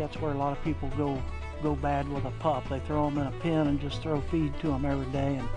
that's 0.00 0.16
where 0.16 0.32
a 0.32 0.36
lot 0.36 0.56
of 0.56 0.64
people 0.64 0.90
go 0.96 1.22
go 1.62 1.76
bad 1.76 2.08
with 2.08 2.24
a 2.24 2.30
pup. 2.38 2.66
They 2.70 2.80
throw 2.80 3.10
them 3.10 3.18
in 3.18 3.26
a 3.26 3.32
pen 3.40 3.66
and 3.66 3.78
just 3.78 4.00
throw 4.00 4.22
feed 4.22 4.58
to 4.60 4.68
them 4.68 4.86
every 4.86 5.04
day. 5.12 5.36
And 5.36 5.48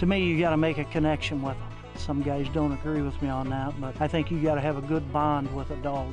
to 0.00 0.06
me, 0.06 0.24
you 0.24 0.38
got 0.40 0.50
to 0.50 0.56
make 0.56 0.78
a 0.78 0.84
connection 0.84 1.40
with 1.40 1.56
them. 1.56 1.68
Some 1.94 2.22
guys 2.22 2.48
don't 2.52 2.72
agree 2.72 3.02
with 3.02 3.20
me 3.22 3.28
on 3.28 3.48
that, 3.50 3.80
but 3.80 4.00
I 4.00 4.08
think 4.08 4.32
you 4.32 4.42
got 4.42 4.56
to 4.56 4.60
have 4.60 4.76
a 4.76 4.82
good 4.82 5.12
bond 5.12 5.54
with 5.54 5.70
a 5.70 5.76
dog. 5.76 6.12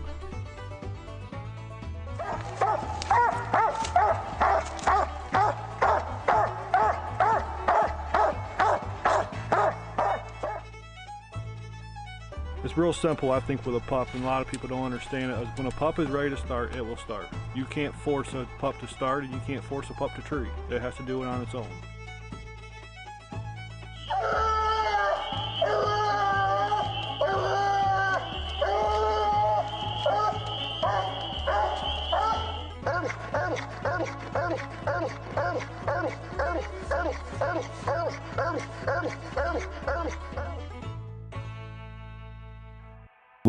Real 12.77 12.93
simple, 12.93 13.31
I 13.31 13.39
think, 13.39 13.65
with 13.65 13.75
a 13.75 13.79
pup, 13.81 14.07
and 14.13 14.23
a 14.23 14.25
lot 14.25 14.41
of 14.41 14.47
people 14.47 14.69
don't 14.69 14.85
understand 14.85 15.31
it. 15.31 15.47
When 15.57 15.67
a 15.67 15.71
pup 15.71 15.99
is 15.99 16.09
ready 16.09 16.29
to 16.29 16.37
start, 16.37 16.75
it 16.75 16.85
will 16.85 16.97
start. 16.97 17.27
You 17.55 17.65
can't 17.65 17.93
force 17.93 18.33
a 18.33 18.47
pup 18.59 18.79
to 18.79 18.87
start, 18.87 19.23
and 19.23 19.33
you 19.33 19.41
can't 19.45 19.63
force 19.63 19.89
a 19.89 19.93
pup 19.93 20.15
to 20.15 20.21
tree. 20.21 20.49
It 20.69 20.81
has 20.81 20.95
to 20.95 21.03
do 21.03 21.23
it 21.23 21.27
on 21.27 21.41
its 21.41 21.55
own. 21.55 21.67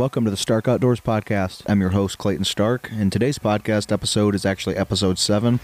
Welcome 0.09 0.25
to 0.25 0.31
the 0.31 0.39
Stark 0.39 0.67
Outdoors 0.67 1.01
Podcast. 1.01 1.65
I'm 1.67 1.83
your 1.83 1.91
host, 1.91 2.17
Clayton 2.17 2.47
Stark, 2.47 2.89
and 2.91 3.13
today's 3.13 3.39
podcast 3.39 3.93
episode 3.93 4.35
is 4.35 4.47
actually 4.47 4.75
episode 4.75 5.19
7. 5.19 5.61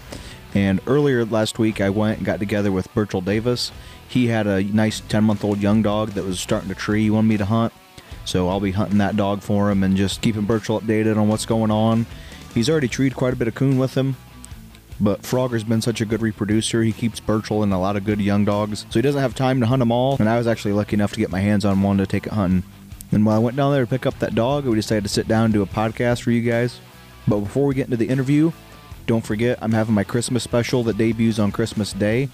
And 0.53 0.79
earlier 0.85 1.25
last 1.25 1.57
week, 1.57 1.81
I 1.81 1.89
went 1.89 2.17
and 2.17 2.27
got 2.27 2.37
together 2.37 2.71
with 2.71 2.93
Burchel 2.93 3.25
Davis. 3.25 3.71
He 4.07 4.27
had 4.27 4.45
a 4.45 4.61
nice 4.61 4.99
10 4.99 5.23
month 5.23 5.43
old 5.43 5.61
young 5.61 5.81
dog 5.81 6.09
that 6.11 6.23
was 6.23 6.39
starting 6.39 6.69
to 6.69 6.75
tree. 6.75 7.01
He 7.01 7.09
wanted 7.09 7.27
me 7.27 7.37
to 7.37 7.45
hunt, 7.45 7.73
so 8.23 8.47
I'll 8.47 8.59
be 8.59 8.69
hunting 8.69 8.99
that 8.99 9.15
dog 9.15 9.41
for 9.41 9.71
him 9.71 9.81
and 9.81 9.97
just 9.97 10.21
keeping 10.21 10.45
Burchel 10.45 10.79
updated 10.79 11.17
on 11.17 11.27
what's 11.27 11.47
going 11.47 11.71
on. 11.71 12.05
He's 12.53 12.69
already 12.69 12.87
treed 12.87 13.15
quite 13.15 13.33
a 13.33 13.37
bit 13.37 13.47
of 13.47 13.55
coon 13.55 13.79
with 13.79 13.95
him, 13.95 14.15
but 15.01 15.23
Phrogger's 15.23 15.63
been 15.63 15.81
such 15.81 16.01
a 16.01 16.05
good 16.05 16.21
reproducer. 16.21 16.83
He 16.83 16.91
keeps 16.91 17.19
Burchel 17.19 17.63
and 17.63 17.73
a 17.73 17.79
lot 17.79 17.95
of 17.95 18.03
good 18.03 18.21
young 18.21 18.45
dogs, 18.45 18.85
so 18.91 18.99
he 18.99 19.01
doesn't 19.01 19.21
have 19.21 19.33
time 19.33 19.59
to 19.61 19.65
hunt 19.65 19.79
them 19.79 19.91
all. 19.91 20.17
And 20.19 20.29
I 20.29 20.37
was 20.37 20.45
actually 20.45 20.73
lucky 20.73 20.93
enough 20.93 21.13
to 21.13 21.19
get 21.19 21.31
my 21.31 21.39
hands 21.39 21.65
on 21.65 21.81
one 21.81 21.97
to 21.97 22.05
take 22.05 22.27
it 22.27 22.33
hunting. 22.33 22.61
And 23.11 23.25
while 23.25 23.35
I 23.35 23.39
went 23.39 23.57
down 23.57 23.71
there 23.71 23.85
to 23.85 23.89
pick 23.89 24.05
up 24.05 24.19
that 24.19 24.35
dog, 24.35 24.65
we 24.65 24.75
decided 24.75 25.03
to 25.03 25.09
sit 25.09 25.27
down 25.27 25.45
and 25.45 25.53
do 25.53 25.61
a 25.61 25.67
podcast 25.67 26.21
for 26.21 26.31
you 26.31 26.41
guys. 26.41 26.79
But 27.27 27.39
before 27.39 27.65
we 27.65 27.75
get 27.75 27.85
into 27.85 27.97
the 27.97 28.09
interview, 28.09 28.51
don't 29.05 29.25
forget 29.25 29.59
I'm 29.61 29.71
having 29.71 29.95
my 29.95 30.03
Christmas 30.03 30.43
special 30.43 30.83
that 30.83 30.97
debuts 30.97 31.39
on 31.39 31.51
Christmas 31.51 31.93
Day. 31.93 32.29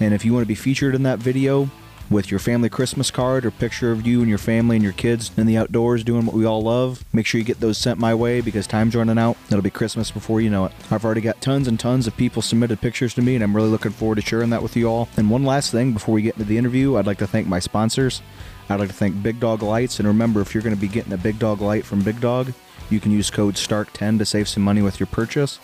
And 0.00 0.14
if 0.14 0.24
you 0.24 0.32
want 0.32 0.44
to 0.44 0.48
be 0.48 0.54
featured 0.54 0.94
in 0.94 1.02
that 1.04 1.18
video 1.18 1.68
with 2.10 2.30
your 2.30 2.40
family 2.40 2.68
Christmas 2.68 3.10
card 3.10 3.46
or 3.46 3.50
picture 3.50 3.90
of 3.90 4.06
you 4.06 4.20
and 4.20 4.28
your 4.28 4.38
family 4.38 4.76
and 4.76 4.82
your 4.82 4.92
kids 4.92 5.30
in 5.36 5.46
the 5.46 5.56
outdoors 5.56 6.04
doing 6.04 6.26
what 6.26 6.34
we 6.34 6.44
all 6.44 6.62
love, 6.62 7.04
make 7.12 7.26
sure 7.26 7.38
you 7.38 7.44
get 7.44 7.60
those 7.60 7.78
sent 7.78 7.98
my 7.98 8.14
way 8.14 8.40
because 8.40 8.66
time's 8.66 8.94
running 8.94 9.18
out. 9.18 9.36
It'll 9.48 9.62
be 9.62 9.70
Christmas 9.70 10.10
before 10.10 10.40
you 10.40 10.50
know 10.50 10.66
it. 10.66 10.72
I've 10.90 11.04
already 11.04 11.20
got 11.20 11.40
tons 11.40 11.66
and 11.66 11.80
tons 11.80 12.06
of 12.06 12.16
people 12.16 12.42
submitted 12.42 12.80
pictures 12.80 13.14
to 13.14 13.22
me, 13.22 13.34
and 13.34 13.42
I'm 13.42 13.56
really 13.56 13.70
looking 13.70 13.92
forward 13.92 14.16
to 14.16 14.22
sharing 14.22 14.50
that 14.50 14.62
with 14.62 14.76
you 14.76 14.86
all. 14.86 15.08
And 15.16 15.30
one 15.30 15.44
last 15.44 15.70
thing 15.70 15.92
before 15.92 16.14
we 16.14 16.22
get 16.22 16.34
into 16.34 16.44
the 16.44 16.58
interview, 16.58 16.96
I'd 16.96 17.06
like 17.06 17.18
to 17.18 17.26
thank 17.26 17.46
my 17.46 17.58
sponsors. 17.58 18.20
I'd 18.68 18.80
like 18.80 18.88
to 18.88 18.94
thank 18.94 19.22
Big 19.22 19.40
Dog 19.40 19.62
Lights, 19.62 19.98
and 19.98 20.08
remember, 20.08 20.40
if 20.40 20.54
you're 20.54 20.62
going 20.62 20.74
to 20.74 20.80
be 20.80 20.88
getting 20.88 21.12
a 21.12 21.18
Big 21.18 21.38
Dog 21.38 21.60
light 21.60 21.84
from 21.84 22.02
Big 22.02 22.20
Dog, 22.20 22.52
you 22.90 22.98
can 22.98 23.12
use 23.12 23.30
code 23.30 23.54
STARK10 23.54 24.18
to 24.18 24.24
save 24.24 24.48
some 24.48 24.62
money 24.62 24.82
with 24.82 24.98
your 24.98 25.06
purchase. 25.06 25.58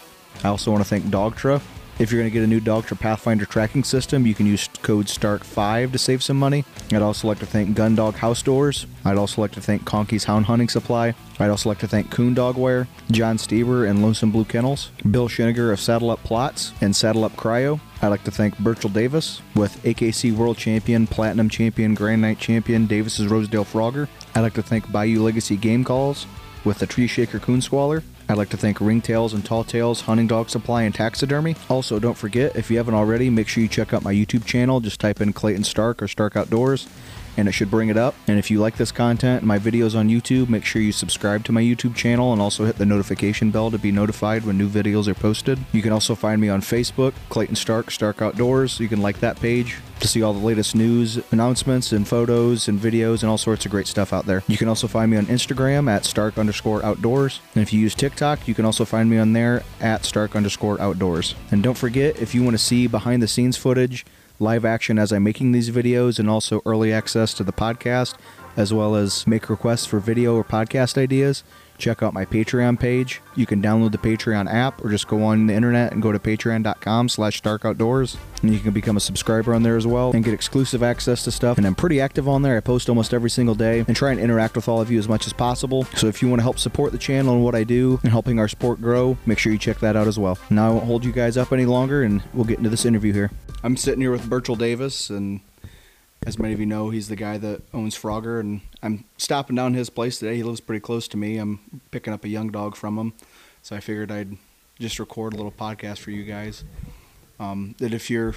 I 0.44 0.48
also 0.48 0.70
want 0.70 0.82
to 0.84 0.88
thank 0.88 1.04
Dogtra. 1.06 1.62
If 2.00 2.10
you're 2.10 2.22
going 2.22 2.30
to 2.30 2.32
get 2.32 2.42
a 2.42 2.46
new 2.46 2.62
Dogtra 2.62 2.98
Pathfinder 2.98 3.44
tracking 3.44 3.84
system, 3.84 4.26
you 4.26 4.34
can 4.34 4.46
use 4.46 4.66
code 4.80 5.04
STARK5 5.04 5.92
to 5.92 5.98
save 5.98 6.22
some 6.22 6.38
money. 6.38 6.64
I'd 6.90 7.02
also 7.02 7.28
like 7.28 7.40
to 7.40 7.46
thank 7.46 7.76
Gun 7.76 7.94
Dog 7.94 8.14
House 8.14 8.40
Doors. 8.42 8.86
I'd 9.04 9.18
also 9.18 9.42
like 9.42 9.52
to 9.52 9.60
thank 9.60 9.84
Conky's 9.84 10.24
Hound 10.24 10.46
Hunting 10.46 10.70
Supply. 10.70 11.12
I'd 11.38 11.50
also 11.50 11.68
like 11.68 11.78
to 11.80 11.86
thank 11.86 12.10
Coon 12.10 12.34
Dogware, 12.34 12.86
John 13.10 13.36
Stever 13.36 13.86
and 13.86 14.00
Lonesome 14.00 14.30
Blue 14.30 14.46
Kennels, 14.46 14.92
Bill 15.10 15.28
Schiniger 15.28 15.74
of 15.74 15.78
Saddle 15.78 16.08
Up 16.08 16.24
Plots 16.24 16.72
and 16.80 16.96
Saddle 16.96 17.24
Up 17.24 17.36
Cryo. 17.36 17.78
I'd 18.00 18.08
like 18.08 18.24
to 18.24 18.30
thank 18.30 18.56
Burchel 18.56 18.90
Davis 18.90 19.42
with 19.54 19.82
AKC 19.82 20.34
World 20.34 20.56
Champion, 20.56 21.06
Platinum 21.06 21.50
Champion, 21.50 21.94
Grand 21.94 22.22
Nite 22.22 22.38
Champion, 22.38 22.86
Davis's 22.86 23.26
Rosedale 23.26 23.66
Phrogger. 23.66 24.08
I'd 24.34 24.40
like 24.40 24.54
to 24.54 24.62
thank 24.62 24.90
Bayou 24.90 25.22
Legacy 25.22 25.58
Game 25.58 25.84
Calls 25.84 26.26
with 26.64 26.78
the 26.78 26.86
Tree 26.86 27.06
Shaker 27.06 27.38
Coon 27.38 27.60
Squaller. 27.60 28.02
I'd 28.30 28.38
like 28.38 28.50
to 28.50 28.56
thank 28.56 28.78
Ringtails 28.78 29.34
and 29.34 29.44
Tall 29.44 29.64
Tails 29.64 30.02
Hunting 30.02 30.28
Dog 30.28 30.50
Supply 30.50 30.82
and 30.84 30.94
Taxidermy. 30.94 31.56
Also, 31.68 31.98
don't 31.98 32.16
forget, 32.16 32.54
if 32.54 32.70
you 32.70 32.76
haven't 32.76 32.94
already, 32.94 33.28
make 33.28 33.48
sure 33.48 33.60
you 33.60 33.68
check 33.68 33.92
out 33.92 34.04
my 34.04 34.14
YouTube 34.14 34.44
channel. 34.44 34.78
Just 34.78 35.00
type 35.00 35.20
in 35.20 35.32
Clayton 35.32 35.64
Stark 35.64 36.00
or 36.00 36.06
Stark 36.06 36.36
Outdoors 36.36 36.86
and 37.40 37.48
it 37.48 37.52
should 37.52 37.70
bring 37.70 37.88
it 37.88 37.96
up. 37.96 38.14
And 38.28 38.38
if 38.38 38.50
you 38.50 38.60
like 38.60 38.76
this 38.76 38.92
content 38.92 39.42
my 39.42 39.58
videos 39.58 39.98
on 39.98 40.08
YouTube, 40.08 40.48
make 40.48 40.64
sure 40.64 40.80
you 40.80 40.92
subscribe 40.92 41.42
to 41.44 41.52
my 41.52 41.62
YouTube 41.62 41.96
channel 41.96 42.32
and 42.32 42.40
also 42.40 42.64
hit 42.64 42.76
the 42.76 42.86
notification 42.86 43.50
bell 43.50 43.70
to 43.70 43.78
be 43.78 43.90
notified 43.90 44.44
when 44.44 44.58
new 44.58 44.68
videos 44.68 45.08
are 45.08 45.14
posted. 45.14 45.58
You 45.72 45.82
can 45.82 45.92
also 45.92 46.14
find 46.14 46.40
me 46.40 46.48
on 46.48 46.60
Facebook, 46.60 47.14
Clayton 47.30 47.56
Stark, 47.56 47.90
Stark 47.90 48.22
Outdoors. 48.22 48.78
You 48.78 48.88
can 48.88 49.00
like 49.00 49.18
that 49.20 49.40
page 49.40 49.78
to 50.00 50.08
see 50.08 50.22
all 50.22 50.32
the 50.32 50.44
latest 50.44 50.74
news, 50.74 51.18
announcements, 51.30 51.92
and 51.92 52.06
photos 52.06 52.68
and 52.68 52.78
videos 52.78 53.22
and 53.22 53.30
all 53.30 53.38
sorts 53.38 53.64
of 53.64 53.70
great 53.70 53.86
stuff 53.86 54.12
out 54.12 54.26
there. 54.26 54.42
You 54.46 54.56
can 54.56 54.68
also 54.68 54.86
find 54.86 55.10
me 55.10 55.16
on 55.16 55.26
Instagram 55.26 55.90
at 55.90 56.04
Stark 56.04 56.38
underscore 56.38 56.84
outdoors. 56.84 57.40
And 57.54 57.62
if 57.62 57.72
you 57.72 57.80
use 57.80 57.94
TikTok, 57.94 58.46
you 58.48 58.54
can 58.54 58.64
also 58.64 58.84
find 58.84 59.10
me 59.10 59.18
on 59.18 59.32
there 59.32 59.62
at 59.80 60.04
Stark 60.04 60.36
underscore 60.36 60.80
outdoors. 60.80 61.34
And 61.50 61.62
don't 61.62 61.76
forget, 61.76 62.20
if 62.20 62.34
you 62.34 62.42
want 62.42 62.54
to 62.54 62.62
see 62.62 62.86
behind 62.86 63.22
the 63.22 63.28
scenes 63.28 63.56
footage, 63.56 64.04
live 64.40 64.64
action 64.64 64.98
as 64.98 65.12
I'm 65.12 65.22
making 65.22 65.52
these 65.52 65.70
videos 65.70 66.18
and 66.18 66.28
also 66.28 66.62
early 66.64 66.92
access 66.92 67.34
to 67.34 67.44
the 67.44 67.52
podcast, 67.52 68.14
as 68.56 68.72
well 68.72 68.96
as 68.96 69.26
make 69.26 69.48
requests 69.50 69.86
for 69.86 70.00
video 70.00 70.34
or 70.34 70.42
podcast 70.42 70.96
ideas, 70.96 71.44
check 71.80 72.02
out 72.02 72.14
my 72.14 72.24
Patreon 72.24 72.78
page. 72.78 73.20
You 73.34 73.46
can 73.46 73.60
download 73.60 73.92
the 73.92 73.98
Patreon 73.98 74.52
app 74.52 74.84
or 74.84 74.91
just 74.91 75.08
go 75.08 75.22
on 75.24 75.46
the 75.46 75.54
internet 75.54 75.92
and 75.92 76.00
go 76.00 76.12
to 76.12 76.18
patreon.com 76.18 77.08
slash 77.08 77.42
starkoutdoors. 77.42 78.16
And 78.42 78.52
you 78.52 78.60
can 78.60 78.72
become 78.72 78.96
a 78.96 79.00
subscriber 79.00 79.54
on 79.54 79.62
there 79.62 79.76
as 79.76 79.86
well 79.86 80.12
and 80.12 80.24
get 80.24 80.32
exclusive 80.32 80.82
access 80.82 81.24
to 81.24 81.30
stuff. 81.30 81.58
And 81.58 81.66
I'm 81.66 81.74
pretty 81.74 82.00
active 82.00 82.28
on 82.28 82.42
there. 82.42 82.56
I 82.56 82.60
post 82.60 82.88
almost 82.88 83.12
every 83.12 83.30
single 83.30 83.54
day 83.54 83.84
and 83.86 83.96
try 83.96 84.12
and 84.12 84.20
interact 84.20 84.56
with 84.56 84.68
all 84.68 84.80
of 84.80 84.91
you 84.91 84.98
as 84.98 85.08
much 85.08 85.26
as 85.26 85.32
possible. 85.32 85.84
So 85.96 86.06
if 86.06 86.22
you 86.22 86.28
want 86.28 86.41
to 86.41 86.44
help 86.44 86.58
support 86.58 86.92
the 86.92 86.98
channel 86.98 87.34
and 87.34 87.44
what 87.44 87.54
I 87.54 87.64
do 87.64 87.98
and 88.02 88.10
helping 88.10 88.38
our 88.38 88.48
sport 88.48 88.80
grow, 88.80 89.18
make 89.26 89.38
sure 89.38 89.52
you 89.52 89.58
check 89.58 89.80
that 89.80 89.97
out 89.97 90.06
as 90.06 90.18
well. 90.18 90.38
Now 90.48 90.68
I 90.68 90.72
won't 90.72 90.86
hold 90.86 91.04
you 91.04 91.12
guys 91.12 91.36
up 91.36 91.52
any 91.52 91.66
longer 91.66 92.02
and 92.02 92.22
we'll 92.32 92.44
get 92.44 92.58
into 92.58 92.70
this 92.70 92.84
interview 92.84 93.12
here. 93.12 93.30
I'm 93.62 93.76
sitting 93.76 94.00
here 94.00 94.10
with 94.10 94.28
Burchel 94.28 94.56
Davis 94.56 95.10
and 95.10 95.41
as 96.26 96.38
many 96.38 96.52
of 96.52 96.60
you 96.60 96.66
know, 96.66 96.91
he's 96.91 97.08
the 97.08 97.16
guy 97.16 97.38
that 97.38 97.62
owns 97.72 97.97
Phrogger, 97.97 98.41
and 98.41 98.60
I'm 98.82 99.04
stopping 99.18 99.56
down 99.56 99.74
his 99.74 99.91
place 99.91 100.18
today. 100.18 100.36
He 100.36 100.42
lives 100.42 100.60
pretty 100.60 100.80
close 100.80 101.06
to 101.08 101.16
me. 101.16 101.36
I'm 101.36 101.60
picking 101.91 102.12
up 102.12 102.24
a 102.24 102.28
young 102.28 102.50
dog 102.50 102.76
from 102.76 102.98
him, 102.98 103.12
so 103.62 103.76
I 103.76 103.80
figured 103.80 104.10
I'd 104.10 104.36
just 104.78 104.98
record 104.98 105.34
a 105.34 105.36
little 105.36 105.52
podcast 105.52 105.98
for 105.98 106.10
you 106.10 106.24
guys. 106.24 106.64
Um, 107.38 107.74
that 107.78 107.92
if 107.92 108.08
you're 108.10 108.34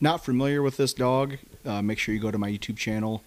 not 0.00 0.24
familiar 0.24 0.62
with 0.62 0.76
this 0.76 0.94
dog, 0.94 1.38
uh, 1.64 1.82
make 1.82 1.98
sure 1.98 2.14
you 2.14 2.20
go 2.20 2.30
to 2.30 2.38
my 2.38 2.50
YouTube 2.50 2.76
channel 2.76 3.22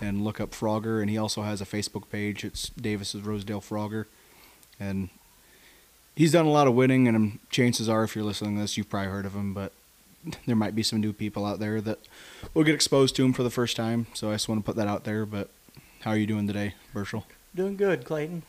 and 0.00 0.24
look 0.24 0.40
up 0.40 0.50
Phrogger, 0.50 1.00
and 1.00 1.10
he 1.10 1.16
also 1.16 1.42
has 1.42 1.60
a 1.60 1.66
Facebook 1.66 2.08
page. 2.10 2.44
It's 2.44 2.70
Davis's 2.70 3.22
Rosedale 3.22 3.60
Phrogger, 3.60 4.06
and 4.78 5.10
he's 6.16 6.32
done 6.32 6.46
a 6.46 6.50
lot 6.50 6.66
of 6.66 6.74
winning. 6.74 7.06
And 7.06 7.38
chances 7.50 7.88
are, 7.88 8.02
if 8.04 8.16
you're 8.16 8.24
listening 8.24 8.56
to 8.56 8.62
this, 8.62 8.76
you've 8.76 8.88
probably 8.88 9.10
heard 9.10 9.26
of 9.26 9.34
him, 9.34 9.54
but 9.54 9.72
there 10.46 10.56
might 10.56 10.74
be 10.74 10.82
some 10.82 11.00
new 11.00 11.12
people 11.12 11.46
out 11.46 11.60
there 11.60 11.80
that 11.80 11.98
will 12.54 12.64
get 12.64 12.74
exposed 12.74 13.14
to 13.16 13.24
him 13.24 13.32
for 13.32 13.42
the 13.42 13.50
first 13.50 13.76
time. 13.76 14.06
So 14.14 14.30
I 14.30 14.34
just 14.34 14.48
want 14.48 14.60
to 14.60 14.64
put 14.64 14.76
that 14.76 14.88
out 14.88 15.04
there. 15.04 15.24
But 15.24 15.50
how 16.00 16.10
are 16.10 16.16
you 16.16 16.26
doing 16.26 16.46
today, 16.46 16.74
Burchel? 16.94 17.24
Doing 17.54 17.76
good, 17.76 18.04
Clayton. 18.04 18.42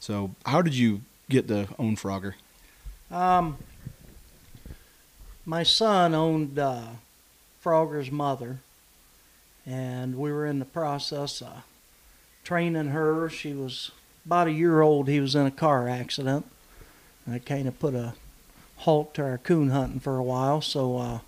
So 0.00 0.34
how 0.46 0.62
did 0.62 0.74
you 0.74 1.02
get 1.28 1.48
to 1.48 1.68
own 1.78 1.96
Phrogger? 1.96 2.34
Um, 3.10 3.58
my 5.44 5.62
son 5.62 6.14
owned 6.14 6.58
uh, 6.58 6.88
Phrogger's 7.60 8.10
mother, 8.10 8.58
and 9.66 10.16
we 10.16 10.32
were 10.32 10.46
in 10.46 10.58
the 10.58 10.64
process 10.64 11.40
of 11.40 11.62
training 12.44 12.88
her. 12.88 13.28
She 13.28 13.52
was 13.52 13.90
about 14.26 14.48
a 14.48 14.52
year 14.52 14.80
old. 14.80 15.08
He 15.08 15.20
was 15.20 15.34
in 15.34 15.46
a 15.46 15.50
car 15.50 15.88
accident. 15.88 16.46
And 17.24 17.34
I 17.34 17.38
kind 17.38 17.68
of 17.68 17.78
put 17.78 17.94
a 17.94 18.14
halt 18.78 19.14
to 19.14 19.22
our 19.22 19.38
coon 19.38 19.70
hunting 19.70 20.00
for 20.00 20.16
a 20.16 20.22
while. 20.22 20.60
So 20.60 20.98
uh, 20.98 21.18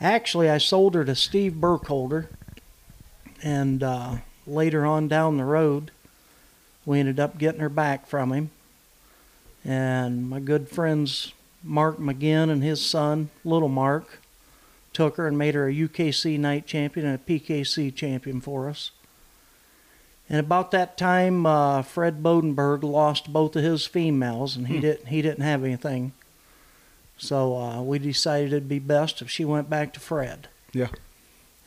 actually, 0.00 0.48
I 0.48 0.58
sold 0.58 0.94
her 0.94 1.04
to 1.04 1.14
Steve 1.14 1.60
Burkholder, 1.60 2.28
and 3.42 3.82
uh, 3.82 4.16
later 4.46 4.84
on 4.84 5.08
down 5.08 5.36
the 5.36 5.44
road, 5.44 5.90
we 6.86 7.00
ended 7.00 7.18
up 7.20 7.38
getting 7.38 7.60
her 7.60 7.68
back 7.68 8.06
from 8.06 8.32
him. 8.32 8.50
And 9.64 10.28
my 10.28 10.40
good 10.40 10.68
friends 10.68 11.32
Mark 11.62 11.96
McGinn 11.98 12.50
and 12.50 12.62
his 12.62 12.84
son, 12.84 13.30
Little 13.44 13.70
Mark, 13.70 14.20
took 14.92 15.16
her 15.16 15.26
and 15.26 15.38
made 15.38 15.54
her 15.54 15.66
a 15.68 15.72
UKC 15.74 16.38
night 16.38 16.66
champion 16.66 17.06
and 17.06 17.14
a 17.14 17.18
PKC 17.18 17.94
champion 17.94 18.40
for 18.42 18.68
us. 18.68 18.90
And 20.28 20.38
about 20.40 20.70
that 20.72 20.96
time, 20.98 21.46
uh, 21.46 21.82
Fred 21.82 22.22
Bodenberg 22.22 22.82
lost 22.82 23.32
both 23.32 23.56
of 23.56 23.62
his 23.64 23.86
females, 23.86 24.56
and 24.56 24.68
he 24.68 24.76
Hmm. 24.76 24.80
didn't 24.82 25.06
he 25.08 25.22
didn't 25.22 25.44
have 25.44 25.64
anything. 25.64 26.12
So 27.16 27.56
uh, 27.56 27.82
we 27.82 27.98
decided 27.98 28.48
it'd 28.52 28.68
be 28.68 28.78
best 28.78 29.22
if 29.22 29.30
she 29.30 29.44
went 29.44 29.70
back 29.70 29.92
to 29.94 30.00
Fred. 30.00 30.48
Yeah. 30.72 30.88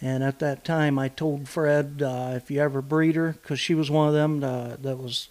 And 0.01 0.23
at 0.23 0.39
that 0.39 0.63
time, 0.63 0.99
I 0.99 1.07
told 1.09 1.49
Fred 1.49 2.01
uh, 2.03 2.33
if 2.35 2.51
you 2.51 2.61
ever 2.61 2.81
breed 2.81 3.15
her, 3.15 3.31
because 3.41 3.59
she 3.59 3.73
was 3.73 3.89
one 3.89 4.07
of 4.07 4.13
them 4.13 4.43
uh, 4.43 4.75
that 4.81 4.97
was. 4.97 5.29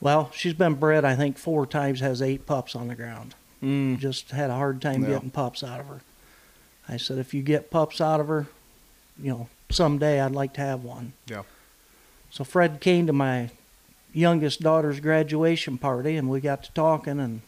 Well, 0.00 0.30
she's 0.34 0.52
been 0.52 0.74
bred, 0.74 1.04
I 1.04 1.14
think, 1.16 1.38
four 1.38 1.66
times. 1.66 2.00
Has 2.00 2.20
eight 2.20 2.44
pups 2.46 2.76
on 2.76 2.88
the 2.88 2.94
ground. 2.94 3.34
Mm. 3.62 3.98
Just 3.98 4.32
had 4.32 4.50
a 4.50 4.54
hard 4.54 4.82
time 4.82 5.02
Yeah. 5.02 5.10
getting 5.10 5.30
pups 5.30 5.64
out 5.64 5.80
of 5.80 5.86
her. 5.86 6.00
I 6.86 6.98
said, 6.98 7.16
if 7.16 7.32
you 7.32 7.42
get 7.42 7.70
pups 7.70 7.98
out 7.98 8.20
of 8.20 8.28
her, 8.28 8.46
you 9.18 9.30
know, 9.30 9.48
someday 9.70 10.20
I'd 10.20 10.32
like 10.32 10.52
to 10.54 10.60
have 10.60 10.84
one. 10.84 11.14
Yeah. 11.26 11.44
So 12.30 12.44
Fred 12.44 12.80
came 12.80 13.06
to 13.06 13.12
my 13.14 13.50
youngest 14.12 14.60
daughter's 14.60 15.00
graduation 15.00 15.78
party, 15.78 16.16
and 16.16 16.28
we 16.28 16.40
got 16.40 16.62
to 16.64 16.72
talking, 16.72 17.18
and 17.20 17.40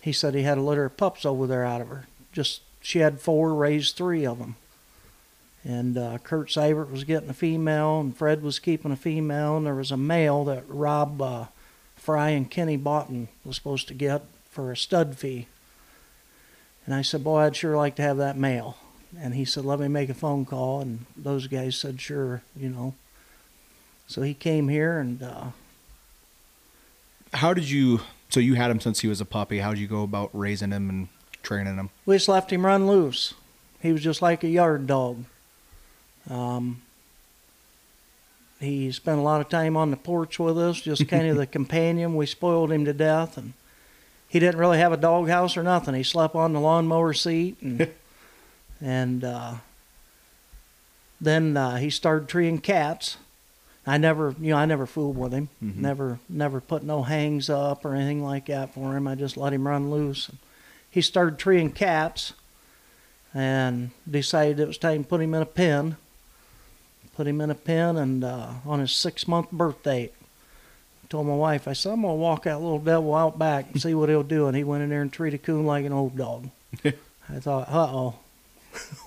he 0.00 0.12
said 0.12 0.34
he 0.34 0.42
had 0.42 0.58
a 0.58 0.62
litter 0.62 0.84
of 0.84 0.96
pups 0.96 1.26
over 1.26 1.48
there 1.48 1.64
out 1.64 1.80
of 1.80 1.88
her. 1.88 2.06
Just 2.32 2.60
she 2.80 3.00
had 3.00 3.20
four, 3.20 3.52
raised 3.54 3.96
three 3.96 4.24
of 4.24 4.38
them. 4.38 4.54
And 5.64 5.98
uh, 5.98 6.18
Kurt 6.18 6.48
Seibert 6.48 6.90
was 6.90 7.04
getting 7.04 7.28
a 7.28 7.34
female, 7.34 8.00
and 8.00 8.16
Fred 8.16 8.42
was 8.42 8.58
keeping 8.58 8.92
a 8.92 8.96
female, 8.96 9.58
and 9.58 9.66
there 9.66 9.74
was 9.74 9.90
a 9.90 9.96
male 9.96 10.44
that 10.44 10.64
Rob 10.68 11.20
uh, 11.20 11.44
Fry 11.96 12.30
and 12.30 12.50
Kenny 12.50 12.78
Boughton 12.78 13.28
was 13.44 13.56
supposed 13.56 13.86
to 13.88 13.94
get 13.94 14.22
for 14.50 14.72
a 14.72 14.76
stud 14.76 15.18
fee. 15.18 15.48
And 16.86 16.94
I 16.94 17.02
said, 17.02 17.22
Boy, 17.22 17.40
I'd 17.40 17.56
sure 17.56 17.76
like 17.76 17.94
to 17.96 18.02
have 18.02 18.16
that 18.16 18.38
male. 18.38 18.78
And 19.18 19.34
he 19.34 19.44
said, 19.44 19.64
Let 19.64 19.80
me 19.80 19.88
make 19.88 20.08
a 20.08 20.14
phone 20.14 20.46
call. 20.46 20.80
And 20.80 21.04
those 21.16 21.46
guys 21.46 21.76
said, 21.76 22.00
Sure, 22.00 22.42
you 22.56 22.70
know. 22.70 22.94
So 24.06 24.22
he 24.22 24.34
came 24.34 24.68
here, 24.68 24.98
and 24.98 25.22
uh, 25.22 25.44
How 27.34 27.52
did 27.52 27.68
you? 27.68 28.00
So 28.30 28.40
you 28.40 28.54
had 28.54 28.70
him 28.70 28.80
since 28.80 29.00
he 29.00 29.08
was 29.08 29.20
a 29.20 29.24
puppy. 29.26 29.58
How 29.58 29.70
did 29.70 29.78
you 29.80 29.88
go 29.88 30.02
about 30.02 30.30
raising 30.32 30.70
him 30.70 30.88
and 30.88 31.08
training 31.42 31.76
him? 31.76 31.90
we 32.06 32.16
just 32.16 32.28
left 32.28 32.50
him 32.50 32.64
run 32.64 32.86
loose. 32.86 33.34
He 33.80 33.92
was 33.92 34.02
just 34.02 34.22
like 34.22 34.42
a 34.42 34.48
yard 34.48 34.86
dog. 34.86 35.24
Um, 36.28 36.82
he 38.58 38.92
spent 38.92 39.18
a 39.18 39.22
lot 39.22 39.40
of 39.40 39.48
time 39.48 39.76
on 39.76 39.90
the 39.90 39.96
porch 39.96 40.38
with 40.38 40.58
us, 40.58 40.80
just 40.80 41.08
kind 41.08 41.26
of 41.28 41.36
the 41.36 41.46
companion. 41.58 42.14
We 42.14 42.26
spoiled 42.26 42.70
him 42.72 42.84
to 42.84 42.92
death, 42.92 43.38
and 43.38 43.54
he 44.28 44.38
didn't 44.38 44.60
really 44.60 44.78
have 44.78 44.92
a 44.92 44.96
doghouse 44.98 45.56
or 45.56 45.62
nothing. 45.62 45.94
He 45.94 46.02
slept 46.02 46.34
on 46.34 46.52
the 46.52 46.60
lawnmower 46.60 47.14
seat, 47.14 47.56
and 47.62 47.88
and 48.82 49.24
uh, 49.24 49.54
then 51.20 51.56
uh, 51.56 51.76
he 51.76 51.88
started 51.90 52.28
treeing 52.28 52.58
cats. 52.58 53.16
I 53.86 53.96
never, 53.96 54.34
you 54.38 54.50
know, 54.50 54.58
I 54.58 54.66
never 54.66 54.84
fooled 54.86 55.16
with 55.16 55.32
him. 55.32 55.48
Mhm. 55.64 55.76
Never, 55.76 56.20
never 56.28 56.60
put 56.60 56.82
no 56.82 57.02
hangs 57.02 57.48
up 57.48 57.84
or 57.84 57.94
anything 57.94 58.22
like 58.22 58.46
that 58.46 58.74
for 58.74 58.94
him. 58.94 59.08
I 59.08 59.14
just 59.14 59.38
let 59.38 59.54
him 59.54 59.66
run 59.66 59.90
loose. 59.90 60.30
He 60.90 61.00
started 61.00 61.38
treeing 61.38 61.72
cats, 61.72 62.34
and 63.32 63.90
decided 64.08 64.60
it 64.60 64.68
was 64.68 64.76
time 64.76 65.02
to 65.04 65.08
put 65.08 65.20
him 65.22 65.32
in 65.34 65.40
a 65.42 65.46
pen. 65.46 65.96
Put 67.20 67.26
him 67.26 67.42
in 67.42 67.50
a 67.50 67.54
pen, 67.54 67.98
and 67.98 68.24
uh, 68.24 68.48
on 68.64 68.80
his 68.80 68.92
six 68.92 69.28
month 69.28 69.50
birthday, 69.50 70.10
told 71.10 71.26
my 71.26 71.34
wife, 71.34 71.68
I 71.68 71.74
said, 71.74 71.92
I'm 71.92 72.00
gonna 72.00 72.14
walk 72.14 72.44
that 72.44 72.62
little 72.62 72.78
devil 72.78 73.14
out 73.14 73.38
back 73.38 73.66
and 73.70 73.82
see 73.82 73.92
what 73.92 74.08
he'll 74.08 74.22
do. 74.22 74.46
And 74.46 74.56
he 74.56 74.64
went 74.64 74.82
in 74.82 74.88
there 74.88 75.02
and 75.02 75.12
treated 75.12 75.38
a 75.38 75.42
coon 75.42 75.66
like 75.66 75.84
an 75.84 75.92
old 75.92 76.16
dog. 76.16 76.48
I 76.82 77.40
thought, 77.40 77.68
uh 77.68 77.88
oh, 77.92 78.14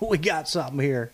we 0.00 0.16
got 0.16 0.48
something 0.48 0.78
here. 0.78 1.10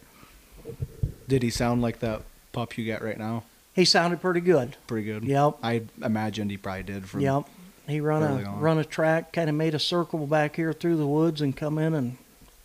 Did 1.27 1.43
he 1.43 1.49
sound 1.49 1.81
like 1.81 2.01
that 2.01 2.21
pup 2.53 2.77
you 2.77 2.87
got 2.87 3.01
right 3.01 3.17
now? 3.17 3.45
He 3.73 3.87
sounded 3.87 4.21
pretty 4.21 4.41
good. 4.43 4.77
Pretty 4.87 5.07
good. 5.07 5.25
Yep. 5.25 5.57
I 5.63 5.85
imagined 6.03 6.51
he 6.51 6.59
probably 6.59 6.83
did. 6.83 7.09
From 7.09 7.21
Yep. 7.21 7.45
He 7.89 8.03
run 8.03 8.23
a 8.23 8.47
on. 8.47 8.61
run 8.61 8.77
a 8.77 8.85
track, 8.85 9.33
kind 9.33 9.49
of 9.49 9.57
made 9.57 9.75
a 9.75 9.79
circle 9.79 10.27
back 10.27 10.57
here 10.57 10.75
through 10.75 10.99
the 10.99 11.07
woods 11.07 11.41
and 11.41 11.57
come 11.57 11.79
in 11.79 11.95
and 11.95 12.19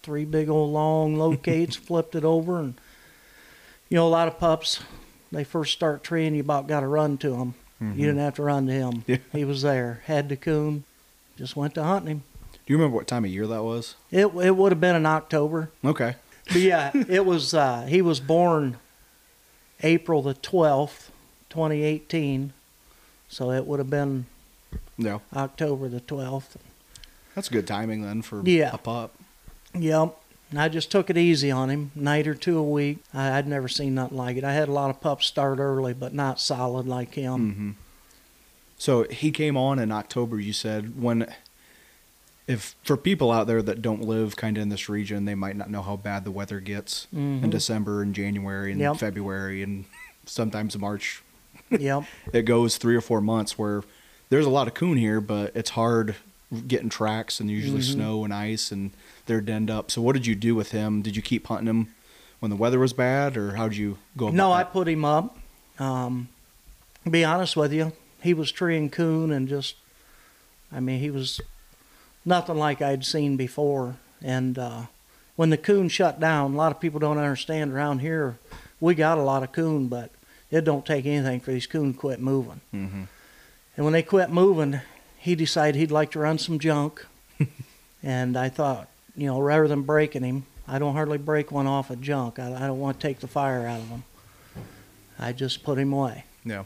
three 0.03 0.25
big 0.25 0.49
old 0.49 0.73
long 0.73 1.15
locates, 1.15 1.75
flipped 1.77 2.15
it 2.15 2.25
over, 2.25 2.59
and 2.59 2.73
you 3.89 3.95
know 3.95 4.07
a 4.07 4.09
lot 4.09 4.27
of 4.27 4.39
pups. 4.39 4.81
They 5.31 5.43
first 5.43 5.73
start 5.73 6.03
treeing, 6.03 6.35
you 6.35 6.41
about 6.41 6.67
got 6.67 6.79
to 6.81 6.87
run 6.87 7.17
to 7.19 7.31
them. 7.31 7.55
Mhm. 7.81 7.95
You 7.97 8.05
didn't 8.05 8.19
have 8.19 8.35
to 8.35 8.43
run 8.43 8.67
to 8.67 8.73
him. 8.73 9.03
Yeah. 9.07 9.17
He 9.33 9.43
was 9.43 9.61
there, 9.63 10.01
had 10.05 10.29
the 10.29 10.37
coon, 10.37 10.85
just 11.37 11.55
went 11.55 11.73
to 11.75 11.83
hunting 11.83 12.09
him. 12.11 12.23
Do 12.53 12.73
you 12.73 12.77
remember 12.77 12.95
what 12.95 13.07
time 13.07 13.25
of 13.25 13.31
year 13.31 13.45
that 13.47 13.63
was? 13.63 13.95
It 14.11 14.27
it 14.35 14.55
would 14.55 14.71
have 14.71 14.79
been 14.81 14.95
in 14.95 15.05
October, 15.05 15.69
Okay. 15.83 16.15
but 16.47 16.55
yeah, 16.57 16.91
it 17.09 17.25
was. 17.25 17.53
Uh, 17.53 17.85
he 17.87 18.01
was 18.01 18.19
born 18.19 18.77
April 19.83 20.21
the 20.21 20.33
twelfth, 20.35 21.11
twenty 21.49 21.83
eighteen, 21.83 22.53
so 23.29 23.51
it 23.51 23.65
would 23.67 23.79
have 23.79 23.89
been 23.89 24.25
Yeah. 24.97 25.19
October 25.35 25.89
the 25.89 25.99
twelfth. 25.99 26.57
That's 27.35 27.49
good 27.49 27.67
timing 27.67 28.01
then 28.03 28.21
for 28.21 28.41
Yeah. 28.45 28.71
a 28.73 28.77
pup. 28.77 29.13
Yep. 29.73 30.15
And 30.55 30.61
I 30.61 30.69
just 30.69 30.89
took 30.89 31.09
it 31.09 31.17
easy 31.17 31.51
on 31.51 31.69
him, 31.69 31.91
night 31.95 32.29
or 32.29 32.33
two 32.33 32.57
a 32.57 32.63
week. 32.63 32.99
I, 33.13 33.37
I'd 33.37 33.45
never 33.45 33.67
seen 33.67 33.93
nothing 33.93 34.17
like 34.17 34.37
it. 34.37 34.45
I 34.45 34.53
had 34.53 34.69
a 34.69 34.71
lot 34.71 34.89
of 34.89 35.01
pups 35.01 35.25
start 35.25 35.59
early, 35.59 35.93
but 35.93 36.13
not 36.13 36.39
solid 36.39 36.87
like 36.87 37.15
him. 37.15 37.53
hmm 37.53 37.71
So 38.77 39.03
he 39.03 39.31
came 39.31 39.57
on 39.57 39.79
in 39.79 39.91
October. 39.91 40.39
You 40.39 40.53
said 40.53 40.97
when, 40.97 41.27
if 42.47 42.73
for 42.85 42.95
people 42.95 43.31
out 43.33 43.47
there 43.47 43.61
that 43.63 43.81
don't 43.81 44.03
live 44.03 44.37
kind 44.37 44.55
of 44.55 44.63
in 44.63 44.69
this 44.69 44.87
region, 44.87 45.25
they 45.25 45.35
might 45.35 45.57
not 45.57 45.69
know 45.69 45.81
how 45.81 45.97
bad 45.97 46.23
the 46.23 46.31
weather 46.31 46.61
gets 46.61 47.07
in 47.11 47.41
Mhm. 47.41 47.49
December 47.49 48.01
and 48.01 48.15
January 48.15 48.71
and 48.71 48.79
Yep. 48.79 48.95
February 48.95 49.61
and 49.61 49.83
sometimes 50.25 50.77
March. 50.77 51.21
yep. 51.69 52.05
It 52.31 52.43
goes 52.43 52.77
three 52.77 52.95
or 52.95 53.01
four 53.01 53.19
months 53.19 53.59
where 53.59 53.83
there's 54.29 54.45
a 54.45 54.49
lot 54.49 54.69
of 54.69 54.73
coon 54.73 54.95
here, 54.95 55.19
but 55.19 55.51
it's 55.53 55.71
hard 55.71 56.15
getting 56.65 56.87
tracks 56.87 57.41
and 57.41 57.51
usually 57.51 57.81
Mhm. 57.81 57.93
snow 57.95 58.23
and 58.23 58.33
ice 58.33 58.71
and 58.71 58.91
they're 59.25 59.41
denned 59.41 59.69
up. 59.69 59.91
So 59.91 60.01
what 60.01 60.13
did 60.13 60.25
you 60.27 60.35
do 60.35 60.55
with 60.55 60.71
him? 60.71 61.01
Did 61.01 61.15
you 61.15 61.21
keep 61.21 61.47
hunting 61.47 61.67
him 61.67 61.93
when 62.39 62.49
the 62.49 62.55
weather 62.55 62.79
was 62.79 62.93
bad, 62.93 63.37
or 63.37 63.55
how 63.55 63.67
did 63.67 63.77
you 63.77 63.97
go? 64.17 64.25
About 64.27 64.35
No, 64.35 64.51
I 64.51 64.63
put 64.63 64.87
him 64.87 65.05
up. 65.05 65.37
Um, 65.79 66.29
be 67.09 67.23
honest 67.23 67.55
with 67.55 67.73
you, 67.73 67.91
he 68.21 68.33
was 68.33 68.51
treeing 68.51 68.89
coon 68.89 69.31
and 69.31 69.47
just, 69.47 69.75
I 70.71 70.79
mean, 70.79 70.99
he 70.99 71.11
was 71.11 71.41
nothing 72.23 72.57
like 72.57 72.81
I'd 72.81 73.05
seen 73.05 73.37
before. 73.37 73.97
And 74.21 74.57
uh, 74.57 74.83
when 75.35 75.49
the 75.49 75.57
coon 75.57 75.89
shut 75.89 76.19
down, 76.19 76.53
a 76.53 76.57
lot 76.57 76.71
of 76.71 76.79
people 76.79 76.99
don't 76.99 77.17
understand 77.17 77.73
around 77.73 77.99
here. 77.99 78.37
We 78.79 78.95
got 78.95 79.17
a 79.17 79.21
lot 79.23 79.43
of 79.43 79.51
coon, 79.51 79.87
but 79.87 80.11
it 80.51 80.63
don't 80.63 80.85
take 80.85 81.05
anything 81.05 81.39
for 81.39 81.51
these 81.51 81.67
coon 81.67 81.93
to 81.93 81.99
quit 81.99 82.19
moving. 82.19 82.61
Mhm. 82.73 83.07
And 83.75 83.85
when 83.85 83.93
they 83.93 84.03
quit 84.03 84.29
moving, 84.29 84.79
he 85.17 85.35
decided 85.35 85.75
he'd 85.75 85.91
like 85.91 86.11
to 86.11 86.19
run 86.19 86.37
some 86.37 86.59
junk. 86.59 87.05
and 88.03 88.37
I 88.37 88.49
thought, 88.49 88.87
you 89.15 89.27
know, 89.27 89.39
rather 89.39 89.67
than 89.67 89.81
breaking 89.83 90.23
him, 90.23 90.45
I 90.67 90.79
don't 90.79 90.93
hardly 90.93 91.17
break 91.17 91.51
one 91.51 91.67
off 91.67 91.89
of 91.89 92.01
junk. 92.01 92.39
I, 92.39 92.53
I 92.55 92.67
don't 92.67 92.79
want 92.79 92.99
to 92.99 93.07
take 93.07 93.19
the 93.19 93.27
fire 93.27 93.67
out 93.67 93.79
of 93.79 93.87
him. 93.89 94.03
I 95.19 95.31
just 95.31 95.63
put 95.63 95.77
him 95.77 95.93
away. 95.93 96.25
Yeah. 96.43 96.63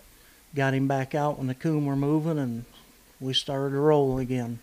Got 0.55 0.73
him 0.73 0.87
back 0.87 1.13
out 1.13 1.37
when 1.37 1.47
the 1.47 1.53
coon 1.55 1.85
were 1.85 1.95
moving, 1.95 2.39
and 2.39 2.65
we 3.19 3.33
started 3.33 3.71
to 3.75 3.79
roll 3.79 4.17
again. 4.17 4.59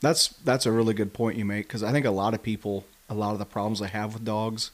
That's 0.00 0.28
that's 0.28 0.66
a 0.66 0.72
really 0.72 0.94
good 0.94 1.12
point 1.12 1.36
you 1.38 1.44
make 1.44 1.66
because 1.66 1.82
I 1.82 1.92
think 1.92 2.06
a 2.06 2.10
lot 2.10 2.34
of 2.34 2.42
people, 2.42 2.84
a 3.08 3.14
lot 3.14 3.32
of 3.32 3.38
the 3.38 3.44
problems 3.44 3.80
they 3.80 3.88
have 3.88 4.14
with 4.14 4.24
dogs, 4.24 4.70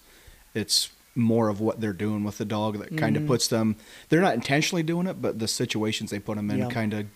it's 0.54 0.90
more 1.14 1.48
of 1.48 1.60
what 1.60 1.80
they're 1.80 1.92
doing 1.92 2.24
with 2.24 2.38
the 2.38 2.44
dog 2.44 2.78
that 2.78 2.96
kind 2.96 3.16
of 3.16 3.22
Mhm. 3.24 3.26
puts 3.26 3.48
them. 3.48 3.76
They're 4.08 4.20
not 4.20 4.34
intentionally 4.34 4.82
doing 4.82 5.06
it, 5.06 5.20
but 5.20 5.38
the 5.38 5.48
situations 5.48 6.10
they 6.10 6.18
put 6.20 6.36
them 6.36 6.50
in 6.50 6.58
Yep. 6.58 6.70
kind 6.70 6.94
of 6.94 7.06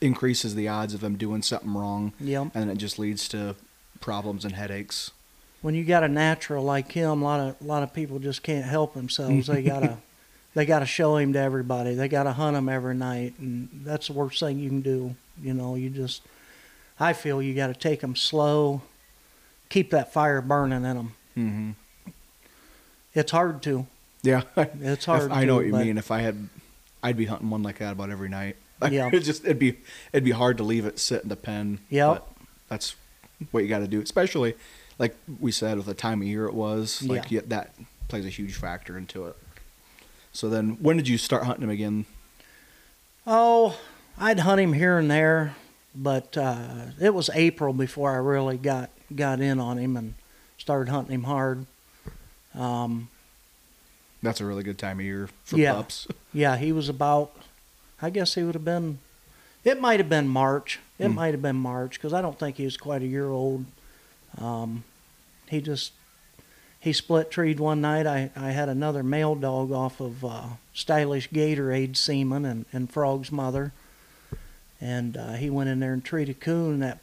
increases 0.00 0.54
the 0.54 0.68
odds 0.68 0.94
of 0.94 1.00
them 1.00 1.16
doing 1.16 1.42
something 1.42 1.74
wrong, 1.74 2.12
Yep. 2.18 2.52
and 2.54 2.70
it 2.70 2.78
just 2.78 2.98
leads 2.98 3.28
to 3.28 3.54
problems 4.02 4.44
and 4.44 4.54
headaches. 4.54 5.10
When 5.62 5.74
you 5.74 5.84
got 5.84 6.04
a 6.04 6.08
natural 6.08 6.62
like 6.62 6.92
him, 6.92 7.22
a 7.22 7.24
lot 7.24 7.40
of 7.40 7.56
a 7.60 7.64
lot 7.64 7.82
of 7.82 7.94
people 7.94 8.18
just 8.18 8.42
can't 8.42 8.66
help 8.66 8.92
themselves. 8.94 9.46
they 9.46 9.62
gotta 9.62 9.96
they 10.54 10.66
gotta 10.66 10.86
show 10.86 11.16
him 11.16 11.32
to 11.32 11.38
everybody. 11.38 11.94
They 11.94 12.08
gotta 12.08 12.32
hunt 12.32 12.56
him 12.56 12.68
every 12.68 12.94
night, 12.94 13.34
and 13.38 13.70
that's 13.84 14.08
the 14.08 14.12
worst 14.12 14.40
thing 14.40 14.58
you 14.58 14.68
can 14.68 14.82
do. 14.82 15.14
You 15.40 15.54
know, 15.54 15.76
you 15.76 15.88
just 15.88 16.22
I 17.02 17.12
feel 17.14 17.42
you 17.42 17.54
got 17.54 17.68
to 17.68 17.74
take 17.74 18.00
them 18.00 18.14
slow, 18.14 18.82
keep 19.68 19.90
that 19.90 20.12
fire 20.12 20.40
burning 20.40 20.84
in 20.84 20.96
them. 20.96 21.14
Mm-hmm. 21.36 21.70
It's 23.14 23.32
hard 23.32 23.62
to. 23.62 23.86
Yeah, 24.22 24.42
It's 24.56 25.04
hard. 25.04 25.32
I 25.32 25.44
know 25.44 25.60
to, 25.60 25.70
what 25.70 25.80
you 25.80 25.86
mean. 25.86 25.98
If 25.98 26.10
I 26.10 26.20
had, 26.20 26.48
I'd 27.02 27.16
be 27.16 27.26
hunting 27.26 27.50
one 27.50 27.62
like 27.62 27.78
that 27.78 27.92
about 27.92 28.10
every 28.10 28.28
night. 28.28 28.56
Yeah. 28.90 29.10
it 29.12 29.20
just 29.20 29.44
it'd 29.44 29.60
be 29.60 29.78
it'd 30.12 30.24
be 30.24 30.32
hard 30.32 30.56
to 30.56 30.64
leave 30.64 30.86
it 30.86 30.98
sit 30.98 31.22
in 31.22 31.28
the 31.28 31.36
pen. 31.36 31.78
Yep. 31.88 32.08
but 32.08 32.28
that's 32.68 32.96
what 33.50 33.62
you 33.62 33.68
got 33.68 33.80
to 33.80 33.88
do, 33.88 34.00
especially 34.00 34.54
like 34.98 35.16
we 35.40 35.50
said 35.52 35.76
with 35.76 35.86
the 35.86 35.94
time 35.94 36.20
of 36.22 36.28
year 36.28 36.46
it 36.46 36.54
was. 36.54 37.02
Like 37.02 37.30
Yeah. 37.30 37.40
yeah, 37.40 37.46
that 37.48 37.74
plays 38.08 38.24
a 38.26 38.30
huge 38.30 38.54
factor 38.54 38.96
into 38.98 39.26
it. 39.26 39.36
So 40.32 40.48
then, 40.48 40.78
when 40.80 40.96
did 40.96 41.08
you 41.08 41.18
start 41.18 41.44
hunting 41.44 41.64
him 41.64 41.70
again? 41.70 42.06
Oh, 43.26 43.78
I'd 44.18 44.40
hunt 44.40 44.60
him 44.60 44.72
here 44.72 44.98
and 44.98 45.10
there, 45.10 45.54
but 45.94 46.36
uh, 46.36 46.86
it 47.00 47.14
was 47.14 47.30
April 47.34 47.72
before 47.72 48.12
I 48.12 48.16
really 48.16 48.56
got 48.56 48.90
got 49.14 49.40
in 49.40 49.60
on 49.60 49.78
him 49.78 49.96
and 49.96 50.14
started 50.58 50.90
hunting 50.90 51.14
him 51.14 51.24
hard. 51.24 51.66
Um, 52.54 53.08
That's 54.22 54.40
a 54.40 54.46
really 54.46 54.62
good 54.62 54.78
time 54.78 54.98
of 55.00 55.04
year 55.04 55.28
for 55.44 55.56
Yeah. 55.56 55.74
pups. 55.74 56.06
Yeah, 56.34 56.56
he 56.56 56.72
was 56.72 56.88
about. 56.88 57.36
I 58.00 58.08
guess 58.08 58.34
he 58.34 58.42
would 58.42 58.54
have 58.54 58.64
been. 58.64 58.98
It 59.64 59.80
might 59.80 60.00
have 60.00 60.08
been 60.08 60.28
March. 60.28 60.80
It 60.98 61.08
Hmm. 61.08 61.14
might 61.14 61.32
have 61.34 61.42
been 61.42 61.56
March 61.56 61.94
because 61.94 62.12
I 62.12 62.20
don't 62.22 62.38
think 62.38 62.56
he 62.56 62.64
was 62.64 62.76
quite 62.76 63.02
a 63.02 63.06
year 63.06 63.30
old. 63.30 63.64
Um, 64.38 64.84
he 65.48 65.60
just 65.60 65.92
he 66.80 66.92
split 66.92 67.30
treed 67.30 67.60
one 67.60 67.80
night. 67.80 68.06
I, 68.06 68.30
I 68.34 68.50
had 68.50 68.68
another 68.68 69.02
male 69.04 69.34
dog 69.36 69.70
off 69.70 70.00
of 70.00 70.24
uh, 70.24 70.42
stylish 70.74 71.28
Gatorade 71.30 71.96
semen 71.96 72.44
and, 72.44 72.64
and 72.72 72.90
Frog's 72.90 73.30
mother, 73.30 73.72
and 74.80 75.16
uh, 75.16 75.34
he 75.34 75.48
went 75.48 75.70
in 75.70 75.78
there 75.80 75.92
and 75.92 76.04
treated 76.04 76.40
coon. 76.40 76.80
That 76.80 76.98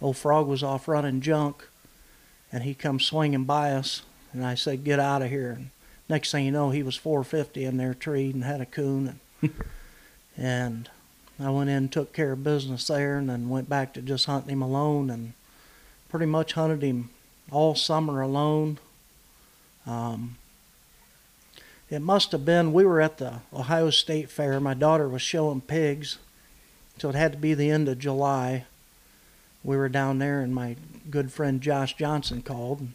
old 0.00 0.16
frog 0.16 0.46
was 0.46 0.62
off 0.62 0.86
running 0.86 1.20
junk, 1.20 1.66
and 2.52 2.62
he 2.62 2.74
come 2.74 3.00
swinging 3.00 3.42
by 3.44 3.72
us, 3.72 4.02
and 4.32 4.44
I 4.46 4.54
said, 4.54 4.84
"Get 4.84 5.00
out 5.00 5.22
of 5.22 5.30
here!" 5.30 5.50
And 5.50 5.70
next 6.08 6.30
thing 6.30 6.44
you 6.44 6.52
know, 6.52 6.70
he 6.70 6.84
was 6.84 6.94
450 6.96 7.64
in 7.64 7.76
there 7.76 7.94
treed 7.94 8.34
and 8.36 8.44
had 8.44 8.60
a 8.60 8.66
coon, 8.66 9.18
and, 9.42 9.50
and 10.36 10.90
I 11.38 11.50
went 11.50 11.70
in 11.70 11.76
and 11.76 11.92
took 11.92 12.12
care 12.12 12.32
of 12.32 12.44
business 12.44 12.86
there, 12.86 13.18
and 13.18 13.28
then 13.28 13.48
went 13.48 13.68
back 13.68 13.92
to 13.94 14.02
just 14.02 14.26
hunting 14.26 14.50
him 14.50 14.62
alone, 14.62 15.10
and 15.10 15.32
pretty 16.08 16.26
much 16.26 16.52
hunted 16.52 16.82
him 16.82 17.10
all 17.50 17.74
summer 17.74 18.20
alone. 18.20 18.78
Um, 19.86 20.36
it 21.90 22.00
must 22.00 22.32
have 22.32 22.44
been 22.44 22.72
we 22.72 22.84
were 22.84 23.00
at 23.00 23.18
the 23.18 23.40
Ohio 23.52 23.90
State 23.90 24.30
Fair. 24.30 24.60
My 24.60 24.74
daughter 24.74 25.08
was 25.08 25.22
showing 25.22 25.60
pigs, 25.60 26.18
so 26.98 27.08
it 27.08 27.14
had 27.14 27.32
to 27.32 27.38
be 27.38 27.52
the 27.52 27.70
end 27.70 27.88
of 27.88 27.98
July. 27.98 28.64
We 29.62 29.76
were 29.76 29.88
down 29.88 30.18
there, 30.18 30.40
and 30.40 30.54
my 30.54 30.76
good 31.10 31.32
friend 31.32 31.60
Josh 31.60 31.96
Johnson 31.96 32.42
called. 32.42 32.80
And 32.80 32.94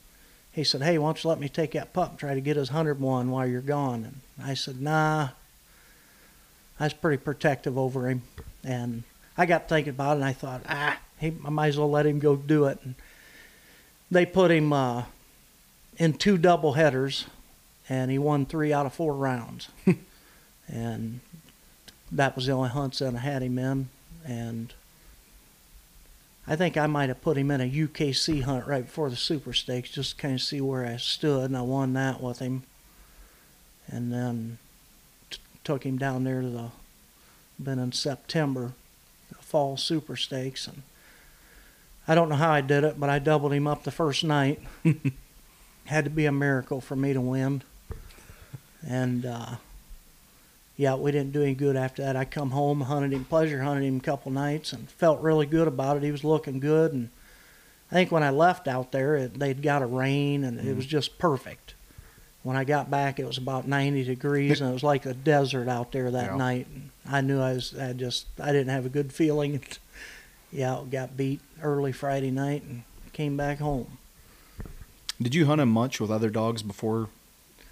he 0.51 0.63
said, 0.63 0.81
"Hey, 0.81 0.97
why 0.97 1.07
don't 1.07 1.23
you 1.23 1.29
let 1.29 1.39
me 1.39 1.49
take 1.49 1.71
that 1.71 1.93
pup 1.93 2.11
and 2.11 2.19
try 2.19 2.33
to 2.33 2.41
get 2.41 2.57
his 2.57 2.69
hundred 2.69 2.99
one 3.01 3.31
while 3.31 3.45
you're 3.47 3.61
gone?" 3.61 4.03
And 4.05 4.21
I 4.41 4.53
said, 4.53 4.81
"Nah." 4.81 5.29
I 6.79 6.85
was 6.85 6.93
pretty 6.93 7.21
protective 7.21 7.77
over 7.77 8.07
him, 8.07 8.21
and 8.63 9.03
I 9.37 9.45
got 9.45 9.67
thinking 9.67 9.91
about 9.91 10.13
it, 10.13 10.15
and 10.15 10.25
I 10.25 10.33
thought, 10.33 10.61
ah, 10.67 10.97
he, 11.19 11.33
I 11.45 11.49
might 11.49 11.67
as 11.67 11.77
well 11.77 11.89
let 11.89 12.05
him 12.05 12.19
go 12.19 12.35
do 12.35 12.65
it. 12.65 12.79
And 12.83 12.95
they 14.09 14.25
put 14.25 14.51
him 14.51 14.71
uh, 14.71 15.03
in 15.97 16.13
two 16.13 16.37
double 16.37 16.73
headers, 16.73 17.25
and 17.89 18.09
he 18.09 18.17
won 18.17 18.45
three 18.45 18.71
out 18.71 18.85
of 18.85 18.93
four 18.93 19.13
rounds. 19.13 19.69
and 20.67 21.19
that 22.11 22.35
was 22.35 22.45
the 22.45 22.53
only 22.53 22.69
hunts 22.69 22.99
that 22.99 23.13
I 23.13 23.19
had 23.19 23.43
him 23.43 23.59
in. 23.59 23.89
And 24.25 24.73
I 26.47 26.55
think 26.55 26.77
I 26.77 26.87
might 26.87 27.09
have 27.09 27.21
put 27.21 27.37
him 27.37 27.51
in 27.51 27.61
a 27.61 27.69
UKC 27.69 28.43
hunt 28.43 28.67
right 28.67 28.85
before 28.85 29.09
the 29.09 29.15
Super 29.15 29.53
Stakes, 29.53 29.91
just 29.91 30.15
to 30.15 30.21
kind 30.21 30.35
of 30.35 30.41
see 30.41 30.61
where 30.61 30.85
I 30.85 30.97
stood, 30.97 31.45
and 31.45 31.57
I 31.57 31.61
won 31.61 31.93
that 31.93 32.21
with 32.21 32.39
him. 32.39 32.63
And 33.87 34.13
then 34.13 34.59
took 35.69 35.85
him 35.85 35.99
down 35.99 36.23
there 36.23 36.41
to 36.41 36.49
the, 36.49 36.65
been 37.59 37.77
in 37.77 37.91
September, 37.91 38.73
the 39.29 39.35
fall 39.35 39.77
Super 39.77 40.15
Stakes, 40.15 40.65
and 40.65 40.81
I 42.07 42.15
don't 42.15 42.27
know 42.27 42.37
how 42.37 42.49
I 42.49 42.61
did 42.61 42.83
it, 42.83 42.99
but 42.99 43.07
I 43.07 43.19
doubled 43.19 43.53
him 43.53 43.67
up 43.67 43.83
the 43.83 43.91
first 43.91 44.23
night. 44.23 44.59
Had 45.85 46.05
to 46.05 46.09
be 46.09 46.25
a 46.25 46.31
miracle 46.31 46.81
for 46.81 46.95
me 46.95 47.13
to 47.13 47.21
win. 47.21 47.61
And 48.83 49.27
uh, 49.27 49.57
yeah, 50.75 50.95
we 50.95 51.11
didn't 51.11 51.33
do 51.33 51.43
any 51.43 51.53
good 51.53 51.75
after 51.75 52.01
that. 52.01 52.15
I 52.15 52.25
come 52.25 52.49
home, 52.49 52.81
hunted 52.81 53.13
him, 53.13 53.25
pleasure 53.25 53.61
hunted 53.61 53.85
him 53.85 53.97
a 53.97 53.99
couple 53.99 54.31
nights, 54.31 54.73
and 54.73 54.89
felt 54.89 55.21
really 55.21 55.45
good 55.45 55.67
about 55.67 55.97
it. 55.97 56.01
He 56.01 56.11
was 56.11 56.23
looking 56.23 56.59
good, 56.59 56.93
and 56.93 57.09
I 57.91 57.93
think 57.93 58.11
when 58.11 58.23
I 58.23 58.31
left 58.31 58.67
out 58.67 58.91
there, 58.91 59.15
it, 59.17 59.37
they'd 59.37 59.61
got 59.61 59.83
a 59.83 59.85
rain, 59.85 60.43
and 60.43 60.59
it 60.59 60.75
was 60.75 60.87
just 60.87 61.19
perfect. 61.19 61.75
When 62.43 62.55
I 62.55 62.63
got 62.63 62.89
back, 62.89 63.19
it 63.19 63.25
was 63.25 63.37
about 63.37 63.67
90 63.67 64.05
degrees, 64.05 64.61
and 64.61 64.69
it 64.69 64.73
was 64.73 64.83
like 64.83 65.05
a 65.05 65.13
desert 65.13 65.67
out 65.67 65.91
there 65.91 66.09
that 66.09 66.31
Yeah. 66.31 66.37
night. 66.37 66.67
And 66.73 66.89
I 67.09 67.21
knew 67.21 67.39
I 67.41 67.53
was, 67.53 67.77
I 67.77 67.93
just, 67.93 68.27
I 68.39 68.51
didn't 68.53 68.69
have 68.69 68.85
a 68.85 68.89
good 68.89 69.11
feeling. 69.11 69.59
yeah, 70.51 70.81
got 70.89 71.17
beat 71.17 71.41
early 71.61 71.91
Friday 71.91 72.31
night 72.31 72.63
and 72.63 72.83
came 73.11 73.35
back 73.35 73.59
home. 73.59 73.97
Did 75.21 75.35
you 75.35 75.45
hunt 75.47 75.59
him 75.59 75.69
much 75.69 75.99
with 75.99 76.09
other 76.09 76.29
dogs 76.29 76.63
before 76.63 77.09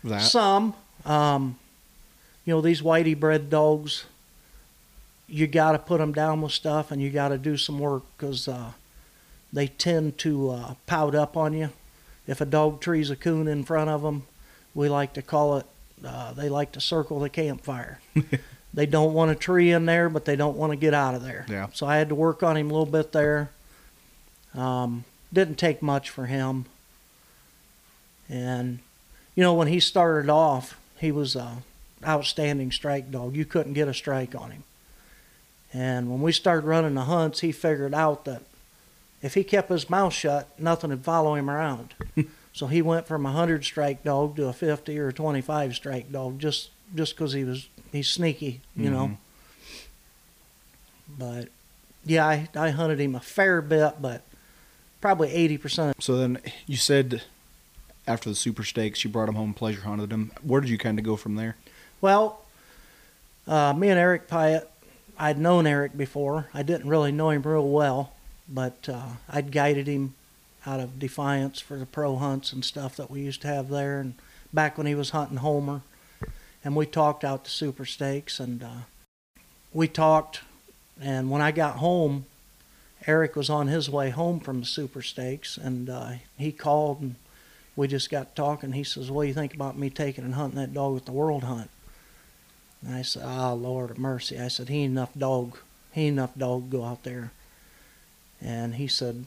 that? 0.04 0.20
Some, 0.24 0.74
um, 1.06 1.58
you 2.44 2.54
know, 2.54 2.60
these 2.62 2.82
whitey 2.82 3.18
bred 3.18 3.50
dogs, 3.50 4.04
you 5.28 5.48
got 5.48 5.72
to 5.72 5.80
put 5.80 6.00
them 6.00 6.12
down 6.12 6.42
with 6.42 6.52
stuff 6.52 6.92
and 6.92 7.02
you 7.02 7.10
got 7.10 7.30
to 7.30 7.38
do 7.38 7.56
some 7.56 7.80
work 7.80 8.04
because 8.18 8.50
uh, 8.50 8.72
they 9.54 9.68
tend 9.68 10.18
to 10.20 10.50
uh, 10.52 10.74
pout 10.88 11.16
up 11.16 11.38
on 11.38 11.54
you. 11.54 11.70
If 12.28 12.42
a 12.42 12.46
dog 12.46 12.82
trees 12.82 13.10
a 13.10 13.16
coon 13.16 13.48
in 13.48 13.64
front 13.64 13.90
of 13.90 14.02
them, 14.02 14.24
we 14.78 14.90
like 14.90 15.14
to 15.14 15.24
call 15.24 15.58
it, 15.58 15.66
uh, 16.06 16.34
they 16.34 16.50
like 16.50 16.74
to 16.74 16.80
circle 16.80 17.20
the 17.20 17.30
campfire. 17.30 18.00
they 18.74 18.86
don't 18.86 19.14
want 19.14 19.32
a 19.32 19.36
tree 19.36 19.72
in 19.72 19.88
there, 19.88 20.08
but 20.08 20.24
they 20.24 20.36
don't 20.36 20.56
want 20.56 20.72
to 20.72 20.78
get 20.78 20.94
out 20.94 21.16
of 21.16 21.24
there. 21.24 21.48
Yeah. 21.50 21.68
So 21.74 21.88
I 21.88 21.98
had 21.98 22.10
to 22.10 22.16
work 22.16 22.44
on 22.44 22.56
him 22.56 22.70
a 22.70 22.74
little 22.74 22.86
bit 22.86 23.12
there. 23.12 23.50
Um, 24.54 25.04
didn't 25.34 25.56
take 25.56 25.82
much 25.82 26.12
for 26.12 26.28
him. 26.28 26.66
And, 28.30 28.78
you 29.34 29.42
know, 29.42 29.56
when 29.56 29.68
he 29.68 29.80
started 29.80 30.30
off, 30.30 30.80
he 31.00 31.12
was 31.12 31.36
a 31.36 31.64
outstanding 32.06 32.72
strike 32.72 33.10
dog. 33.10 33.36
You 33.36 33.46
couldn't 33.46 33.74
get 33.74 33.88
a 33.88 33.96
strike 33.96 34.36
on 34.36 34.52
him. 34.52 34.64
And 35.74 36.12
when 36.12 36.22
we 36.22 36.32
started 36.32 36.68
running 36.68 36.94
the 36.94 37.06
hunts, 37.06 37.40
he 37.40 37.52
figured 37.52 37.96
out 37.96 38.26
that 38.26 38.44
if 39.24 39.34
he 39.34 39.44
kept 39.44 39.70
his 39.70 39.90
mouth 39.90 40.14
shut, 40.14 40.48
nothing 40.60 40.92
would 40.92 41.04
follow 41.04 41.34
him 41.34 41.50
around. 41.50 41.96
so 42.58 42.66
he 42.66 42.82
went 42.82 43.06
from 43.06 43.24
a 43.24 43.32
hundred 43.32 43.64
strike 43.64 44.04
dog 44.04 44.36
to 44.38 44.48
a 44.48 44.54
fifty 44.54 44.98
or 44.98 45.10
a 45.10 45.14
twenty-five 45.14 45.76
strike 45.76 46.12
dog, 46.12 46.40
just 46.40 46.72
just 46.96 47.16
because 47.16 47.34
he 47.34 47.44
was 47.44 47.68
he's 47.92 48.10
sneaky, 48.10 48.62
you 48.76 48.90
know. 48.90 49.20
But 51.08 51.50
yeah, 52.04 52.26
I, 52.26 52.50
I 52.56 52.72
hunted 52.72 53.00
him 53.00 53.14
a 53.14 53.20
fair 53.20 53.62
bit, 53.62 54.02
but 54.02 54.24
probably 55.02 55.32
eighty 55.32 55.60
percent. 55.60 56.02
So 56.02 56.18
then 56.18 56.40
you 56.66 56.78
said 56.78 57.22
after 58.08 58.28
the 58.28 58.36
Super 58.36 58.64
Stakes, 58.64 59.04
you 59.04 59.12
brought 59.12 59.30
him 59.30 59.36
home, 59.36 59.54
pleasure 59.54 59.82
hunted 59.82 60.12
him. 60.12 60.32
Where 60.42 60.60
did 60.60 60.72
you 60.72 60.80
kind 60.80 60.98
of 60.98 61.06
go 61.06 61.16
from 61.16 61.36
there? 61.36 61.58
Well, 62.02 62.42
uh, 63.48 63.74
me 63.74 63.90
and 63.90 64.00
Eric 64.00 64.28
Pyatt, 64.28 64.66
I'd 65.20 65.38
known 65.38 65.68
Eric 65.68 65.96
before. 65.96 66.48
I 66.56 66.64
didn't 66.64 66.90
really 66.90 67.12
know 67.12 67.30
him 67.30 67.44
real 67.44 67.70
well, 67.70 68.14
but 68.50 68.90
uh, 68.90 69.10
I'd 69.30 69.52
guided 69.52 69.86
him 69.86 70.16
out 70.68 70.82
of 70.82 71.00
Defiance 71.00 71.62
for 71.62 71.78
the 71.78 71.86
pro 71.86 72.18
hunts 72.18 72.52
and 72.52 72.64
stuff 72.64 72.98
that 72.98 73.10
we 73.10 73.22
used 73.22 73.42
to 73.42 73.48
have 73.48 73.70
there, 73.70 74.02
and 74.02 74.16
back 74.54 74.78
when 74.78 74.86
he 74.86 74.96
was 74.96 75.12
hunting 75.12 75.38
Homer, 75.38 75.82
and 76.64 76.76
we 76.76 76.86
talked 76.86 77.24
out 77.24 77.46
the 77.46 77.50
Super 77.50 77.86
Stakes, 77.86 78.40
and 78.40 78.62
uh, 78.62 78.82
we 79.72 79.88
talked, 79.88 80.42
and 81.02 81.32
when 81.32 81.42
I 81.42 81.52
got 81.52 81.78
home, 81.78 82.26
Eric 83.06 83.38
was 83.38 83.50
on 83.50 83.68
his 83.68 83.90
way 83.90 84.10
home 84.10 84.42
from 84.42 84.60
the 84.60 84.66
Super 84.66 85.02
Stakes, 85.02 85.56
and 85.56 85.90
uh, 85.90 86.12
he 86.38 86.52
called 86.52 87.00
and 87.00 87.16
we 87.78 87.88
just 87.88 88.10
got 88.10 88.36
talking. 88.36 88.74
He 88.74 88.84
says, 88.84 89.10
"What 89.10 89.22
do 89.24 89.28
you 89.30 89.34
think 89.34 89.54
about 89.54 89.78
me 89.78 89.90
taking 89.90 90.26
and 90.26 90.36
hunting 90.36 90.60
that 90.60 90.74
dog 90.74 90.98
at 90.98 91.06
the 91.06 91.14
World 91.14 91.46
Hunt?" 91.46 91.70
And 92.82 92.94
I 92.94 93.04
said, 93.04 93.24
"Ah, 93.24 93.54
Lord 93.54 93.92
of 93.92 93.98
mercy!" 94.00 94.38
I 94.38 94.50
said, 94.50 94.68
"He 94.68 94.80
ain't 94.80 94.92
enough 94.92 95.14
dog. 95.18 95.60
He 95.94 96.08
ain't 96.08 96.14
enough 96.14 96.36
dog 96.38 96.72
to 96.72 96.78
go 96.78 96.84
out 96.84 97.04
there." 97.04 97.32
And 98.42 98.76
he 98.76 98.88
said, 98.88 99.26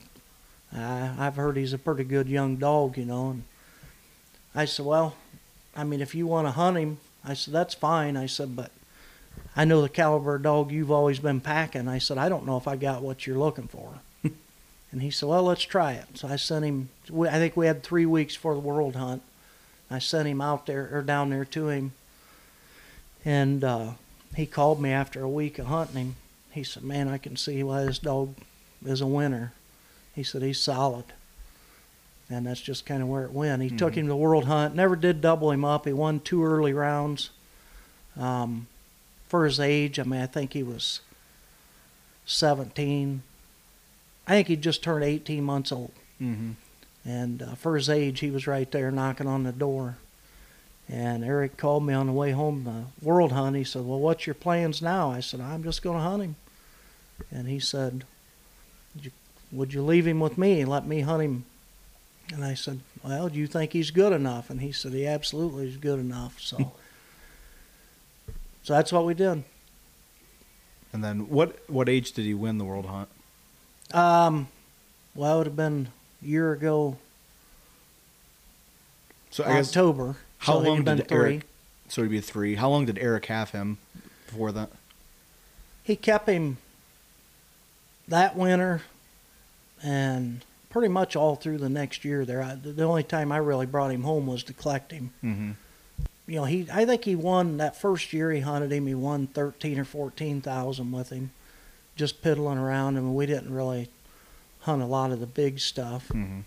I, 0.74 1.14
"I've 1.18 1.36
heard 1.36 1.56
he's 1.56 1.72
a 1.72 1.78
pretty 1.78 2.04
good 2.04 2.28
young 2.28 2.56
dog, 2.56 2.96
you 2.96 3.04
know." 3.04 3.30
And 3.30 3.44
I 4.54 4.64
said, 4.64 4.86
"Well, 4.86 5.14
I 5.76 5.84
mean, 5.84 6.00
if 6.00 6.14
you 6.14 6.26
want 6.26 6.46
to 6.46 6.52
hunt 6.52 6.78
him," 6.78 6.98
I 7.24 7.34
said, 7.34 7.54
"That's 7.54 7.74
fine." 7.74 8.16
I 8.16 8.26
said, 8.26 8.56
"But 8.56 8.70
I 9.56 9.64
know 9.64 9.82
the 9.82 9.88
caliber 9.88 10.36
of 10.36 10.42
dog 10.42 10.70
you've 10.70 10.90
always 10.90 11.18
been 11.18 11.40
packing." 11.40 11.88
I 11.88 11.98
said, 11.98 12.18
"I 12.18 12.28
don't 12.28 12.46
know 12.46 12.56
if 12.56 12.68
I 12.68 12.76
got 12.76 13.02
what 13.02 13.26
you're 13.26 13.38
looking 13.38 13.68
for." 13.68 14.00
And 14.92 15.02
he 15.02 15.12
said, 15.12 15.28
"Well, 15.28 15.44
let's 15.44 15.62
try 15.62 15.92
it." 15.92 16.18
So 16.18 16.26
I 16.26 16.34
sent 16.34 16.64
him. 16.64 16.88
I 17.12 17.38
think 17.38 17.56
we 17.56 17.66
had 17.66 17.82
three 17.84 18.06
weeks 18.06 18.34
for 18.34 18.54
the 18.54 18.60
world 18.60 18.96
hunt. 18.96 19.22
I 19.88 20.00
sent 20.00 20.26
him 20.26 20.40
out 20.40 20.66
there 20.66 20.88
or 20.92 21.02
down 21.02 21.30
there 21.30 21.44
to 21.44 21.68
him, 21.68 21.92
and 23.24 23.62
uh, 23.62 23.92
he 24.34 24.46
called 24.46 24.80
me 24.80 24.90
after 24.90 25.22
a 25.22 25.28
week 25.28 25.60
of 25.60 25.66
hunting 25.66 25.96
him. 25.96 26.16
He 26.50 26.64
said, 26.64 26.82
"Man, 26.82 27.06
I 27.06 27.18
can 27.18 27.36
see 27.36 27.62
why 27.62 27.84
this 27.84 28.00
dog 28.00 28.34
is 28.84 29.00
a 29.00 29.06
winner." 29.06 29.52
He 30.20 30.24
said 30.24 30.42
he's 30.42 30.60
solid, 30.60 31.06
and 32.28 32.46
that's 32.46 32.60
just 32.60 32.84
kind 32.84 33.00
of 33.00 33.08
where 33.08 33.24
it 33.24 33.32
went. 33.32 33.62
He 33.62 33.70
took 33.70 33.94
Mhm. 33.94 33.96
him 33.96 34.04
to 34.04 34.08
the 34.10 34.16
world 34.16 34.44
hunt. 34.44 34.74
Never 34.74 34.94
did 34.94 35.22
double 35.22 35.50
him 35.50 35.64
up. 35.64 35.86
He 35.86 35.94
won 35.94 36.20
two 36.20 36.44
early 36.44 36.74
rounds. 36.74 37.30
Um, 38.18 38.66
for 39.28 39.46
his 39.46 39.58
age, 39.58 39.98
I 39.98 40.02
mean, 40.02 40.20
I 40.20 40.26
think 40.26 40.52
he 40.52 40.62
was 40.62 41.00
17. 42.26 43.22
I 44.26 44.30
think 44.32 44.48
he 44.48 44.56
just 44.56 44.82
turned 44.82 45.04
18 45.04 45.42
months 45.42 45.72
old. 45.72 45.92
Mm-hmm. 46.20 46.50
And 47.06 47.40
uh, 47.40 47.54
for 47.54 47.76
his 47.76 47.88
age, 47.88 48.20
he 48.20 48.30
was 48.30 48.46
right 48.46 48.70
there 48.70 48.90
knocking 48.90 49.26
on 49.26 49.44
the 49.44 49.52
door. 49.52 49.96
And 50.86 51.24
Eric 51.24 51.56
called 51.56 51.86
me 51.86 51.94
on 51.94 52.08
the 52.08 52.12
way 52.12 52.32
home, 52.32 52.64
the 52.64 52.84
world 53.02 53.32
hunt. 53.32 53.56
He 53.56 53.64
said, 53.64 53.86
Well, 53.86 54.00
what's 54.00 54.26
your 54.26 54.34
plans 54.34 54.82
now? 54.82 55.10
I 55.10 55.20
said, 55.20 55.40
I'm 55.40 55.62
just 55.62 55.80
going 55.80 55.96
to 55.96 56.02
hunt 56.02 56.22
him. 56.22 56.36
And 57.30 57.48
he 57.48 57.58
said, 57.58 58.04
"Would 59.52 59.72
you- 59.74 59.82
leave 59.82 60.06
him 60.06 60.20
with 60.20 60.36
me 60.38 60.60
and 60.60 60.70
let 60.70 60.86
me 60.86 61.00
hunt 61.00 61.22
him? 61.22 61.44
And 62.32 62.44
I 62.44 62.54
said, 62.54 62.80
Well, 63.02 63.28
do 63.28 63.38
you 63.38 63.46
think 63.46 63.72
he's 63.72 63.90
good 63.90 64.12
enough? 64.12 64.50
And 64.50 64.60
he 64.60 64.70
said, 64.72 64.92
He 64.92 65.06
absolutely 65.06 65.68
is 65.68 65.76
good 65.76 65.98
enough. 65.98 66.40
So. 66.40 66.72
So 68.62 68.74
that's 68.74 68.92
what 68.92 69.06
we 69.06 69.14
did. 69.14 69.42
And 70.92 71.02
then 71.02 71.30
what 71.30 71.58
what 71.68 71.88
age 71.88 72.12
did 72.12 72.26
he 72.26 72.34
win 72.34 72.58
the 72.58 72.64
world 72.64 72.84
hunt? 72.84 73.08
Um, 73.92 74.48
well, 75.14 75.36
it 75.36 75.38
would 75.38 75.46
have 75.46 75.56
been 75.56 75.88
a 76.22 76.26
year 76.26 76.52
ago, 76.52 76.98
So 79.30 79.44
I 79.44 79.54
guess 79.54 79.68
October. 79.68 80.16
how 80.38 80.52
so 80.54 80.58
long 80.60 80.84
been 80.84 80.98
did 80.98 81.08
three. 81.08 81.18
Eric? 81.34 81.46
So 81.88 82.02
he'd 82.02 82.10
be 82.10 82.20
three. 82.20 82.56
How 82.56 82.68
long 82.68 82.84
did 82.84 82.98
Eric 82.98 83.26
have 83.26 83.50
him 83.50 83.78
before 84.26 84.52
that? 84.52 84.70
He 85.82 85.96
kept 85.96 86.28
him 86.28 86.58
that 88.08 88.36
winter 88.36 88.82
and 89.82 90.44
pretty 90.70 90.88
much 90.88 91.16
all 91.16 91.36
through 91.36 91.58
the 91.58 91.68
next 91.68 92.04
year 92.04 92.24
there. 92.24 92.42
I, 92.42 92.54
the 92.54 92.84
only 92.84 93.02
time 93.02 93.32
I 93.32 93.38
really 93.38 93.66
brought 93.66 93.90
him 93.90 94.02
home 94.02 94.26
was 94.26 94.42
to 94.44 94.52
collect 94.52 94.92
him. 94.92 95.10
Mm-hmm. 95.22 95.50
You 96.26 96.36
know, 96.36 96.44
he 96.44 96.66
I 96.72 96.84
think 96.84 97.04
he 97.04 97.16
won 97.16 97.56
that 97.56 97.76
first 97.76 98.12
year 98.12 98.30
he 98.30 98.40
hunted 98.40 98.72
him. 98.72 98.86
He 98.86 98.94
won 98.94 99.26
thirteen 99.26 99.78
or 99.78 99.84
fourteen 99.84 100.40
thousand 100.40 100.92
with 100.92 101.10
him, 101.10 101.32
just 101.96 102.22
piddling 102.22 102.58
around. 102.58 102.96
and 102.96 103.14
we 103.16 103.26
didn't 103.26 103.52
really 103.52 103.88
hunt 104.60 104.82
a 104.82 104.86
lot 104.86 105.10
of 105.10 105.20
the 105.20 105.26
big 105.26 105.58
stuff. 105.58 106.08
Mm-hmm. 106.08 106.40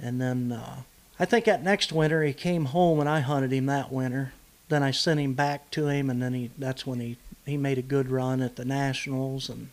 And 0.00 0.20
then 0.20 0.52
uh, 0.52 0.82
I 1.18 1.24
think 1.24 1.44
that 1.46 1.62
next 1.62 1.92
winter 1.92 2.22
he 2.22 2.32
came 2.32 2.66
home 2.66 3.00
and 3.00 3.08
I 3.08 3.20
hunted 3.20 3.52
him 3.52 3.66
that 3.66 3.92
winter. 3.92 4.32
Then 4.68 4.82
I 4.82 4.92
sent 4.92 5.18
him 5.18 5.34
back 5.34 5.70
to 5.72 5.88
him, 5.88 6.08
and 6.08 6.22
then 6.22 6.32
he 6.32 6.50
that's 6.56 6.86
when 6.86 7.00
he 7.00 7.16
he 7.44 7.56
made 7.56 7.78
a 7.78 7.82
good 7.82 8.10
run 8.10 8.40
at 8.40 8.54
the 8.54 8.64
nationals 8.64 9.48
and 9.48 9.70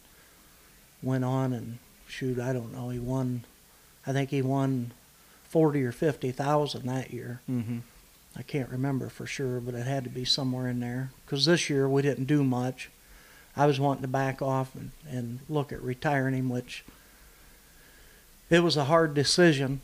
went 1.03 1.23
on 1.23 1.53
and 1.53 1.77
shoot 2.07 2.39
I 2.39 2.53
don't 2.53 2.73
know 2.73 2.89
he 2.89 2.99
won 2.99 3.43
I 4.05 4.13
think 4.13 4.29
he 4.29 4.41
won 4.41 4.91
forty 5.49 5.83
or 5.83 5.91
fifty 5.91 6.31
thousand 6.31 6.85
that 6.87 7.11
year. 7.11 7.41
Mm-hmm. 7.49 7.79
I 8.37 8.41
can't 8.43 8.69
remember 8.69 9.09
for 9.09 9.25
sure, 9.25 9.59
but 9.59 9.73
it 9.73 9.85
had 9.87 10.03
to 10.03 10.09
be 10.09 10.23
somewhere 10.23 10.67
in 10.69 10.79
there. 10.79 11.09
Because 11.25 11.45
this 11.45 11.69
year 11.69 11.89
we 11.89 12.01
didn't 12.03 12.25
do 12.25 12.43
much. 12.43 12.89
I 13.55 13.65
was 13.65 13.79
wanting 13.79 14.03
to 14.03 14.07
back 14.07 14.41
off 14.43 14.75
and, 14.75 14.91
and 15.09 15.39
look 15.49 15.71
at 15.73 15.81
retiring 15.81 16.35
him, 16.35 16.47
which 16.47 16.85
it 18.49 18.59
was 18.63 18.77
a 18.77 18.85
hard 18.85 19.13
decision. 19.13 19.81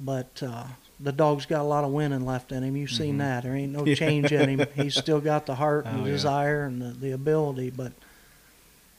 But 0.00 0.42
uh, 0.42 0.64
the 1.00 1.10
dog's 1.12 1.46
got 1.46 1.62
a 1.62 1.64
lot 1.64 1.82
of 1.84 1.90
winning 1.90 2.24
left 2.24 2.52
in 2.52 2.62
him. 2.62 2.76
You've 2.76 2.90
seen 2.90 3.16
Mhm. 3.16 3.18
that. 3.18 3.42
There 3.42 3.56
ain't 3.56 3.72
no 3.72 3.84
change 3.94 4.30
in 4.32 4.48
him. 4.60 4.66
He's 4.76 4.94
still 4.96 5.20
got 5.20 5.46
the 5.46 5.56
heart 5.56 5.84
and 5.86 6.00
Oh, 6.00 6.04
the 6.04 6.10
yeah. 6.10 6.14
desire 6.16 6.64
and 6.64 6.80
the, 6.80 6.90
the 6.90 7.10
ability. 7.10 7.70
But 7.70 7.92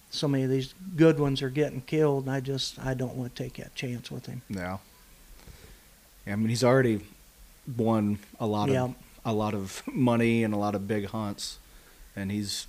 so 0.10 0.28
many 0.28 0.44
of 0.44 0.50
these 0.50 0.74
good 0.96 1.20
ones 1.20 1.42
are 1.42 1.50
getting 1.50 1.82
killed, 1.82 2.26
and 2.26 2.34
I 2.34 2.40
just 2.40 2.80
I 2.80 2.94
don't 2.94 3.16
want 3.16 3.36
to 3.36 3.44
take 3.44 3.58
that 3.58 3.76
chance 3.76 4.10
with 4.10 4.26
him. 4.26 4.42
Yeah. 4.50 4.78
yeah. 6.26 6.34
I 6.34 6.36
mean, 6.36 6.50
he's 6.50 6.64
already 6.64 7.02
won 7.78 8.20
a 8.40 8.48
lot 8.48 8.70
Yeah. 8.70 8.84
of 8.86 8.96
a 9.26 9.34
lot 9.34 9.54
of 9.54 9.84
money 9.94 10.44
and 10.44 10.54
a 10.54 10.58
lot 10.58 10.76
of 10.76 10.88
big 10.88 11.08
hunts, 11.08 11.60
and 12.16 12.32
he's 12.32 12.68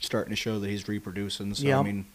starting 0.00 0.30
to 0.30 0.36
show 0.36 0.58
that 0.58 0.68
he's 0.68 0.88
reproducing. 0.88 1.54
So 1.54 1.66
Yeah. 1.66 1.80
I 1.80 1.82
mean, 1.82 2.06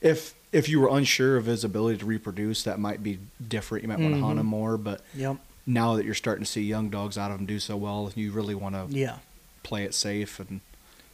if 0.00 0.34
if 0.52 0.68
you 0.68 0.80
were 0.80 0.88
unsure 0.96 1.36
of 1.36 1.46
his 1.46 1.64
ability 1.64 1.98
to 1.98 2.06
reproduce, 2.06 2.62
that 2.64 2.78
might 2.78 3.02
be 3.02 3.18
different. 3.46 3.82
You 3.82 3.88
might 3.88 3.98
want 3.98 4.14
to 4.14 4.20
hunt 4.20 4.30
mm-hmm. 4.32 4.40
him 4.40 4.46
more, 4.46 4.76
but 4.76 5.02
Yep. 5.14 5.36
now 5.66 5.94
that 5.96 6.04
you're 6.04 6.14
starting 6.14 6.44
to 6.44 6.50
see 6.50 6.62
young 6.62 6.88
dogs 6.88 7.18
out 7.18 7.30
of 7.30 7.38
him 7.38 7.46
do 7.46 7.58
so 7.58 7.76
well, 7.76 8.10
you 8.14 8.32
really 8.32 8.54
want 8.54 8.74
to 8.74 8.86
Yeah. 8.96 9.18
play 9.62 9.84
it 9.84 9.94
safe 9.94 10.40
and 10.40 10.60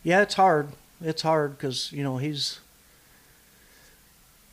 Yeah, 0.03 0.23
it's 0.23 0.35
hard. 0.35 0.69
It's 1.01 1.23
hard 1.23 1.59
because 1.59 1.93
you 1.93 2.03
know 2.03 2.17
he's. 2.19 2.61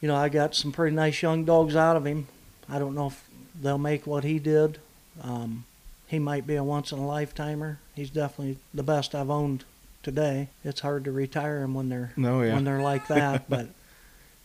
You 0.01 0.07
know, 0.07 0.15
I 0.15 0.29
got 0.29 0.55
some 0.55 0.71
pretty 0.71 0.95
nice 0.95 1.21
young 1.21 1.43
dogs 1.45 1.75
out 1.75 1.95
of 1.95 2.05
him. 2.05 2.27
I 2.69 2.79
don't 2.79 2.95
know 2.95 3.07
if 3.07 3.27
they'll 3.61 3.77
make 3.77 4.07
what 4.07 4.23
he 4.23 4.39
did. 4.39 4.79
Um, 5.21 5.65
he 6.07 6.19
might 6.19 6.47
be 6.47 6.55
a 6.55 6.63
once 6.63 6.91
in 6.91 6.99
a 6.99 7.05
lifetimer. 7.07 7.79
He's 7.95 8.09
definitely 8.09 8.57
the 8.73 8.83
best 8.83 9.13
I've 9.13 9.29
owned 9.29 9.65
today. 10.01 10.47
It's 10.63 10.79
hard 10.81 11.03
to 11.05 11.11
retire 11.11 11.61
him 11.63 11.73
when 11.73 11.89
they're 11.89 12.13
no, 12.15 12.39
when 12.39 12.63
they're 12.63 12.81
like 12.81 13.07
that, 13.07 13.49
but 13.49 13.67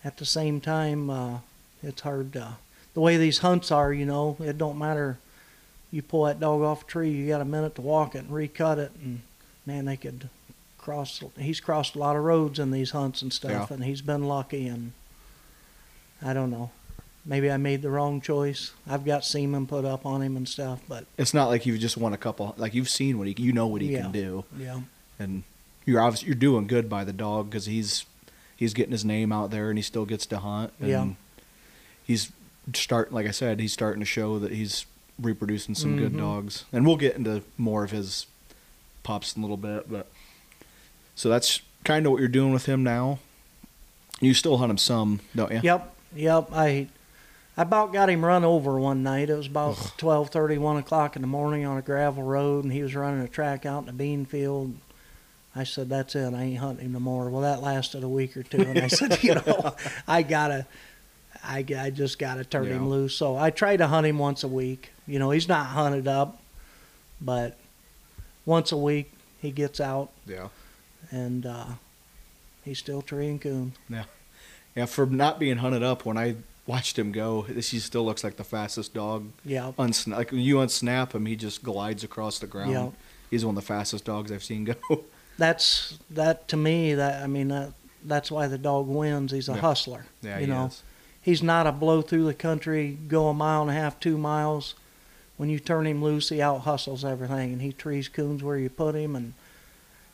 at 0.04 0.16
the 0.16 0.26
same 0.26 0.60
time, 0.60 1.08
uh, 1.08 1.38
it's 1.82 2.02
hard. 2.02 2.32
To, 2.34 2.56
the 2.94 3.00
way 3.00 3.16
these 3.16 3.38
hunts 3.38 3.70
are, 3.70 3.92
you 3.92 4.04
know, 4.06 4.36
it 4.40 4.58
don't 4.58 4.78
matter. 4.78 5.18
You 5.90 6.02
pull 6.02 6.24
that 6.24 6.40
dog 6.40 6.62
off 6.62 6.82
a 6.82 6.86
tree, 6.86 7.10
you 7.10 7.28
got 7.28 7.40
a 7.40 7.44
minute 7.44 7.76
to 7.76 7.82
walk 7.82 8.14
it 8.14 8.18
and 8.24 8.30
recut 8.32 8.78
it, 8.78 8.90
and 9.02 9.20
man, 9.64 9.84
they 9.84 9.96
could 9.96 10.28
cross. 10.76 11.22
He's 11.38 11.60
crossed 11.60 11.94
a 11.94 11.98
lot 11.98 12.16
of 12.16 12.24
roads 12.24 12.58
in 12.58 12.72
these 12.72 12.90
hunts 12.90 13.22
and 13.22 13.32
stuff, 13.32 13.68
Yeah. 13.70 13.74
and 13.76 13.84
he's 13.84 14.02
been 14.02 14.24
lucky. 14.24 14.66
And 14.66 14.92
I 16.22 16.32
don't 16.32 16.50
know, 16.50 16.70
maybe 17.24 17.50
I 17.50 17.56
made 17.56 17.82
the 17.82 17.90
wrong 17.90 18.20
choice. 18.20 18.72
I've 18.88 19.04
got 19.04 19.24
semen 19.24 19.66
put 19.66 19.84
up 19.84 20.04
on 20.06 20.22
him 20.22 20.36
and 20.36 20.48
stuff, 20.48 20.80
but 20.88 21.06
it's 21.18 21.34
not 21.34 21.48
like 21.48 21.66
you've 21.66 21.80
just 21.80 21.96
won 21.96 22.12
a 22.12 22.18
couple. 22.18 22.54
Like 22.56 22.74
you've 22.74 22.88
seen 22.88 23.18
what 23.18 23.26
he, 23.26 23.34
you 23.38 23.52
know 23.52 23.66
what 23.66 23.80
he 23.82 23.92
Yeah. 23.92 24.02
can 24.02 24.12
do. 24.12 24.44
yeah, 24.58 24.80
and 25.18 25.42
you're 25.86 26.00
obviously 26.00 26.26
you're 26.28 26.34
doing 26.36 26.66
good 26.66 26.88
by 26.88 27.04
the 27.04 27.12
dog 27.12 27.50
because 27.50 27.66
he's 27.66 28.04
he's 28.56 28.72
getting 28.72 28.92
his 28.92 29.04
name 29.04 29.32
out 29.32 29.50
there 29.50 29.68
and 29.68 29.78
he 29.78 29.82
still 29.82 30.04
gets 30.06 30.24
to 30.26 30.38
hunt. 30.38 30.72
And 30.80 30.88
Yeah. 30.88 31.08
he's 32.04 32.32
start 32.74 33.12
like 33.12 33.26
I 33.26 33.30
said, 33.32 33.60
he's 33.60 33.72
starting 33.72 34.00
to 34.00 34.06
show 34.06 34.38
that 34.38 34.52
he's 34.52 34.86
reproducing 35.20 35.74
some 35.74 35.96
good 35.96 36.12
Mhm. 36.14 36.18
dogs, 36.18 36.64
and 36.72 36.86
we'll 36.86 36.96
get 36.96 37.16
into 37.16 37.42
more 37.58 37.84
of 37.84 37.90
his 37.90 38.26
pups 39.02 39.36
in 39.36 39.42
a 39.42 39.44
little 39.44 39.56
bit. 39.58 39.90
But 39.90 40.10
so 41.14 41.28
that's 41.28 41.60
kind 41.84 42.06
of 42.06 42.12
what 42.12 42.18
you're 42.20 42.28
doing 42.28 42.52
with 42.52 42.66
him 42.66 42.82
now. 42.82 43.18
You 44.20 44.32
still 44.34 44.56
hunt 44.58 44.70
him 44.70 44.78
some, 44.78 45.20
don't 45.36 45.52
you? 45.52 45.60
Yep, 45.62 45.93
yep. 46.14 46.48
I 46.52 46.88
I 47.56 47.62
about 47.62 47.92
got 47.92 48.10
him 48.10 48.24
run 48.24 48.44
over 48.44 48.78
one 48.78 49.02
night. 49.02 49.30
It 49.30 49.36
was 49.36 49.46
about 49.46 49.92
twelve 49.96 50.30
thirty, 50.30 50.58
one 50.58 50.76
o'clock 50.76 51.16
in 51.16 51.22
the 51.22 51.28
morning 51.28 51.64
on 51.64 51.76
a 51.78 51.82
gravel 51.82 52.22
road, 52.22 52.64
and 52.64 52.72
he 52.72 52.82
was 52.82 52.94
running 52.94 53.20
a 53.24 53.28
track 53.28 53.64
out 53.66 53.80
in 53.80 53.86
the 53.86 53.92
bean 53.92 54.24
field. 54.24 54.74
I 55.56 55.62
said, 55.64 55.88
"That's 55.88 56.14
it. 56.16 56.34
I 56.34 56.42
ain't 56.42 56.58
hunting 56.58 56.86
him 56.86 56.92
no 56.92 56.98
more." 57.00 57.30
Well, 57.30 57.42
that 57.42 57.62
lasted 57.62 58.02
a 58.02 58.08
week 58.08 58.36
or 58.36 58.42
two, 58.42 58.60
and 58.62 58.78
I 58.80 58.88
said, 58.88 59.22
"You 59.22 59.36
know, 59.36 59.74
I 60.08 60.22
gotta, 60.22 60.66
I, 61.44 61.64
I 61.78 61.90
just 61.90 62.18
gotta 62.18 62.44
turn 62.44 62.66
him 62.66 62.88
loose." 62.88 63.14
So 63.14 63.36
I 63.36 63.50
try 63.50 63.76
to 63.76 63.86
hunt 63.86 64.06
him 64.06 64.18
once 64.18 64.42
a 64.42 64.48
week. 64.48 64.90
You 65.06 65.20
know, 65.20 65.30
he's 65.30 65.46
not 65.48 65.66
hunted 65.66 66.08
up, 66.08 66.40
but 67.20 67.56
once 68.46 68.72
a 68.72 68.76
week 68.76 69.12
he 69.40 69.52
gets 69.52 69.78
out, 69.80 70.10
Yeah. 70.26 70.48
and 71.12 71.46
uh, 71.46 71.66
he's 72.64 72.78
still 72.80 73.00
treeing 73.02 73.38
coon. 73.38 73.74
Yeah. 73.88 74.04
Yeah, 74.74 74.86
for 74.86 75.06
not 75.06 75.38
being 75.38 75.58
hunted 75.58 75.82
up, 75.82 76.04
when 76.04 76.16
I 76.18 76.36
watched 76.66 76.98
him 76.98 77.12
go, 77.12 77.42
he 77.42 77.60
still 77.62 78.04
looks 78.04 78.24
like 78.24 78.36
the 78.36 78.44
fastest 78.44 78.94
dog. 78.94 79.30
Yeah, 79.44 79.72
Unsna- 79.78 80.16
like 80.16 80.32
when 80.32 80.40
you 80.40 80.56
unsnap 80.56 81.12
him, 81.12 81.26
he 81.26 81.36
just 81.36 81.62
glides 81.62 82.02
across 82.04 82.38
the 82.38 82.46
ground. 82.46 82.72
Yeah. 82.72 82.88
He's 83.30 83.44
one 83.44 83.56
of 83.56 83.62
the 83.62 83.66
fastest 83.66 84.04
dogs 84.04 84.30
I've 84.32 84.44
seen 84.44 84.64
go. 84.64 84.74
that's 85.38 85.98
that 86.10 86.46
to 86.46 86.56
me 86.56 86.94
that 86.94 87.20
i 87.20 87.26
mean 87.26 87.48
that 87.48 87.72
that's 88.04 88.30
why 88.30 88.46
the 88.46 88.56
dog 88.56 88.86
wins 88.86 89.32
he's 89.32 89.48
a 89.48 89.52
Yeah. 89.54 89.58
hustler 89.60 90.06
yeah, 90.22 90.36
you 90.38 90.42
he 90.42 90.46
know 90.52 90.66
is. 90.66 90.82
he's 91.20 91.42
not 91.42 91.66
a 91.66 91.72
blow 91.72 92.02
through 92.02 92.24
the 92.26 92.34
country 92.34 92.96
go 93.08 93.26
a 93.26 93.34
mile 93.34 93.62
and 93.62 93.70
a 93.72 93.74
half 93.74 93.98
two 93.98 94.16
miles 94.16 94.76
when 95.36 95.48
you 95.50 95.58
turn 95.58 95.88
him 95.88 96.04
loose 96.04 96.28
he 96.28 96.40
out 96.40 96.60
hustles 96.60 97.04
everything 97.04 97.52
and 97.52 97.60
he 97.62 97.72
trees 97.72 98.06
coons 98.06 98.44
where 98.44 98.56
you 98.56 98.70
put 98.70 98.94
him 98.94 99.16
and 99.16 99.34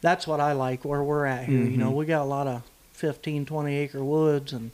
that's 0.00 0.26
what 0.26 0.40
i 0.40 0.52
like 0.52 0.86
where 0.86 1.02
we're 1.02 1.26
at 1.26 1.44
here 1.44 1.64
you 1.64 1.76
know 1.76 1.90
Mhm. 1.90 1.96
we 1.96 2.06
got 2.06 2.22
a 2.22 2.24
lot 2.24 2.46
of 2.46 2.62
15 3.00 3.46
20 3.46 3.74
acre 3.76 4.04
woods 4.04 4.52
and 4.52 4.70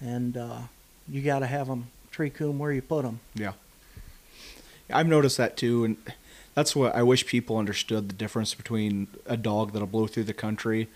and 0.00 0.36
uh 0.36 0.60
you 1.08 1.20
got 1.20 1.40
to 1.40 1.46
have 1.46 1.66
them 1.66 1.88
tree 2.10 2.30
coon 2.30 2.58
where 2.58 2.72
you 2.72 2.80
put 2.80 3.02
them 3.04 3.20
Yeah. 3.34 3.52
I've 4.92 5.06
noticed 5.06 5.36
that 5.38 5.56
too, 5.56 5.84
and 5.84 5.96
that's 6.54 6.76
what 6.76 6.94
I 6.94 7.02
wish 7.02 7.26
people 7.26 7.56
understood 7.56 8.08
the 8.08 8.14
difference 8.14 8.54
between 8.54 9.08
a 9.26 9.36
dog 9.36 9.72
that'll 9.72 9.88
blow 9.88 10.06
through 10.06 10.24
the 10.24 10.34
country. 10.34 10.88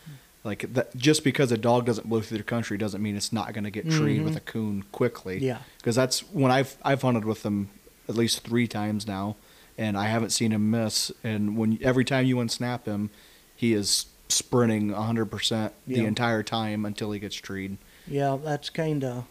Like 0.45 0.73
that, 0.75 0.95
just 0.97 1.25
because 1.25 1.51
a 1.53 1.57
dog 1.59 1.87
doesn't 1.87 2.07
blow 2.09 2.21
through 2.21 2.39
the 2.39 2.45
country 2.45 2.77
doesn't 2.79 3.03
mean 3.03 3.17
it's 3.17 3.33
not 3.33 3.53
going 3.55 3.65
to 3.65 3.71
get 3.71 3.91
treed 3.91 4.21
Mhm. 4.21 4.25
with 4.25 4.37
a 4.37 4.41
coon 4.41 4.85
quickly. 4.93 5.39
yeah 5.39 5.59
Because 5.79 5.97
that's 5.97 6.21
when 6.33 6.51
I've 6.53 6.77
I've 6.85 7.01
hunted 7.03 7.25
with 7.25 7.43
them 7.43 7.71
at 8.09 8.15
least 8.15 8.41
three 8.45 8.69
times 8.69 9.07
now, 9.07 9.37
and 9.79 9.97
I 9.97 10.07
haven't 10.09 10.31
seen 10.31 10.53
him 10.53 10.71
miss. 10.71 11.11
And 11.25 11.57
when 11.57 11.79
every 11.83 12.05
time 12.05 12.25
you 12.27 12.37
unsnap 12.37 12.85
him, 12.85 13.09
he 13.57 13.73
is 13.73 14.07
sprinting 14.29 14.91
hundred 14.91 15.27
percent 15.27 15.73
the 15.87 15.97
Yeah. 16.01 16.05
entire 16.09 16.43
time 16.43 16.85
until 16.85 17.13
he 17.13 17.19
gets 17.19 17.37
treed. 17.37 17.79
Yeah, 18.07 18.37
that's 18.43 18.71
kind 18.71 19.05
of 19.05 19.25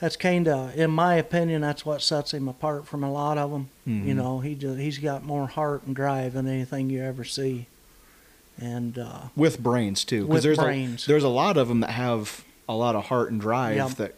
that's 0.00 0.16
kind 0.16 0.48
of, 0.48 0.74
in 0.78 0.90
my 0.90 1.16
opinion, 1.16 1.60
that's 1.60 1.84
what 1.84 2.00
sets 2.00 2.32
him 2.32 2.48
apart 2.48 2.86
from 2.86 3.04
a 3.04 3.12
lot 3.12 3.36
of 3.36 3.50
them. 3.50 3.68
You 3.84 4.14
Mhm. 4.14 4.16
know, 4.16 4.40
he 4.40 4.54
just, 4.54 4.78
he's 4.78 4.96
got 4.96 5.24
more 5.24 5.46
heart 5.46 5.82
and 5.86 5.94
drive 5.94 6.32
than 6.32 6.46
anything 6.48 6.88
you 6.88 7.02
ever 7.02 7.22
see, 7.22 7.66
and 8.58 8.98
uh, 8.98 9.24
with 9.36 9.62
brains 9.62 10.04
too. 10.06 10.24
With 10.26 10.42
there's 10.42 10.56
brains. 10.56 11.04
A, 11.04 11.08
there's 11.08 11.22
a 11.24 11.28
lot 11.28 11.58
of 11.58 11.68
them 11.68 11.80
that 11.80 11.90
have 11.90 12.44
a 12.66 12.74
lot 12.74 12.94
of 12.96 13.06
heart 13.06 13.30
and 13.30 13.38
drive 13.40 13.76
Yep. 13.76 13.90
that 13.96 14.14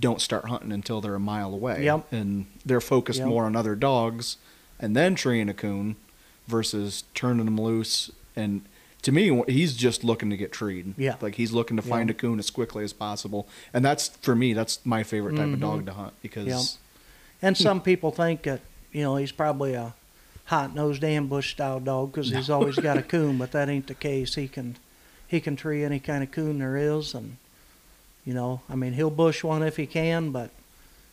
don't 0.00 0.22
start 0.22 0.46
hunting 0.46 0.72
until 0.72 1.00
they're 1.02 1.14
a 1.14 1.20
mile 1.20 1.52
away. 1.52 1.84
Yep. 1.84 2.10
And 2.12 2.46
they're 2.64 2.80
focused 2.80 3.18
Yep. 3.18 3.28
more 3.28 3.44
on 3.44 3.56
other 3.56 3.74
dogs 3.74 4.38
and 4.80 4.96
then 4.96 5.14
treeing 5.14 5.48
a 5.50 5.54
coon 5.54 5.96
versus 6.46 7.04
turning 7.14 7.44
them 7.44 7.60
loose. 7.60 8.10
And 8.38 8.62
to 9.02 9.12
me, 9.12 9.42
he's 9.48 9.74
just 9.76 10.04
looking 10.04 10.30
to 10.30 10.36
get 10.36 10.52
treed. 10.52 10.94
Yeah. 10.96 11.16
Like 11.20 11.34
he's 11.34 11.52
looking 11.52 11.76
to 11.76 11.82
find 11.82 12.08
Yeah. 12.08 12.12
a 12.12 12.14
coon 12.14 12.38
as 12.38 12.50
quickly 12.50 12.84
as 12.84 12.92
possible. 12.92 13.46
And 13.74 13.84
that's 13.84 14.08
for 14.22 14.34
me, 14.34 14.52
that's 14.54 14.84
my 14.84 15.02
favorite 15.02 15.36
type 15.36 15.48
of 15.52 15.58
Mhm. 15.58 15.60
dog 15.60 15.86
to 15.86 15.92
hunt 15.92 16.14
because 16.22 16.46
Yep. 16.46 16.60
and 17.42 17.56
some 17.56 17.80
people 17.80 18.10
think 18.10 18.42
that 18.42 18.60
you 18.92 19.02
know 19.02 19.16
he's 19.16 19.32
probably 19.32 19.74
a 19.74 19.94
hot 20.46 20.74
nosed 20.74 21.04
ambush 21.04 21.52
style 21.52 21.78
dog 21.80 22.12
because 22.12 22.30
he's 22.30 22.48
always 22.50 22.76
got 22.76 22.96
a 22.96 23.02
coon, 23.14 23.36
but 23.38 23.52
that 23.52 23.68
ain't 23.68 23.86
the 23.86 23.94
case. 23.94 24.34
He 24.36 24.48
can 24.48 24.76
he 25.26 25.40
can 25.40 25.56
tree 25.56 25.84
any 25.84 26.00
kind 26.00 26.22
of 26.24 26.30
coon 26.30 26.58
there 26.58 26.76
is, 26.76 27.12
and 27.14 27.36
you 28.24 28.32
know, 28.34 28.62
I 28.68 28.74
mean, 28.76 28.94
he'll 28.94 29.10
bush 29.10 29.44
one 29.44 29.62
if 29.62 29.76
he 29.76 29.86
can, 29.86 30.30
but 30.32 30.50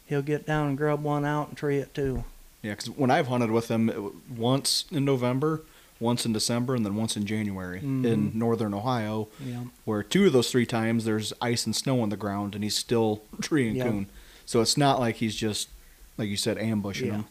he'll 0.06 0.22
get 0.22 0.46
down 0.46 0.70
and 0.70 0.78
grub 0.78 1.04
one 1.04 1.26
out 1.26 1.50
and 1.50 1.58
tree 1.58 1.78
it 1.80 1.94
too. 1.94 2.24
Yeah, 2.62 2.72
because 2.72 2.90
when 2.90 3.12
I've 3.12 3.28
hunted 3.28 3.52
with 3.52 3.68
him 3.70 4.22
once 4.36 4.86
in 4.92 5.06
November, 5.06 5.62
once 6.00 6.26
in 6.26 6.34
December, 6.34 6.76
and 6.76 6.86
then 6.86 6.96
once 6.96 7.16
in 7.16 7.26
January 7.26 7.80
in 7.80 8.04
Mhm. 8.04 8.36
northern 8.36 8.74
Ohio, 8.74 9.28
Yeah, 9.40 9.64
where 9.86 10.04
two 10.04 10.26
of 10.28 10.34
those 10.34 10.52
three 10.52 10.66
times 10.66 11.06
there's 11.06 11.32
ice 11.42 11.66
and 11.66 11.76
snow 11.76 12.02
on 12.02 12.10
the 12.10 12.18
ground, 12.18 12.54
and 12.56 12.64
he's 12.64 12.76
still 12.76 13.22
treeing 13.42 13.76
Yeah. 13.78 13.84
coon. 13.90 14.08
So 14.46 14.62
it's 14.62 14.78
not 14.78 15.00
like 15.00 15.16
he's 15.16 15.36
just, 15.36 15.70
like 16.18 16.28
you 16.30 16.38
said, 16.38 16.58
ambushing 16.58 17.08
Yeah. 17.08 17.14
them. 17.14 17.26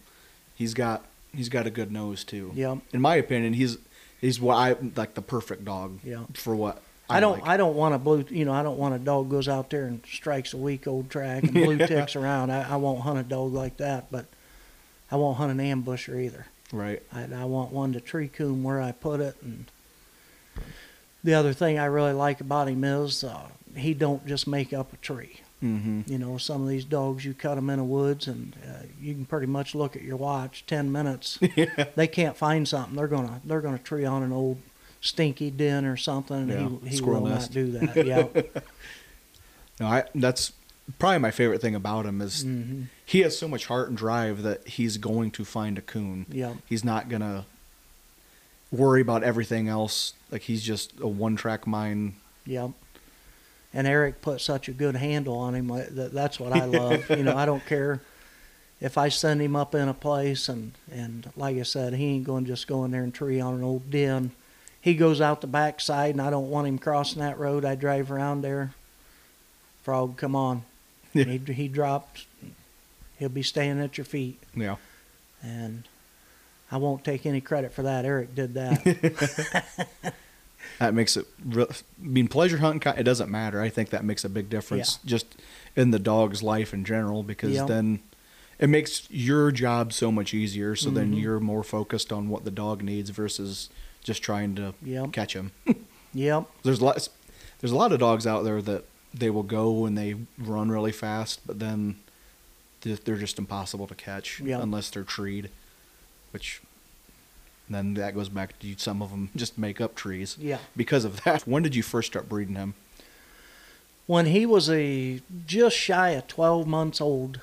He's 0.54 0.74
got 0.74 1.04
he's 1.34 1.48
got 1.48 1.66
a 1.66 1.70
good 1.70 1.90
nose 1.92 2.22
too. 2.24 2.52
yeah. 2.54 2.76
In 2.92 3.00
my 3.00 3.16
opinion, 3.16 3.54
he's 3.54 3.76
he's 4.20 4.40
what 4.40 4.54
I 4.56 4.76
like 4.96 5.14
the 5.14 5.22
perfect 5.22 5.64
dog. 5.64 5.98
Yeah. 6.04 6.24
For 6.34 6.54
what 6.56 6.80
I 7.10 7.20
don't. 7.20 7.40
like. 7.40 7.48
I 7.48 7.56
don't 7.58 7.74
want 7.76 7.94
a 7.94 7.98
blue. 7.98 8.24
You 8.30 8.46
know, 8.46 8.52
I 8.52 8.62
don't 8.62 8.78
want 8.78 8.94
a 8.94 8.98
dog 8.98 9.28
goes 9.28 9.46
out 9.48 9.68
there 9.68 9.84
and 9.84 10.00
strikes 10.10 10.54
a 10.54 10.56
weak 10.56 10.86
old 10.86 11.10
track 11.10 11.42
and 11.42 11.52
blue 11.64 11.76
ticks 11.76 12.16
around. 12.16 12.50
I, 12.50 12.72
I 12.72 12.76
won't 12.76 13.00
hunt 13.00 13.18
a 13.18 13.22
dog 13.24 13.52
like 13.52 13.76
that, 13.76 14.10
but 14.10 14.24
I 15.10 15.16
won't 15.16 15.36
hunt 15.36 15.50
an 15.52 15.58
ambusher 15.58 16.18
either. 16.24 16.46
Right. 16.74 17.02
I, 17.12 17.28
I 17.34 17.44
want 17.44 17.72
one 17.72 17.92
to 17.94 18.00
tree 18.00 18.28
coon 18.28 18.62
where 18.62 18.80
I 18.80 18.92
put 18.92 19.20
it. 19.20 19.36
And 19.42 19.66
the 21.22 21.34
other 21.34 21.52
thing 21.52 21.78
I 21.78 21.86
really 21.86 22.12
like 22.12 22.40
about 22.40 22.68
him 22.68 22.84
is 22.84 23.24
uh, 23.24 23.48
he 23.76 23.94
don't 23.94 24.26
just 24.26 24.46
make 24.46 24.72
up 24.72 24.92
a 24.92 24.96
tree. 24.98 25.40
Mm-hmm. 25.62 26.02
You 26.12 26.18
know, 26.18 26.36
some 26.36 26.62
of 26.62 26.68
these 26.68 26.84
dogs 26.84 27.24
you 27.24 27.32
cut 27.32 27.54
them 27.54 27.70
in 27.70 27.78
the 27.78 27.84
woods 27.84 28.28
and 28.28 28.54
uh, 28.68 28.82
you 29.00 29.14
can 29.14 29.24
pretty 29.24 29.46
much 29.46 29.74
look 29.74 29.96
at 29.96 30.02
your 30.02 30.16
watch. 30.16 30.64
Ten 30.66 30.92
minutes, 30.92 31.38
they 31.96 32.06
can't 32.06 32.36
find 32.36 32.68
something. 32.68 32.94
They're 32.96 33.08
gonna 33.08 33.40
they're 33.44 33.62
gonna 33.62 33.78
tree 33.78 34.04
on 34.04 34.22
an 34.22 34.30
old 34.32 34.58
stinky 35.00 35.50
den 35.50 35.86
or 35.86 35.96
something. 35.96 36.50
And 36.50 36.50
Yeah, 36.50 36.68
he 36.82 36.88
he 36.90 36.96
squirrel 36.96 37.22
will 37.22 37.30
nest. 37.30 37.50
not 37.50 37.54
do 37.54 37.70
that. 37.78 38.06
Yeah. 38.06 38.42
No, 39.80 39.86
I 39.86 40.04
that's 40.14 40.52
probably 40.98 41.18
my 41.18 41.30
favorite 41.30 41.60
thing 41.60 41.74
about 41.74 42.06
him 42.06 42.20
is 42.20 42.42
hmm 42.42 42.82
he 43.06 43.20
has 43.20 43.36
so 43.36 43.46
much 43.46 43.66
heart 43.66 43.88
and 43.90 43.98
drive 43.98 44.42
that 44.42 44.66
he's 44.66 44.96
going 44.96 45.30
to 45.32 45.44
find 45.44 45.76
a 45.76 45.82
coon. 45.82 46.24
Yeah. 46.30 46.54
He's 46.66 46.82
not 46.84 47.10
gonna 47.10 47.44
worry 48.72 49.02
about 49.02 49.22
everything 49.22 49.68
else. 49.68 50.14
Like 50.30 50.42
he's 50.42 50.62
just 50.62 50.98
a 51.00 51.06
one 51.06 51.36
track 51.36 51.66
mind. 51.66 52.14
Yep. 52.46 52.70
And 53.74 53.86
Eric 53.86 54.22
put 54.22 54.40
such 54.40 54.68
a 54.68 54.72
good 54.72 54.96
handle 54.96 55.36
on 55.36 55.54
him. 55.54 55.68
That, 55.68 56.12
that's 56.14 56.40
what 56.40 56.52
I 56.54 56.64
love. 56.64 57.08
you 57.10 57.22
know, 57.24 57.36
I 57.36 57.44
don't 57.44 57.64
care 57.66 58.00
if 58.80 58.96
I 58.96 59.08
send 59.10 59.42
him 59.42 59.54
up 59.54 59.74
in 59.74 59.88
a 59.88 59.94
place 59.94 60.48
and 60.48 60.72
and 60.90 61.30
like 61.36 61.58
I 61.58 61.62
said, 61.62 61.92
he 61.94 62.06
ain't 62.06 62.24
going 62.24 62.44
to 62.44 62.50
just 62.50 62.66
go 62.66 62.84
in 62.86 62.90
there 62.90 63.02
and 63.02 63.12
tree 63.12 63.38
on 63.40 63.54
an 63.54 63.62
old 63.62 63.90
den. 63.90 64.30
He 64.80 64.94
goes 64.94 65.20
out 65.20 65.40
the 65.40 65.46
back 65.46 65.80
side, 65.80 66.14
and 66.14 66.20
I 66.22 66.28
don't 66.30 66.50
want 66.50 66.68
him 66.68 66.78
crossing 66.78 67.20
that 67.20 67.38
road. 67.38 67.64
I 67.64 67.74
drive 67.74 68.10
around 68.10 68.42
there. 68.42 68.74
Frog, 69.82 70.16
come 70.18 70.36
on. 70.36 70.62
Yeah. 71.14 71.24
He 71.24 71.38
he 71.52 71.68
dropped. 71.68 72.26
He'll 73.18 73.28
be 73.28 73.42
staying 73.42 73.80
at 73.80 73.96
your 73.96 74.04
feet, 74.04 74.38
Yeah. 74.56 74.76
and 75.42 75.84
I 76.70 76.76
won't 76.78 77.04
take 77.04 77.24
any 77.26 77.40
credit 77.40 77.72
for 77.72 77.82
that. 77.82 78.04
Eric 78.04 78.34
did 78.34 78.54
that. 78.54 79.64
That 80.80 80.92
makes 80.94 81.16
it. 81.16 81.26
I 81.56 81.66
mean, 82.00 82.26
pleasure 82.26 82.58
hunting. 82.58 82.92
It 82.96 83.04
doesn't 83.04 83.30
matter. 83.30 83.60
I 83.60 83.68
think 83.68 83.90
that 83.90 84.04
makes 84.04 84.24
a 84.24 84.28
big 84.28 84.48
difference 84.50 84.98
just 85.04 85.26
in 85.76 85.92
the 85.92 85.98
dog's 86.00 86.42
life 86.42 86.74
in 86.74 86.84
general 86.84 87.22
because 87.22 87.52
Yeah. 87.52 87.64
then 87.66 88.00
it 88.58 88.68
makes 88.68 89.08
your 89.10 89.52
job 89.52 89.92
so 89.92 90.10
much 90.10 90.34
easier. 90.34 90.74
So 90.74 90.90
then 90.90 91.12
Mhm. 91.12 91.20
you're 91.20 91.38
more 91.38 91.62
focused 91.62 92.12
on 92.12 92.28
what 92.28 92.44
the 92.44 92.50
dog 92.50 92.82
needs 92.82 93.10
versus 93.10 93.68
just 94.02 94.22
trying 94.22 94.56
to 94.56 94.74
Yep. 94.82 95.12
catch 95.12 95.34
him. 95.36 95.52
yep. 96.14 96.46
There's 96.64 96.82
lots. 96.82 97.08
There's 97.60 97.72
a 97.72 97.76
lot 97.76 97.92
of 97.92 98.00
dogs 98.00 98.26
out 98.26 98.42
there 98.42 98.60
that 98.62 98.84
they 99.16 99.30
will 99.30 99.42
go 99.44 99.86
and 99.86 99.96
they 99.96 100.16
run 100.38 100.70
really 100.70 100.92
fast, 100.92 101.40
but 101.46 101.58
then 101.60 101.96
they're 102.82 103.16
just 103.16 103.38
impossible 103.38 103.86
to 103.86 103.94
catch 103.94 104.40
Yeah. 104.40 104.60
unless 104.60 104.90
they're 104.90 105.04
treed. 105.04 105.48
Which 106.32 106.60
then 107.70 107.94
that 107.94 108.14
goes 108.14 108.28
back 108.28 108.58
to 108.58 108.74
some 108.76 109.00
of 109.00 109.10
them 109.10 109.30
just 109.36 109.56
make 109.56 109.80
up 109.80 109.94
trees 109.94 110.36
Yeah. 110.38 110.58
because 110.76 111.04
of 111.04 111.22
that. 111.24 111.46
When 111.46 111.62
did 111.62 111.74
you 111.74 111.82
first 111.82 112.12
start 112.12 112.28
breeding 112.28 112.56
him? 112.56 112.74
when 114.06 114.26
he 114.26 114.44
was 114.44 114.68
a 114.68 115.22
just 115.46 115.74
shy 115.74 116.10
of 116.10 116.28
12 116.28 116.66
months 116.66 117.00
old 117.00 117.40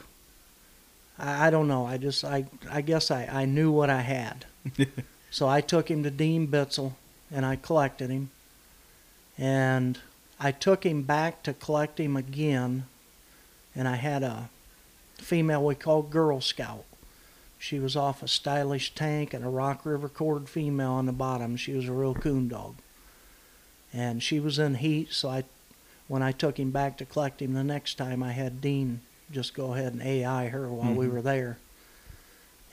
i, 1.18 1.48
I 1.48 1.50
don't 1.50 1.68
know 1.68 1.88
i 1.88 1.98
just 1.98 2.24
i, 2.24 2.46
I 2.70 2.82
guess 2.82 3.10
I, 3.10 3.26
I 3.26 3.46
knew 3.46 3.72
what 3.72 3.90
i 3.90 4.02
had 4.02 4.46
so 5.32 5.48
i 5.50 5.60
took 5.60 5.90
him 5.90 6.04
to 6.04 6.12
dean 6.12 6.48
bitzel 6.48 6.94
and 7.32 7.48
i 7.48 7.56
collected 7.56 8.12
him 8.12 8.30
and 9.40 9.98
i 10.42 10.52
took 10.52 10.86
him 10.86 11.04
back 11.04 11.42
to 11.44 11.54
collect 11.54 12.00
him 12.00 12.18
again 12.18 12.86
and 13.76 13.88
i 13.88 13.96
had 13.96 14.24
a 14.24 14.50
female 15.18 15.64
we 15.64 15.76
called 15.76 16.10
girl 16.10 16.42
scout 16.42 16.84
she 17.60 17.80
was 17.80 17.96
off 17.96 18.24
a 18.24 18.28
stylish 18.28 18.94
tank 18.96 19.34
and 19.34 19.46
a 19.46 19.50
rock 19.50 19.86
river 19.86 20.10
cord 20.10 20.50
female 20.50 20.92
on 20.92 21.06
the 21.06 21.12
bottom 21.14 21.56
she 21.56 21.74
was 21.74 21.88
a 21.88 21.94
real 21.94 22.16
coon 22.16 22.48
dog 22.48 22.76
and 23.94 24.22
she 24.24 24.40
was 24.40 24.58
in 24.60 24.76
heat 24.76 25.14
so 25.14 25.30
i 25.30 25.44
when 26.08 26.22
I 26.22 26.34
took 26.34 26.60
him 26.60 26.72
back 26.72 26.98
to 26.98 27.06
collect 27.06 27.42
him 27.42 27.54
the 27.54 27.64
next 27.64 27.96
time, 27.96 28.22
I 28.22 28.34
had 28.34 28.60
Dean 28.60 29.00
just 29.32 29.54
go 29.54 29.74
ahead 29.76 29.94
and 29.94 30.02
AI 30.02 30.50
her 30.50 30.68
while 30.68 30.94
we 30.94 31.06
Mhm. 31.06 31.12
were 31.14 31.22
there. 31.22 31.58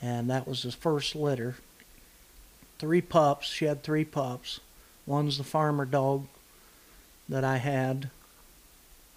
And 0.01 0.29
that 0.29 0.45
was 0.45 0.63
his 0.63 0.75
first 0.75 1.15
litter. 1.15 1.55
Three 2.79 2.99
pups. 2.99 3.47
She 3.47 3.63
had 3.63 3.81
three 3.81 4.03
pups. 4.03 4.59
One's 5.05 5.37
the 5.37 5.45
farmer 5.45 5.85
dog 5.85 6.27
that 7.29 7.43
I 7.43 7.57
had. 7.57 8.09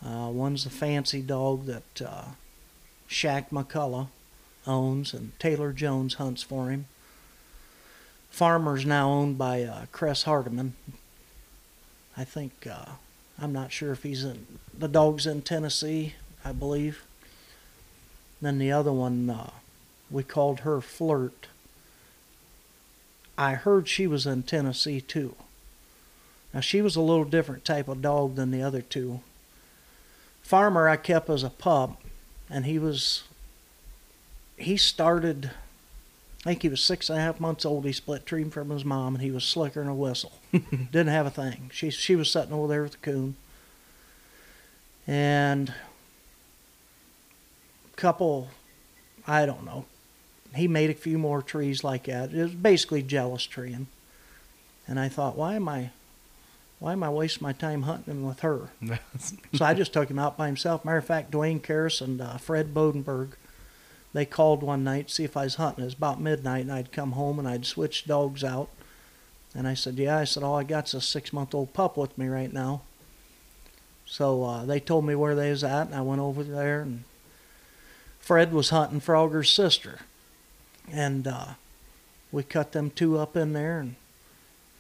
Uh, 0.05 0.29
one's 0.31 0.67
a 0.67 0.71
fancy 0.71 1.23
dog 1.23 1.67
that 1.67 2.03
uh, 2.05 2.25
Shaq 3.09 3.49
McCullough 3.51 4.09
owns, 4.67 5.13
and 5.13 5.39
Taylor 5.39 5.73
Jones 5.73 6.15
hunts 6.15 6.43
for 6.43 6.71
him. 6.71 6.87
Farmer's 8.31 8.87
now 8.87 9.11
owned 9.11 9.39
by 9.39 9.63
uh, 9.63 9.87
Cress 9.93 10.23
Hardiman. 10.23 10.75
I 12.17 12.25
think 12.25 12.67
uh, 12.71 12.93
I'm 13.41 13.53
not 13.53 13.73
sure 13.73 13.93
if 13.93 14.03
he's 14.03 14.25
in 14.25 14.47
the 14.77 14.89
dog's 14.89 15.27
in 15.27 15.43
Tennessee, 15.43 16.15
I 16.45 16.53
believe. 16.53 17.05
Then 18.41 18.59
the 18.59 18.73
other 18.73 18.93
one, 18.93 19.31
uh, 19.31 19.51
we 20.11 20.23
called 20.23 20.61
her 20.61 20.81
Flirt. 20.81 21.47
I 23.39 23.55
heard 23.55 23.89
she 23.89 24.07
was 24.07 24.27
in 24.27 24.43
Tennessee 24.43 25.01
too. 25.01 25.37
Now 26.53 26.61
she 26.61 26.83
was 26.83 26.97
a 26.97 27.01
little 27.01 27.25
different 27.25 27.65
type 27.65 27.89
of 27.89 28.03
dog 28.03 28.37
than 28.37 28.51
the 28.51 28.63
other 28.63 28.83
two. 28.83 29.21
Farmer 30.43 30.89
I 30.89 30.97
kept 30.97 31.31
as 31.31 31.43
a 31.43 31.51
pup, 31.51 32.01
and 32.51 32.67
he 32.67 32.79
was. 32.79 33.25
He 34.57 34.77
started. 34.77 35.51
I 36.45 36.51
think 36.51 36.63
he 36.63 36.69
was 36.69 36.83
six 36.83 37.09
and 37.09 37.19
a 37.19 37.23
half 37.23 37.39
months 37.41 37.65
old. 37.65 37.85
He 37.85 37.93
split 37.93 38.27
tree 38.27 38.45
from 38.45 38.71
his 38.71 38.85
mom, 38.85 39.15
and 39.15 39.23
he 39.23 39.31
was 39.31 39.45
slicker 39.45 39.81
than 39.81 39.89
a 39.89 39.95
whistle. 39.95 40.33
Didn't 40.53 41.07
have 41.07 41.27
a 41.27 41.31
thing. 41.31 41.71
She 41.73 41.91
she 41.91 42.17
was 42.17 42.31
sitting 42.31 42.53
over 42.53 42.69
there 42.69 42.83
with 42.83 42.93
the 42.93 42.99
coon. 42.99 43.37
And 45.07 45.73
a 47.93 47.97
couple, 47.97 48.49
I 49.27 49.47
don't 49.47 49.65
know. 49.65 49.85
He 50.55 50.69
made 50.69 50.91
a 50.91 50.95
few 50.95 51.19
more 51.19 51.43
trees 51.43 51.83
like 51.83 52.05
that. 52.05 52.33
It 52.33 52.43
was 52.43 52.55
basically 52.55 53.03
jealous 53.03 53.45
treeing. 53.45 53.87
And 54.87 55.01
I 55.01 55.09
thought, 55.09 55.37
why 55.37 55.55
am 55.55 55.69
I, 55.69 55.91
why 56.83 56.91
am 56.91 57.05
I 57.05 57.11
wasting 57.11 57.45
my 57.45 57.53
time 57.53 57.83
hunting 57.83 58.27
with 58.27 58.41
her? 58.41 58.71
so 59.53 59.65
I 59.65 59.73
just 59.73 59.93
took 59.93 60.11
him 60.11 60.19
out 60.19 60.37
by 60.37 60.47
himself. 60.47 60.85
Matter 60.85 60.99
of 60.99 61.05
fact, 61.05 61.31
Dwayne 61.31 61.61
Karras 61.61 62.01
and 62.01 62.21
uh, 62.21 62.39
Fred 62.39 62.75
Bodenberg, 62.75 63.35
they 64.13 64.25
called 64.25 64.65
one 64.65 64.83
night 64.83 65.07
to 65.07 65.15
see 65.15 65.23
if 65.23 65.37
I 65.37 65.45
was 65.45 65.55
hunting. 65.55 65.85
It 65.85 65.87
was 65.87 65.95
about 65.95 66.21
midnight, 66.21 66.63
and 66.63 66.73
I'd 66.73 66.91
come 66.91 67.13
home 67.13 67.39
and 67.39 67.47
I'd 67.47 67.67
switch 67.67 68.05
dogs 68.05 68.43
out. 68.43 68.69
And 69.55 69.69
I 69.69 69.75
said, 69.75 69.95
Yeah. 69.95 70.19
I 70.19 70.25
said, 70.25 70.43
All 70.43 70.57
I 70.57 70.65
got's 70.65 70.93
a 70.93 71.01
six 71.01 71.33
month 71.33 71.55
old 71.55 71.73
pup 71.73 71.97
with 71.97 72.19
me 72.19 72.27
right 72.27 72.53
now. 72.53 72.83
So 74.05 74.43
uh, 74.43 74.65
they 74.65 74.81
told 74.81 75.05
me 75.05 75.15
where 75.15 75.37
they 75.37 75.51
was 75.51 75.63
at, 75.63 75.87
and 75.87 75.95
I 75.95 76.01
went 76.01 76.21
over 76.21 76.43
there, 76.43 76.81
and 76.81 77.05
Fred 78.19 78.53
was 78.53 78.71
hunting 78.71 78.99
Phrogger's 78.99 79.53
sister. 79.53 80.01
And 80.91 81.29
uh, 81.29 81.47
we 82.33 82.43
cut 82.43 82.73
them 82.73 82.91
two 82.91 83.19
up 83.19 83.37
in 83.37 83.53
there, 83.53 83.79
and, 83.79 83.95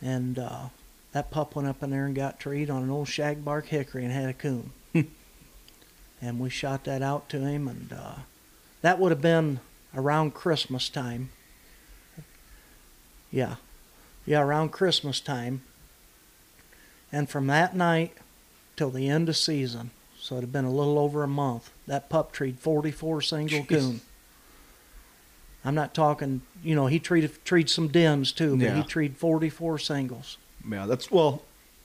and 0.03 0.41
uh, 0.41 0.65
that 1.13 1.31
pup 1.31 1.55
went 1.55 1.69
up 1.69 1.83
in 1.83 1.91
there 1.91 2.07
and 2.07 2.15
got 2.15 2.41
treed 2.41 2.71
on 2.71 2.83
an 2.83 2.91
old 2.91 3.07
shagbark 3.09 3.67
hickory 3.67 4.05
and 4.05 4.13
had 4.13 4.29
a 4.29 4.33
coon. 4.33 4.71
and 4.95 6.39
we 6.41 6.49
shot 6.51 6.85
that 6.85 7.03
out 7.03 7.29
to 7.31 7.41
him, 7.41 7.69
and 7.69 7.93
uh, 7.93 8.15
that 8.81 8.99
would 8.99 9.13
have 9.13 9.21
been 9.23 9.61
around 9.95 10.33
Christmas 10.35 10.89
time. 10.89 11.31
Yeah, 13.31 13.57
yeah, 14.27 14.41
around 14.41 14.71
Christmas 14.73 15.21
time. 15.21 15.63
And 17.11 17.29
from 17.29 17.47
that 17.49 17.75
night 17.77 18.13
till 18.77 18.91
the 18.91 19.09
end 19.09 19.29
of 19.29 19.37
season, 19.37 19.91
so 20.19 20.37
it'd 20.37 20.45
have 20.45 20.53
been 20.53 20.65
a 20.65 20.71
little 20.73 20.99
over 20.99 21.23
a 21.23 21.29
month, 21.29 21.71
that 21.87 22.09
pup 22.09 22.33
treed 22.33 22.59
44 22.59 23.21
single 23.23 23.61
Jeez. 23.61 23.69
coon. 23.69 24.01
I'm 25.65 25.75
not 25.75 25.95
talking, 25.95 26.43
you 26.63 26.75
know, 26.75 26.87
he 26.89 26.99
treated 26.99 27.33
treated 27.45 27.71
some 27.71 27.89
dens 27.89 28.33
too, 28.33 28.57
but 28.57 28.71
he 28.71 28.77
Yeah. 28.79 28.83
treated 28.83 29.17
44 29.17 29.79
singles. 29.79 30.37
Yeah, 30.69 30.87
that's 30.87 31.11
well, 31.11 31.43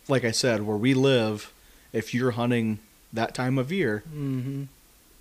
like 0.08 0.24
I 0.24 0.32
said, 0.32 0.64
where 0.66 0.78
we 0.78 0.94
live, 0.94 1.52
if 1.94 2.14
you're 2.14 2.32
hunting 2.32 2.80
that 3.14 3.34
time 3.34 3.58
of 3.58 3.72
year, 3.72 4.04
hmm 4.10 4.66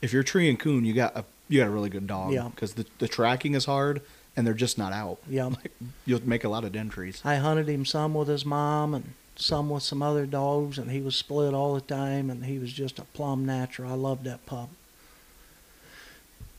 if 0.02 0.12
you're 0.12 0.22
tree 0.22 0.48
and 0.50 0.58
coon, 0.60 0.84
you 0.84 0.92
got 0.92 1.16
a 1.16 1.24
you 1.48 1.60
got 1.60 1.68
a 1.68 1.70
really 1.70 1.88
good 1.88 2.06
dog. 2.06 2.32
Yeah. 2.32 2.48
Because 2.48 2.74
the 2.74 2.86
the 2.98 3.08
tracking 3.08 3.54
is 3.54 3.64
hard 3.64 4.02
and 4.36 4.46
they're 4.46 4.54
just 4.54 4.76
not 4.76 4.92
out. 4.92 5.18
Yeah. 5.28 5.50
You'll 6.06 6.26
make 6.26 6.44
a 6.44 6.48
lot 6.48 6.64
of 6.64 6.72
den 6.72 6.90
trees. 6.90 7.22
I 7.24 7.36
hunted 7.36 7.68
him 7.68 7.84
some 7.86 8.12
with 8.14 8.28
his 8.28 8.44
mom 8.44 8.94
and 8.94 9.14
some 9.36 9.70
with 9.70 9.82
some 9.82 10.02
other 10.02 10.26
dogs, 10.26 10.78
and 10.78 10.90
he 10.90 11.00
was 11.00 11.16
split 11.16 11.54
all 11.54 11.74
the 11.74 11.80
time, 11.80 12.30
and 12.30 12.44
he 12.44 12.58
was 12.58 12.72
just 12.72 12.98
a 12.98 13.04
plumb 13.04 13.44
natural. 13.44 13.90
I 13.90 13.94
loved 13.94 14.24
that 14.24 14.44
pup. 14.46 14.70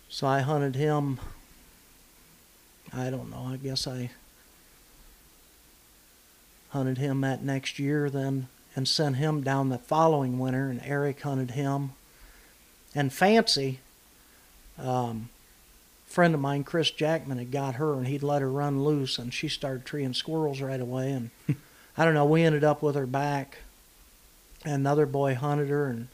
So 0.09 0.27
I 0.27 0.39
hunted 0.39 0.75
him. 0.75 1.19
I 2.93 3.09
don't 3.09 3.29
know. 3.29 3.49
I 3.51 3.57
guess 3.57 3.87
I 3.87 4.11
hunted 6.69 6.97
him 6.97 7.21
that 7.21 7.43
next 7.43 7.79
year 7.79 8.09
then 8.09 8.47
and 8.75 8.87
sent 8.87 9.15
him 9.15 9.41
down 9.41 9.69
the 9.69 9.79
following 9.79 10.37
winter, 10.37 10.69
and 10.69 10.79
Eric 10.85 11.21
hunted 11.21 11.51
him. 11.51 11.93
And 12.93 13.11
Fancy, 13.11 13.79
um, 14.77 15.29
friend 16.05 16.33
of 16.33 16.39
mine, 16.39 16.63
Chris 16.63 16.91
Jackman, 16.91 17.39
had 17.39 17.51
got 17.51 17.75
her 17.75 17.93
and 17.93 18.07
he'd 18.07 18.23
let 18.23 18.41
her 18.41 18.49
run 18.49 18.83
loose 18.83 19.17
and 19.17 19.33
she 19.33 19.47
started 19.47 19.85
treeing 19.85 20.13
squirrels 20.13 20.61
right 20.61 20.79
away. 20.79 21.11
And 21.11 21.31
I 21.97 22.05
don't 22.05 22.13
know, 22.13 22.25
we 22.25 22.43
ended 22.43 22.63
up 22.63 22.81
with 22.81 22.95
her 22.95 23.07
back. 23.07 23.57
And 24.63 24.75
another 24.75 25.05
boy 25.05 25.35
hunted 25.35 25.69
her 25.69 25.87
and, 25.87 26.07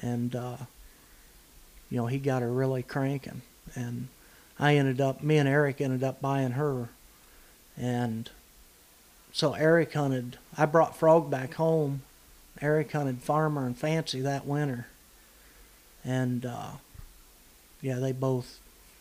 and, 0.00 0.34
uh, 0.34 0.56
you 1.90 1.96
know, 1.96 2.06
he 2.06 2.18
got 2.18 2.42
her 2.42 2.52
really 2.52 2.82
cranking. 2.82 3.42
And 3.74 4.08
I 4.58 4.76
ended 4.76 5.00
up, 5.00 5.22
me 5.22 5.38
and 5.38 5.48
Eric 5.48 5.80
ended 5.80 6.04
up 6.04 6.20
buying 6.20 6.52
her. 6.52 6.88
And 7.76 8.28
so 9.32 9.54
Eric 9.54 9.92
hunted, 9.92 10.38
I 10.56 10.66
brought 10.66 10.96
Frog 10.96 11.30
back 11.30 11.54
home. 11.54 12.02
Eric 12.60 12.92
hunted 12.92 13.22
Farmer 13.22 13.66
and 13.66 13.76
Fancy 13.76 14.20
that 14.20 14.46
winter. 14.46 14.86
And, 16.04 16.44
uh, 16.44 16.72
yeah, 17.80 17.98
they 17.98 18.12
both 18.12 18.60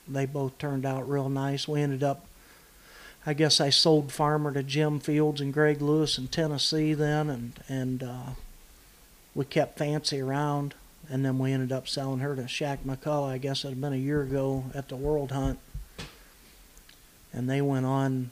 they 0.09 0.25
both 0.25 0.57
turned 0.57 0.85
out 0.85 1.07
real 1.07 1.29
nice. 1.29 1.67
We 1.67 1.81
ended 1.81 2.03
up, 2.03 2.25
I 3.25 3.33
guess 3.33 3.61
I 3.61 3.69
sold 3.69 4.11
Farmer 4.11 4.51
to 4.53 4.63
Jim 4.63 4.99
Fields 4.99 5.39
and 5.39 5.53
Greg 5.53 5.81
Lewis 5.81 6.17
in 6.17 6.27
Tennessee 6.27 6.93
then, 6.93 7.29
and 7.29 7.59
and 7.69 8.03
uh, 8.03 8.29
we 9.35 9.45
kept 9.45 9.77
Fancy 9.77 10.19
around, 10.19 10.73
and 11.09 11.23
then 11.23 11.37
we 11.37 11.51
ended 11.51 11.71
up 11.71 11.87
selling 11.87 12.19
her 12.19 12.35
to 12.35 12.43
Shaq 12.43 12.79
McCullough. 12.79 13.29
I 13.29 13.37
guess 13.37 13.63
it 13.63 13.69
had 13.69 13.81
been 13.81 13.93
a 13.93 13.97
year 13.97 14.21
ago 14.21 14.65
at 14.73 14.89
the 14.89 14.95
World 14.95 15.31
Hunt, 15.31 15.59
and 17.31 17.49
they 17.49 17.61
went 17.61 17.85
on 17.85 18.31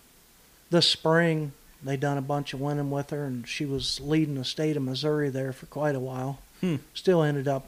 this 0.72 0.90
spring. 0.90 1.52
They 1.84 1.98
done 1.98 2.18
a 2.18 2.22
bunch 2.22 2.54
of 2.54 2.62
winning 2.62 2.90
with 2.90 3.12
her, 3.12 3.26
and 3.26 3.48
she 3.48 3.66
was 3.66 4.00
leading 4.00 4.36
the 4.36 4.46
state 4.46 4.78
of 4.78 4.84
Missouri 4.84 5.30
there 5.30 5.54
for 5.54 5.68
quite 5.68 5.96
a 5.96 6.00
while. 6.00 6.40
Hmm. 6.62 6.78
Still 6.94 7.22
ended 7.22 7.48
up 7.48 7.68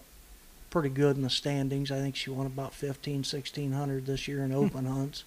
pretty 0.69 0.89
good 0.89 1.15
in 1.15 1.21
the 1.21 1.29
standings. 1.29 1.91
I 1.91 1.99
think 1.99 2.15
she 2.15 2.29
won 2.29 2.45
about 2.45 2.73
15, 2.73 3.17
1600 3.17 4.05
this 4.05 4.27
year 4.27 4.43
in 4.43 4.51
open 4.51 4.85
hunts. 4.85 5.23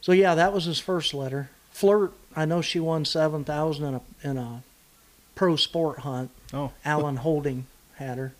So 0.00 0.12
yeah, 0.12 0.34
that 0.34 0.52
was 0.52 0.64
his 0.64 0.78
first 0.78 1.12
letter. 1.14 1.50
Flirt, 1.70 2.12
I 2.34 2.44
know 2.44 2.62
she 2.62 2.80
won 2.80 3.04
7000 3.04 3.84
in 3.84 3.94
a 3.94 4.00
in 4.22 4.36
a 4.38 4.62
pro 5.34 5.56
sport 5.56 6.00
hunt. 6.00 6.30
Oh. 6.52 6.72
Alan 6.84 7.16
Holding 7.16 7.66
had 7.96 8.18
her. 8.18 8.32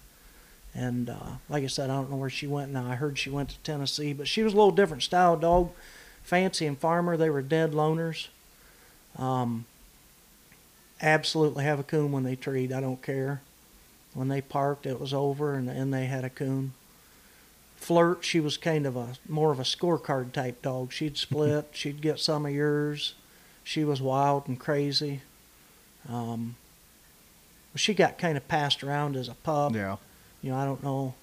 And 0.75 1.11
uh, 1.11 1.37
like 1.49 1.65
I 1.65 1.67
said, 1.67 1.91
I 1.91 1.95
don't 1.95 2.11
know 2.11 2.17
where 2.17 2.31
she 2.31 2.47
went 2.47 2.73
now. 2.73 2.91
I 2.91 2.95
heard 2.95 3.19
she 3.19 3.31
went 3.31 3.51
to 3.51 3.59
Tennessee, 3.59 4.13
but 4.13 4.29
she 4.29 4.43
was 4.43 4.53
a 4.53 4.57
little 4.57 4.71
different 4.71 5.03
style 5.03 5.37
dog. 5.37 5.71
Fancy 6.23 6.67
and 6.67 6.79
Farmer, 6.79 7.17
they 7.17 7.31
were 7.31 7.43
dead 7.43 7.73
loners. 7.73 8.29
Um, 9.19 9.67
absolutely 11.01 11.65
have 11.65 11.81
a 11.81 11.85
coon 11.85 12.13
when 12.13 12.25
they 12.25 12.37
treed. 12.37 12.73
I 12.73 12.81
don't 12.81 13.03
care. 13.03 13.43
When 14.15 14.29
they 14.29 14.41
parked, 14.41 14.87
it 14.87 15.01
was 15.01 15.15
over, 15.15 15.55
and, 15.55 15.69
and 15.69 15.95
they 15.95 16.07
had 16.07 16.25
a 16.25 16.31
coon. 16.31 16.73
Flirt, 17.77 18.25
she 18.25 18.41
was 18.41 18.57
kind 18.57 18.87
of 18.87 18.97
a 18.97 19.15
more 19.29 19.53
of 19.53 19.61
a 19.61 19.65
scorecard 19.65 20.33
type 20.33 20.63
dog. 20.63 20.93
She'd 20.93 21.17
split, 21.19 21.69
she'd 21.73 22.01
get 22.01 22.19
some 22.19 22.45
of 22.47 22.53
yours. 22.53 23.15
She 23.63 23.85
was 23.85 24.03
wild 24.03 24.49
and 24.49 24.59
crazy. 24.59 25.23
Um, 26.09 26.57
she 27.77 27.95
got 27.95 28.19
kind 28.19 28.37
of 28.37 28.49
passed 28.49 28.83
around 28.83 29.17
as 29.17 29.29
a 29.29 29.35
pup. 29.35 29.75
Yeah. 29.75 29.97
You 30.43 30.51
know, 30.51 30.57
I 30.57 30.65
don't 30.65 30.83
know. 30.83 31.15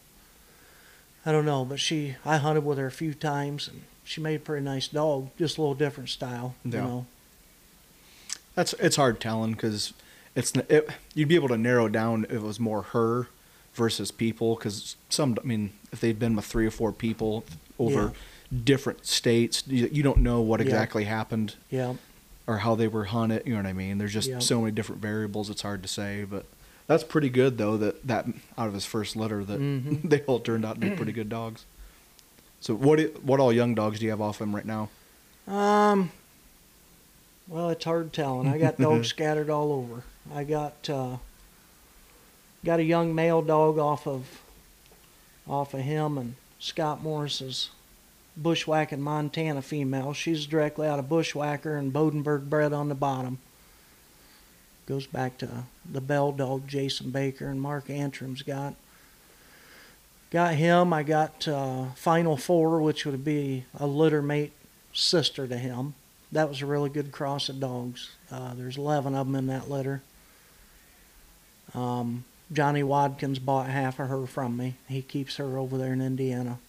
I 1.25 1.31
don't 1.31 1.45
know, 1.45 1.65
but 1.65 1.79
she, 1.79 2.15
I 2.23 2.37
hunted 2.37 2.63
with 2.63 2.77
her 2.77 2.85
a 2.87 2.91
few 2.91 3.13
times, 3.13 3.67
and 3.67 3.81
she 4.05 4.21
made 4.21 4.35
a 4.35 4.39
pretty 4.39 4.63
nice 4.63 4.87
dog. 4.87 5.29
Just 5.37 5.57
a 5.57 5.61
little 5.61 5.75
different 5.75 6.09
style. 6.09 6.55
Yeah. 6.63 6.71
You 6.71 6.81
know. 6.81 7.05
That's 8.57 8.73
it's 8.73 8.95
hard 8.95 9.19
telling 9.19 9.51
because 9.51 9.93
it's 10.35 10.51
it, 10.67 10.89
you'd 11.13 11.27
be 11.27 11.35
able 11.35 11.47
to 11.49 11.57
narrow 11.59 11.87
down 11.87 12.25
if 12.25 12.31
it 12.31 12.41
was 12.41 12.59
more 12.59 12.81
her 12.81 13.27
versus 13.75 14.09
people 14.09 14.55
because 14.55 14.95
some 15.09 15.37
I 15.41 15.45
mean 15.45 15.73
if 15.91 16.01
they'd 16.01 16.17
been 16.17 16.35
with 16.35 16.45
three 16.45 16.65
or 16.65 16.71
four 16.71 16.91
people 16.91 17.43
over 17.77 18.13
different 18.63 19.05
states 19.05 19.61
you, 19.67 19.87
you 19.91 20.01
don't 20.01 20.17
know 20.17 20.41
what 20.41 20.59
Yeah. 20.59 20.65
exactly 20.65 21.03
happened 21.03 21.53
Yeah. 21.69 21.93
or 22.47 22.57
how 22.57 22.73
they 22.73 22.87
were 22.87 23.03
hunted 23.05 23.43
you 23.45 23.51
know 23.53 23.59
what 23.59 23.67
I 23.67 23.73
mean 23.73 23.99
there's 23.99 24.13
just 24.13 24.27
Yeah. 24.29 24.39
so 24.39 24.61
many 24.61 24.71
different 24.71 25.03
variables 25.03 25.51
it's 25.51 25.61
hard 25.61 25.83
to 25.83 25.87
say 25.87 26.23
but 26.23 26.45
that's 26.87 27.03
pretty 27.03 27.29
good 27.29 27.59
though 27.59 27.77
that 27.77 28.07
that 28.07 28.25
out 28.57 28.67
of 28.69 28.73
his 28.73 28.85
first 28.87 29.15
litter 29.15 29.43
that 29.43 29.59
Mhm. 29.59 30.01
they 30.09 30.21
all 30.21 30.39
turned 30.39 30.65
out 30.65 30.75
to 30.75 30.81
be 30.81 30.89
pretty 30.95 31.11
good 31.11 31.29
dogs 31.29 31.65
so 32.59 32.73
what 32.73 32.99
what 33.23 33.39
all 33.39 33.53
young 33.53 33.75
dogs 33.75 33.99
do 33.99 34.05
you 34.05 34.09
have 34.11 34.21
off 34.21 34.41
him 34.41 34.55
right 34.55 34.65
now 34.65 34.89
Um. 35.47 36.09
Well, 37.47 37.69
it's 37.69 37.85
hard 37.85 38.11
telling. 38.13 38.47
I 38.47 38.57
got 38.57 38.77
dogs 38.79 39.07
scattered 39.07 39.49
all 39.49 39.71
over. 39.71 40.03
I 40.33 40.43
got 40.43 40.89
uh, 40.89 41.17
got 42.65 42.79
a 42.79 42.83
young 42.83 43.15
male 43.15 43.41
dog 43.41 43.77
off 43.77 44.07
of 44.07 44.41
off 45.47 45.73
of 45.73 45.81
him 45.81 46.17
and 46.17 46.35
Scott 46.59 47.01
Morris's 47.01 47.69
bushwhacking 48.35 49.01
Montana 49.01 49.61
female. 49.61 50.13
She's 50.13 50.45
directly 50.45 50.87
out 50.87 50.99
of 50.99 51.09
bushwhacker 51.09 51.75
and 51.77 51.93
Bodenberg 51.93 52.49
bred 52.49 52.73
on 52.73 52.89
the 52.89 52.95
bottom. 52.95 53.39
Goes 54.85 55.07
back 55.07 55.37
to 55.39 55.63
the 55.89 56.01
bell 56.01 56.31
dog 56.31 56.67
Jason 56.67 57.11
Baker 57.11 57.47
and 57.47 57.61
Mark 57.61 57.89
Antrim's 57.89 58.41
got. 58.41 58.75
Got 60.29 60.55
him. 60.55 60.91
I 60.91 61.03
got 61.03 61.47
uh, 61.47 61.85
Final 61.95 62.35
Four, 62.35 62.81
which 62.81 63.05
would 63.05 63.23
be 63.23 63.63
a 63.77 63.87
litter 63.87 64.21
mate 64.21 64.51
sister 64.91 65.47
to 65.47 65.57
him. 65.57 65.93
That 66.31 66.49
was 66.49 66.61
a 66.61 66.65
really 66.65 66.89
good 66.89 67.11
cross 67.11 67.49
of 67.49 67.59
dogs. 67.59 68.11
Uh, 68.31 68.53
there's 68.53 68.77
11 68.77 69.15
of 69.15 69.27
them 69.27 69.35
in 69.35 69.47
that 69.47 69.69
litter. 69.69 70.01
Um, 71.73 72.25
Johnny 72.51 72.83
Wadkins 72.83 73.43
bought 73.43 73.69
half 73.69 73.99
of 73.99 74.09
her 74.09 74.25
from 74.25 74.57
me. 74.57 74.75
He 74.87 75.01
keeps 75.01 75.37
her 75.37 75.57
over 75.57 75.77
there 75.77 75.93
in 75.93 76.01
Indiana. 76.01 76.59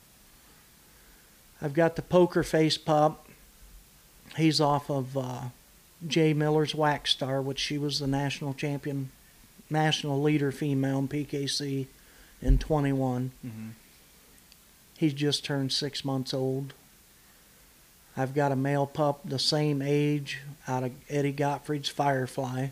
I've 1.61 1.75
got 1.75 1.97
the 1.97 2.03
poker 2.03 2.43
face 2.43 2.79
pup. 2.79 3.27
He's 4.37 4.61
off 4.61 4.91
of 4.91 5.17
uh, 5.17 5.41
Jay 6.07 6.33
Miller's 6.33 6.75
Wax 6.75 7.11
Star, 7.11 7.41
which 7.41 7.59
she 7.59 7.79
was 7.79 7.99
the 7.99 8.07
national 8.07 8.55
champion, 8.55 9.11
national 9.71 10.23
leader 10.23 10.53
female 10.53 10.99
in 10.99 11.09
PKC 11.09 11.87
in 12.41 12.59
21. 12.59 13.33
mm-hmm. 13.45 13.69
He's 14.97 15.15
just 15.15 15.45
turned 15.45 15.73
six 15.73 16.05
months 16.05 16.35
old. 16.35 16.75
I've 18.19 18.35
got 18.35 18.51
a 18.51 18.57
male 18.57 18.87
pup 18.87 19.21
the 19.25 19.39
same 19.39 19.81
age 19.81 20.41
out 20.67 20.83
of 20.83 20.91
Eddie 21.09 21.31
Gottfried's 21.31 21.89
Firefly. 21.89 22.71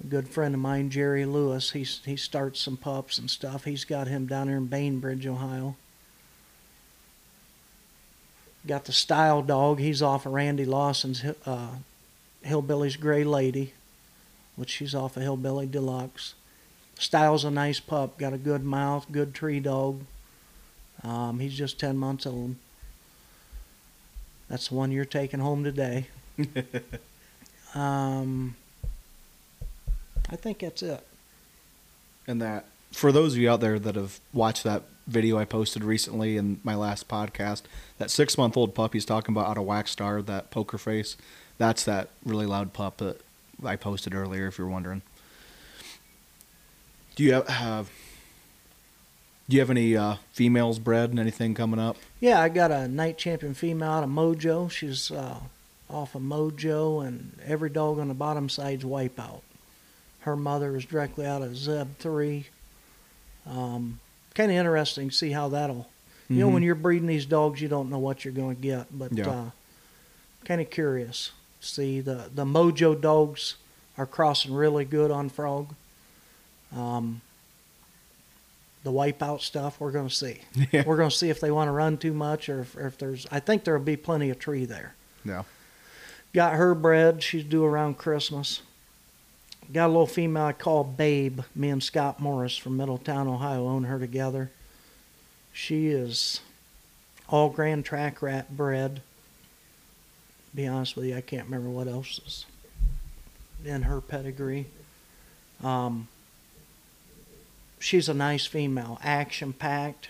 A 0.00 0.06
good 0.06 0.28
friend 0.28 0.54
of 0.54 0.60
mine, 0.60 0.90
Jerry 0.90 1.26
Lewis, 1.26 1.72
he's, 1.72 2.00
he 2.04 2.14
starts 2.14 2.60
some 2.60 2.76
pups 2.76 3.18
and 3.18 3.28
stuff. 3.28 3.64
He's 3.64 3.84
got 3.84 4.06
him 4.06 4.26
down 4.28 4.46
here 4.46 4.58
in 4.58 4.66
Bainbridge, 4.66 5.26
Ohio. 5.26 5.74
Got 8.64 8.84
the 8.84 8.92
style 8.92 9.42
dog. 9.42 9.80
He's 9.80 10.02
off 10.02 10.24
of 10.24 10.32
Randy 10.32 10.64
Lawson's 10.64 11.24
uh, 11.44 11.70
Hillbilly's 12.42 12.96
Gray 12.96 13.24
Lady, 13.24 13.72
which 14.54 14.70
she's 14.70 14.94
off 14.94 15.16
of 15.16 15.24
Hillbilly 15.24 15.66
Deluxe. 15.66 16.34
Style's 16.96 17.44
a 17.44 17.50
nice 17.50 17.80
pup. 17.80 18.18
Got 18.18 18.32
a 18.32 18.38
good 18.38 18.62
mouth, 18.62 19.06
good 19.10 19.34
tree 19.34 19.58
dog. 19.58 20.02
Um, 21.02 21.40
he's 21.40 21.54
just 21.54 21.80
10 21.80 21.96
months 21.96 22.24
old. 22.24 22.54
That's 24.48 24.68
the 24.68 24.74
one 24.74 24.92
you're 24.92 25.04
taking 25.04 25.40
home 25.40 25.64
today. 25.64 26.06
um, 27.74 28.56
I 30.30 30.36
think 30.36 30.58
that's 30.60 30.82
it. 30.82 31.04
and 32.26 32.40
that 32.42 32.64
for 32.92 33.12
those 33.12 33.34
of 33.34 33.38
you 33.38 33.50
out 33.50 33.60
there 33.60 33.78
that 33.78 33.96
have 33.96 34.20
watched 34.32 34.64
that 34.64 34.82
video 35.06 35.38
I 35.38 35.44
posted 35.44 35.84
recently 35.84 36.36
in 36.36 36.60
my 36.64 36.74
last 36.74 37.08
podcast, 37.08 37.62
that 37.98 38.10
six 38.10 38.38
month 38.38 38.56
old 38.56 38.74
pup 38.74 38.92
he's 38.94 39.04
talking 39.04 39.34
about 39.34 39.48
out 39.48 39.58
of 39.58 39.64
Wax 39.64 39.90
Star, 39.90 40.22
that 40.22 40.50
poker 40.50 40.78
face, 40.78 41.16
that's 41.58 41.84
that 41.84 42.08
really 42.24 42.46
loud 42.46 42.72
pup 42.72 42.98
that 42.98 43.20
I 43.64 43.76
posted 43.76 44.14
earlier. 44.14 44.46
If 44.46 44.58
you're 44.58 44.68
wondering, 44.68 45.02
do 47.16 47.22
you 47.22 47.34
have, 47.34 47.48
have 47.48 47.90
Do 49.48 49.56
you 49.56 49.60
have 49.60 49.70
any 49.70 49.96
uh, 49.96 50.16
females 50.32 50.78
bred 50.78 51.10
and 51.10 51.18
anything 51.20 51.54
coming 51.54 51.78
up? 51.78 51.96
Yeah, 52.20 52.40
I 52.40 52.48
got 52.48 52.70
a 52.70 52.88
Nite 52.88 53.18
Champion 53.18 53.52
female 53.54 53.90
out 53.90 54.04
of 54.04 54.08
Mojo. 54.10 54.70
She's 54.70 55.10
uh, 55.10 55.40
off 55.90 56.14
of 56.14 56.22
Mojo, 56.22 57.06
and 57.06 57.38
every 57.44 57.68
dog 57.68 57.98
on 57.98 58.08
the 58.08 58.14
bottom 58.14 58.48
side's 58.48 58.84
Wipeout. 58.84 59.40
Her 60.20 60.34
mother 60.36 60.74
is 60.76 60.86
directly 60.86 61.26
out 61.26 61.42
of 61.42 61.56
Zeb 61.56 61.98
3. 61.98 62.46
Um, 63.46 64.00
kind 64.34 64.50
of 64.50 64.56
interesting 64.56 65.10
to 65.10 65.14
see 65.14 65.32
how 65.32 65.48
that'll. 65.50 65.88
You 66.30 66.36
know, 66.40 66.48
Mhm. 66.48 66.54
when 66.54 66.62
you're 66.62 66.74
breeding 66.74 67.06
these 67.06 67.26
dogs, 67.26 67.60
you 67.60 67.68
don't 67.68 67.90
know 67.90 67.98
what 67.98 68.24
you're 68.24 68.32
going 68.32 68.56
to 68.56 68.62
get, 68.62 68.86
but 68.98 69.12
Yeah. 69.12 69.28
uh, 69.28 69.50
kind 70.46 70.62
of 70.62 70.70
curious. 70.70 71.32
See, 71.60 72.00
the, 72.00 72.30
the 72.34 72.46
Mojo 72.46 72.98
dogs 72.98 73.56
are 73.98 74.06
crossing 74.06 74.54
really 74.54 74.86
good 74.86 75.10
on 75.10 75.28
Frog. 75.28 75.74
Um, 76.74 77.20
the 78.84 78.92
Wipeout 78.92 79.40
stuff, 79.40 79.80
we're 79.80 79.90
going 79.90 80.08
to 80.08 80.14
see. 80.14 80.40
Yeah. 80.70 80.84
We're 80.86 80.96
going 80.96 81.10
to 81.10 81.16
see 81.16 81.30
if 81.30 81.40
they 81.40 81.50
want 81.50 81.68
to 81.68 81.72
run 81.72 81.96
too 81.96 82.12
much 82.12 82.48
or 82.48 82.60
if, 82.60 82.76
or 82.76 82.86
if 82.86 82.98
there's. 82.98 83.26
I 83.30 83.40
think 83.40 83.64
there'll 83.64 83.82
be 83.82 83.96
plenty 83.96 84.30
of 84.30 84.38
tree 84.38 84.66
there. 84.66 84.94
Yeah. 85.24 85.42
Got 86.32 86.54
her 86.54 86.74
bred. 86.74 87.22
She's 87.22 87.44
due 87.44 87.64
around 87.64 87.98
Christmas. 87.98 88.60
Got 89.72 89.86
a 89.86 89.88
little 89.88 90.06
female 90.06 90.44
I 90.44 90.52
call 90.52 90.84
Babe. 90.84 91.40
Me 91.54 91.70
and 91.70 91.82
Scott 91.82 92.20
Morris 92.20 92.56
from 92.56 92.76
Middletown, 92.76 93.26
Ohio, 93.26 93.66
own 93.66 93.84
her 93.84 93.98
together. 93.98 94.50
She 95.52 95.88
is 95.88 96.40
all 97.28 97.48
Grand 97.48 97.84
Track 97.84 98.20
Rat 98.20 98.54
bred. 98.54 99.00
Be 100.54 100.66
honest 100.66 100.94
with 100.96 101.06
you, 101.06 101.16
I 101.16 101.20
can't 101.20 101.46
remember 101.46 101.70
what 101.70 101.88
else 101.88 102.20
is 102.26 102.46
in 103.64 103.82
her 103.82 104.00
pedigree. 104.00 104.66
Um, 105.62 106.08
she's 107.84 108.08
a 108.08 108.14
nice 108.14 108.46
female, 108.46 108.98
action 109.04 109.52
packed. 109.52 110.08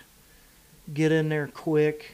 Get 0.93 1.11
in 1.11 1.29
there 1.29 1.47
quick. 1.47 2.11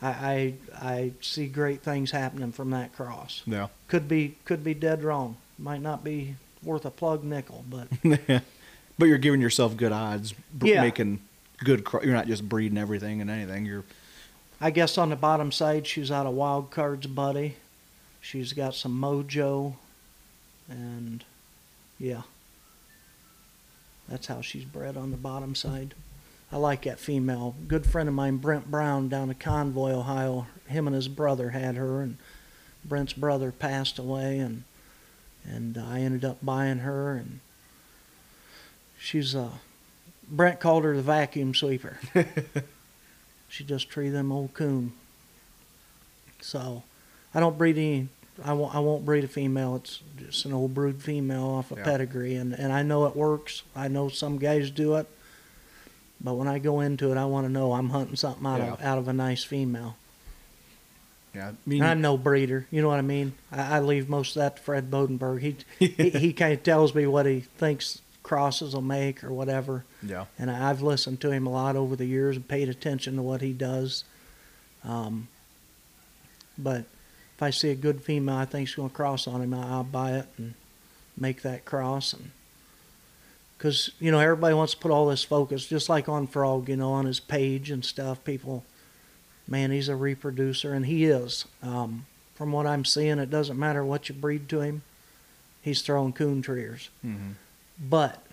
I, 0.00 0.08
I 0.08 0.54
I 0.74 1.12
see 1.20 1.46
great 1.46 1.82
things 1.82 2.10
happening 2.10 2.50
from 2.52 2.70
that 2.70 2.92
cross. 2.94 3.42
Yeah. 3.46 3.68
Could 3.88 4.08
be 4.08 4.34
could 4.44 4.64
be 4.64 4.74
dead 4.74 5.04
wrong. 5.04 5.36
Might 5.58 5.80
not 5.82 6.02
be 6.02 6.34
worth 6.64 6.84
a 6.84 6.90
plug 6.90 7.22
nickel, 7.22 7.64
but 7.70 7.88
but 8.98 9.04
you're 9.06 9.18
giving 9.18 9.40
yourself 9.40 9.76
good 9.76 9.92
odds, 9.92 10.32
br- 10.52 10.66
Yeah. 10.66 10.80
making 10.82 11.20
good. 11.58 11.84
Cro- 11.84 12.02
you're 12.02 12.14
not 12.14 12.26
just 12.26 12.48
breeding 12.48 12.78
everything 12.78 13.20
and 13.20 13.30
anything. 13.30 13.64
You're 13.66 13.84
I 14.60 14.70
guess 14.70 14.96
on 14.98 15.10
the 15.10 15.16
bottom 15.16 15.52
side 15.52 15.86
she's 15.86 16.10
out 16.10 16.26
of 16.26 16.32
Wild 16.34 16.70
Cards 16.70 17.06
Buddy. 17.06 17.56
She's 18.20 18.52
got 18.54 18.74
some 18.74 18.98
mojo 19.00 19.74
and 20.68 21.22
yeah. 22.00 22.22
That's 24.12 24.26
how 24.26 24.42
she's 24.42 24.66
bred 24.66 24.98
on 24.98 25.10
the 25.10 25.16
bottom 25.16 25.54
side. 25.54 25.94
I 26.52 26.58
like 26.58 26.82
that 26.82 27.00
female. 27.00 27.54
Good 27.66 27.86
friend 27.86 28.10
of 28.10 28.14
mine, 28.14 28.36
Brent 28.36 28.70
Brown, 28.70 29.08
down 29.08 29.30
in 29.30 29.36
Convoy, 29.36 29.92
Ohio. 29.92 30.48
Him 30.68 30.86
and 30.86 30.94
his 30.94 31.08
brother 31.08 31.48
had 31.48 31.76
her, 31.76 32.02
and 32.02 32.18
Brent's 32.84 33.14
brother 33.14 33.50
passed 33.50 33.98
away, 33.98 34.38
and 34.38 34.64
and 35.50 35.78
I 35.78 36.00
ended 36.00 36.26
up 36.26 36.44
buying 36.44 36.80
her, 36.80 37.12
and 37.12 37.40
she's 38.98 39.34
uh, 39.34 39.52
Brent 40.28 40.60
called 40.60 40.84
her 40.84 40.94
the 40.94 41.00
vacuum 41.00 41.54
sweeper. 41.54 41.98
she 43.48 43.64
just 43.64 43.88
treated 43.88 44.12
them 44.12 44.30
old 44.30 44.52
coon. 44.52 44.92
So, 46.42 46.82
I 47.34 47.40
don't 47.40 47.56
breed 47.56 47.78
any. 47.78 48.08
I 48.44 48.52
won't. 48.54 48.74
I 48.74 48.78
won't 48.78 49.04
breed 49.04 49.24
a 49.24 49.28
female. 49.28 49.76
It's 49.76 50.00
just 50.18 50.44
an 50.46 50.52
old 50.52 50.72
brood 50.74 51.02
female 51.02 51.44
off 51.46 51.70
a 51.72 51.76
Yeah. 51.76 51.84
pedigree, 51.84 52.34
and 52.36 52.54
and 52.54 52.72
I 52.72 52.82
know 52.82 53.06
it 53.06 53.14
works. 53.16 53.62
I 53.76 53.88
know 53.88 54.08
some 54.08 54.38
guys 54.38 54.70
do 54.70 54.94
it, 54.96 55.06
but 56.20 56.34
when 56.34 56.48
I 56.48 56.58
go 56.58 56.80
into 56.80 57.10
it, 57.12 57.18
I 57.18 57.24
want 57.26 57.46
to 57.46 57.52
know 57.52 57.72
I'm 57.74 57.90
hunting 57.90 58.16
something 58.16 58.46
out 58.46 58.60
of 58.60 58.82
out 58.82 58.98
of 58.98 59.08
a 59.08 59.12
nice 59.12 59.44
female. 59.44 59.96
yeah. 61.34 61.48
I 61.50 61.52
mean, 61.66 61.82
I'm 61.82 62.00
no 62.00 62.16
breeder. 62.16 62.66
You 62.70 62.80
know 62.82 62.88
what 62.88 62.98
I 62.98 63.02
mean? 63.02 63.34
I, 63.50 63.76
I 63.76 63.80
leave 63.80 64.08
most 64.08 64.34
of 64.36 64.40
that 64.40 64.56
to 64.56 64.62
Fred 64.62 64.90
Bodenberg. 64.90 65.40
He 65.40 65.56
he, 65.86 66.10
he 66.10 66.32
kind 66.32 66.52
of 66.54 66.62
tells 66.62 66.94
me 66.94 67.06
what 67.06 67.26
he 67.26 67.40
thinks 67.40 68.00
crosses 68.22 68.72
will 68.74 68.80
make 68.82 69.22
or 69.24 69.32
whatever, 69.32 69.84
yeah. 70.02 70.24
and 70.38 70.50
I've 70.50 70.80
listened 70.80 71.20
to 71.22 71.30
him 71.32 71.46
a 71.46 71.50
lot 71.50 71.74
over 71.76 71.96
the 71.96 72.06
years 72.06 72.36
and 72.36 72.46
paid 72.48 72.68
attention 72.68 73.16
to 73.16 73.22
what 73.22 73.40
he 73.42 73.52
does. 73.52 74.04
Um, 74.84 75.28
but 76.56 76.84
if 77.42 77.46
I 77.46 77.50
see 77.50 77.70
a 77.70 77.74
good 77.74 78.00
female 78.00 78.36
I 78.36 78.44
think's 78.44 78.76
going 78.76 78.88
to 78.88 78.94
cross 78.94 79.26
on 79.26 79.42
him, 79.42 79.52
I'll 79.52 79.82
buy 79.82 80.12
it 80.12 80.26
and 80.38 80.54
make 81.16 81.42
that 81.42 81.64
cross. 81.64 82.12
And 82.12 82.30
because 83.58 83.90
you 83.98 84.12
know 84.12 84.20
everybody 84.20 84.54
wants 84.54 84.74
to 84.74 84.78
put 84.78 84.92
all 84.92 85.08
this 85.08 85.24
focus, 85.24 85.66
just 85.66 85.88
like 85.88 86.08
on 86.08 86.28
Frog, 86.28 86.68
you 86.68 86.76
know, 86.76 86.92
on 86.92 87.04
his 87.06 87.18
page 87.18 87.68
and 87.70 87.84
stuff. 87.84 88.22
People, 88.22 88.64
man, 89.48 89.72
he's 89.72 89.88
a 89.88 89.96
reproducer, 89.96 90.72
and 90.72 90.86
he 90.86 91.06
is. 91.06 91.46
Um, 91.64 92.06
from 92.36 92.52
what 92.52 92.64
I'm 92.66 92.84
seeing, 92.84 93.18
it 93.18 93.28
doesn't 93.30 93.58
matter 93.58 93.84
what 93.84 94.08
you 94.08 94.14
breed 94.14 94.48
to 94.50 94.60
him. 94.60 94.82
He's 95.60 95.82
throwing 95.82 96.12
coon 96.12 96.42
treers. 96.42 96.90
Mm-hmm. 97.04 97.32
But 97.90 98.24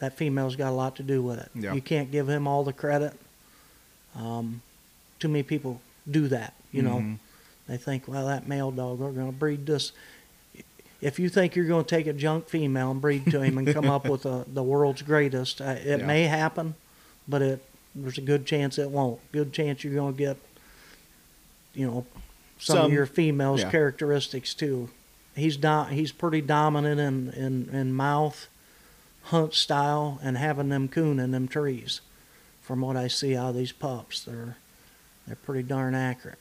that 0.00 0.18
female's 0.18 0.54
got 0.56 0.68
a 0.68 0.76
lot 0.76 0.96
to 0.96 1.02
do 1.02 1.22
with 1.22 1.38
it. 1.38 1.50
Yeah. 1.54 1.72
You 1.72 1.80
can't 1.80 2.10
give 2.10 2.28
him 2.28 2.46
all 2.46 2.62
the 2.62 2.74
credit. 2.74 3.14
Um, 4.14 4.60
too 5.18 5.28
many 5.28 5.42
people 5.42 5.80
do 6.10 6.28
that. 6.28 6.52
You 6.72 6.82
know, 6.82 6.96
Mhm. 6.96 7.18
They 7.68 7.76
think, 7.76 8.08
well, 8.08 8.26
that 8.26 8.48
male 8.48 8.70
dog, 8.70 8.98
we're 8.98 9.12
going 9.12 9.26
to 9.30 9.32
breed 9.38 9.66
this. 9.66 9.92
If 11.00 11.18
you 11.18 11.28
think 11.28 11.54
you're 11.54 11.66
going 11.66 11.84
to 11.84 11.88
take 11.96 12.06
a 12.06 12.12
junk 12.12 12.48
female 12.48 12.90
and 12.90 13.00
breed 13.00 13.30
to 13.30 13.40
him 13.40 13.58
and 13.58 13.72
come 13.72 13.88
up 13.88 14.08
with 14.08 14.26
a, 14.26 14.44
the 14.52 14.62
world's 14.62 15.02
greatest, 15.02 15.60
uh, 15.60 15.76
it 15.78 16.00
Yeah. 16.00 16.06
may 16.06 16.24
happen, 16.24 16.74
but 17.28 17.42
it 17.42 17.64
there's 17.94 18.18
a 18.18 18.22
good 18.22 18.46
chance 18.46 18.78
it 18.78 18.90
won't. 18.90 19.20
Good 19.32 19.52
chance 19.52 19.82
you're 19.82 19.94
going 19.94 20.14
to 20.14 20.18
get, 20.18 20.36
you 21.74 21.86
know, 21.86 22.06
some, 22.58 22.76
Some- 22.76 22.86
of 22.86 22.92
your 22.92 23.06
females' 23.06 23.60
yeah. 23.62 23.70
characteristics 23.70 24.54
too. 24.54 24.90
He's 25.34 25.56
do, 25.56 25.84
he's 25.84 26.10
pretty 26.10 26.40
dominant 26.40 26.98
in, 27.00 27.30
in, 27.30 27.68
in 27.72 27.92
mouth, 27.92 28.48
hunt 29.24 29.54
style, 29.54 30.18
and 30.22 30.36
having 30.36 30.68
them 30.68 30.88
coon 30.88 31.20
in 31.20 31.30
them 31.30 31.46
trees. 31.46 32.00
From 32.60 32.80
what 32.80 32.96
I 32.96 33.06
see 33.08 33.36
out 33.36 33.50
of 33.50 33.56
these 33.56 33.72
pups, 33.72 34.24
they're 34.24 34.56
they're 35.26 35.36
pretty 35.36 35.62
darn 35.62 35.94
accurate. 35.94 36.38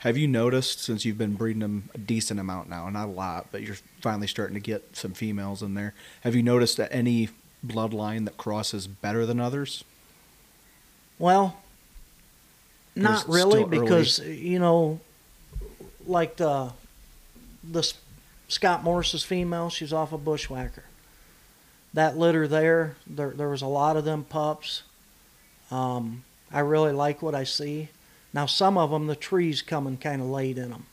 Have 0.00 0.16
you 0.16 0.26
noticed 0.26 0.80
since 0.82 1.04
you've 1.04 1.18
been 1.18 1.34
breeding 1.34 1.60
them 1.60 1.90
a 1.94 1.98
decent 1.98 2.40
amount 2.40 2.70
now, 2.70 2.88
not 2.88 3.08
a 3.08 3.10
lot, 3.10 3.48
but 3.52 3.60
you're 3.60 3.76
finally 4.00 4.26
starting 4.26 4.54
to 4.54 4.60
get 4.60 4.96
some 4.96 5.12
females 5.12 5.62
in 5.62 5.74
there? 5.74 5.92
Have 6.22 6.34
you 6.34 6.42
noticed 6.42 6.78
that 6.78 6.90
any 6.90 7.28
bloodline 7.64 8.24
that 8.24 8.38
crosses 8.38 8.86
better 8.86 9.26
than 9.26 9.38
others? 9.38 9.84
Well, 11.18 11.58
not 12.96 13.28
really, 13.28 13.62
still 13.62 13.66
early? 13.66 13.78
because 13.78 14.18
you 14.20 14.58
know, 14.58 15.00
like 16.06 16.36
the 16.36 16.72
the 17.62 17.92
Scott 18.48 18.82
Morris's 18.82 19.22
female, 19.22 19.68
she's 19.68 19.92
off 19.92 20.14
a 20.14 20.18
bushwhacker. 20.18 20.84
That 21.92 22.16
litter 22.16 22.48
there, 22.48 22.96
there 23.06 23.32
there 23.32 23.50
was 23.50 23.60
a 23.60 23.66
lot 23.66 23.98
of 23.98 24.06
them 24.06 24.24
pups. 24.24 24.82
Um, 25.70 26.24
I 26.50 26.60
really 26.60 26.92
like 26.92 27.20
what 27.20 27.34
I 27.34 27.44
see. 27.44 27.90
Now 28.32 28.46
some 28.46 28.78
of 28.78 28.90
them, 28.90 29.06
the 29.06 29.16
trees 29.16 29.62
coming 29.62 29.96
kind 29.96 30.20
of 30.22 30.28
late 30.28 30.56
in 30.58 30.70
them. 30.70 30.86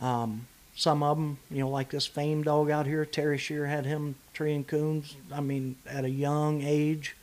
Um, 0.00 0.46
some 0.74 1.02
of 1.02 1.16
them, 1.16 1.38
you 1.50 1.60
know, 1.60 1.68
like 1.70 1.90
this 1.90 2.06
fame 2.06 2.42
dog 2.42 2.70
out 2.70 2.86
here, 2.86 3.04
Terry 3.06 3.38
Shear 3.38 3.66
had 3.66 3.86
him 3.86 4.16
treeing 4.34 4.64
coons. 4.64 5.16
I 5.32 5.40
mean, 5.40 5.76
at 5.86 6.04
a 6.04 6.10
young 6.10 6.62
age. 6.62 7.16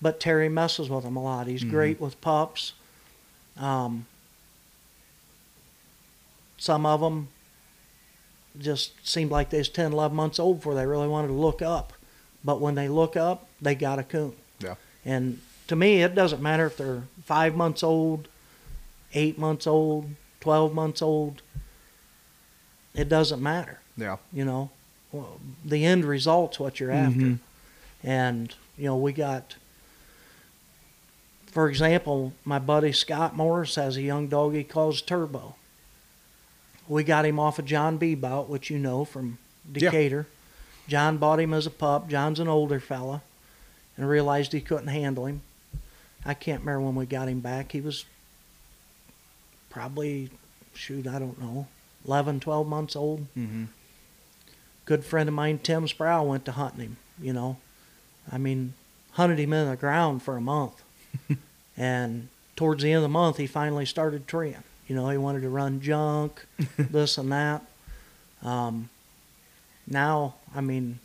But 0.00 0.20
Terry 0.20 0.48
messes 0.48 0.88
with 0.88 1.04
them 1.04 1.16
a 1.16 1.22
lot. 1.22 1.46
He's 1.48 1.64
Mhm. 1.64 1.70
great 1.70 2.00
with 2.00 2.20
pups. 2.20 2.72
Um, 3.56 4.06
some 6.56 6.86
of 6.86 7.00
them 7.00 7.28
just 8.58 8.92
seemed 9.06 9.30
like 9.30 9.50
they 9.50 9.58
was 9.58 9.68
10, 9.68 9.92
11 9.92 10.16
months 10.16 10.38
old 10.38 10.58
before 10.58 10.74
they 10.74 10.86
really 10.86 11.08
wanted 11.08 11.28
to 11.28 11.34
look 11.34 11.60
up. 11.62 11.92
But 12.44 12.60
when 12.60 12.76
they 12.76 12.88
look 12.88 13.16
up, 13.16 13.46
they 13.60 13.74
got 13.74 13.98
a 13.98 14.02
coon. 14.04 14.34
Yeah. 14.60 14.76
And 15.04 15.40
to 15.68 15.76
me, 15.76 16.02
it 16.02 16.14
doesn't 16.14 16.42
matter 16.42 16.66
if 16.66 16.76
they're 16.76 17.02
five 17.24 17.54
months 17.54 17.82
old, 17.82 18.28
eight 19.14 19.38
months 19.38 19.66
old, 19.66 20.10
12 20.40 20.74
months 20.74 21.00
old. 21.02 21.42
It 22.94 23.08
doesn't 23.08 23.40
matter, 23.42 23.80
Yeah. 23.96 24.16
you 24.32 24.44
know. 24.44 24.70
Well, 25.12 25.38
the 25.64 25.84
end 25.84 26.04
result's 26.04 26.58
what 26.58 26.80
you're 26.80 26.90
after. 26.90 27.18
Mhm. 27.20 27.38
And, 28.02 28.54
you 28.76 28.84
know, 28.86 28.96
we 28.96 29.12
got, 29.12 29.56
for 31.46 31.68
example, 31.68 32.32
my 32.44 32.58
buddy 32.58 32.92
Scott 32.92 33.36
Morris 33.36 33.74
has 33.76 33.96
a 33.96 34.02
young 34.02 34.28
dog 34.28 34.54
he 34.54 34.64
calls 34.64 35.00
Turbo. 35.02 35.54
We 36.88 37.04
got 37.04 37.26
him 37.26 37.38
off 37.38 37.58
of 37.58 37.64
John 37.66 37.98
Bebout, 37.98 38.48
which 38.48 38.70
you 38.70 38.78
know 38.78 39.04
from 39.04 39.38
Yeah. 39.72 39.90
Decatur. 39.90 40.26
John 40.88 41.18
bought 41.18 41.40
him 41.40 41.52
as 41.52 41.66
a 41.66 41.70
pup. 41.70 42.08
John's 42.08 42.40
an 42.40 42.48
older 42.48 42.80
fella 42.80 43.22
and 43.96 44.08
realized 44.08 44.52
he 44.52 44.60
couldn't 44.62 44.88
handle 44.88 45.26
him. 45.26 45.42
I 46.26 46.34
can't 46.34 46.60
remember 46.60 46.82
when 46.82 46.94
we 46.94 47.06
got 47.06 47.28
him 47.28 47.40
back. 47.40 47.72
He 47.72 47.80
was 47.80 48.04
probably, 49.70 50.30
shoot, 50.74 51.06
I 51.06 51.18
don't 51.18 51.40
know, 51.40 51.66
11, 52.06 52.40
12 52.40 52.66
months 52.66 52.96
old 52.96 53.26
Mm-hmm. 53.36 53.64
good 54.84 55.04
friend 55.04 55.28
of 55.28 55.34
mine, 55.34 55.58
Tim 55.58 55.86
Sproul, 55.88 56.26
went 56.26 56.44
to 56.46 56.52
hunting 56.52 56.80
him. 56.80 56.96
You 57.20 57.32
know, 57.32 57.56
I 58.30 58.38
mean, 58.38 58.74
hunted 59.12 59.38
him 59.38 59.52
in 59.52 59.68
the 59.68 59.76
ground 59.76 60.22
for 60.22 60.36
a 60.36 60.40
month. 60.40 60.82
and 61.76 62.28
towards 62.56 62.82
the 62.82 62.90
end 62.90 62.98
of 62.98 63.02
the 63.02 63.08
month, 63.08 63.36
he 63.38 63.46
finally 63.46 63.86
started 63.86 64.26
treeing. 64.28 64.62
You 64.86 64.94
know, 64.96 65.08
he 65.10 65.18
wanted 65.18 65.42
to 65.42 65.48
run 65.50 65.80
junk, 65.80 66.46
this 66.78 67.18
and 67.18 67.30
that. 67.32 67.62
Um, 68.42 68.88
now, 69.86 70.34
I 70.54 70.60
mean, 70.60 70.98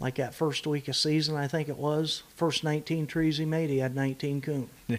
like 0.00 0.14
that 0.16 0.34
first 0.34 0.66
week 0.66 0.88
of 0.88 0.96
season, 0.96 1.36
I 1.36 1.46
think 1.46 1.68
it 1.68 1.76
was, 1.76 2.22
first 2.34 2.64
19 2.64 3.06
trees 3.06 3.36
he 3.36 3.44
made, 3.44 3.70
he 3.70 3.78
had 3.78 3.94
19 3.94 4.40
coon. 4.40 4.68
Yeah. 4.88 4.96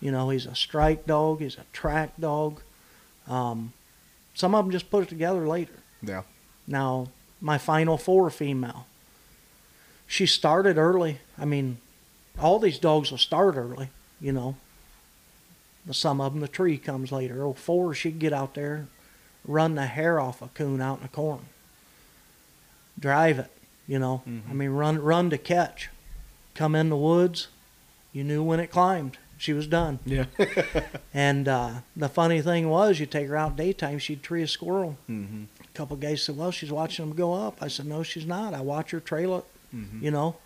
You 0.00 0.10
know, 0.10 0.30
he's 0.30 0.46
a 0.46 0.54
strike 0.54 1.06
dog, 1.06 1.40
he's 1.40 1.56
a 1.56 1.64
track 1.72 2.14
dog. 2.18 2.60
Um, 3.26 3.72
some 4.34 4.54
of 4.54 4.64
them 4.64 4.72
just 4.72 4.90
put 4.90 5.02
it 5.02 5.08
together 5.08 5.46
later. 5.46 5.74
Yeah. 6.02 6.22
Now, 6.66 7.08
my 7.40 7.58
final 7.58 7.98
four 7.98 8.30
female. 8.30 8.86
She 10.06 10.24
started 10.24 10.78
early. 10.78 11.18
I 11.36 11.44
mean, 11.44 11.78
all 12.40 12.58
these 12.58 12.78
dogs 12.78 13.10
will 13.10 13.18
start 13.18 13.56
early, 13.56 13.90
you 14.20 14.32
know. 14.32 14.56
But 15.84 15.96
some 15.96 16.20
of 16.20 16.32
them, 16.32 16.40
the 16.40 16.48
tree 16.48 16.78
comes 16.78 17.12
later. 17.12 17.44
Oh, 17.44 17.52
four, 17.52 17.94
she'd 17.94 18.18
get 18.18 18.32
out 18.32 18.54
there, 18.54 18.86
run 19.44 19.74
the 19.74 19.86
hair 19.86 20.20
off 20.20 20.40
a 20.40 20.48
coon 20.48 20.80
out 20.80 20.98
in 20.98 21.02
the 21.02 21.08
corn, 21.08 21.46
drive 22.98 23.38
it, 23.38 23.50
you 23.88 23.98
know. 23.98 24.22
I 24.48 24.52
mean, 24.52 24.70
run, 24.70 25.00
run 25.02 25.30
to 25.30 25.38
catch. 25.38 25.88
Come 26.54 26.74
in 26.76 26.88
the 26.90 26.96
woods, 26.96 27.48
you 28.12 28.22
knew 28.22 28.42
when 28.44 28.60
it 28.60 28.68
climbed. 28.70 29.18
She 29.38 29.52
was 29.52 29.66
done. 29.66 29.98
Yeah. 30.04 30.24
And 31.14 31.48
uh, 31.48 31.70
the 31.96 32.08
funny 32.08 32.40
thing 32.42 32.68
was, 32.68 33.00
you 33.00 33.06
take 33.06 33.28
her 33.28 33.36
out 33.36 33.56
daytime, 33.56 33.98
she'd 33.98 34.22
tree 34.22 34.42
a 34.42 34.48
squirrel. 34.48 34.96
mm-hmm. 35.08 35.44
A 35.62 35.66
couple 35.78 35.94
of 35.94 36.00
guys 36.00 36.22
said, 36.22 36.36
"Well, 36.36 36.50
she's 36.50 36.70
watching 36.72 37.06
them 37.08 37.16
go 37.16 37.34
up." 37.34 37.58
I 37.60 37.68
said, 37.68 37.86
"No, 37.86 38.02
she's 38.02 38.26
not. 38.26 38.52
I 38.54 38.60
watch 38.60 38.90
her 38.90 38.98
trail 39.00 39.38
it, 39.38 39.44
Mm-hmm. 39.76 40.04
you 40.04 40.10
know." 40.10 40.36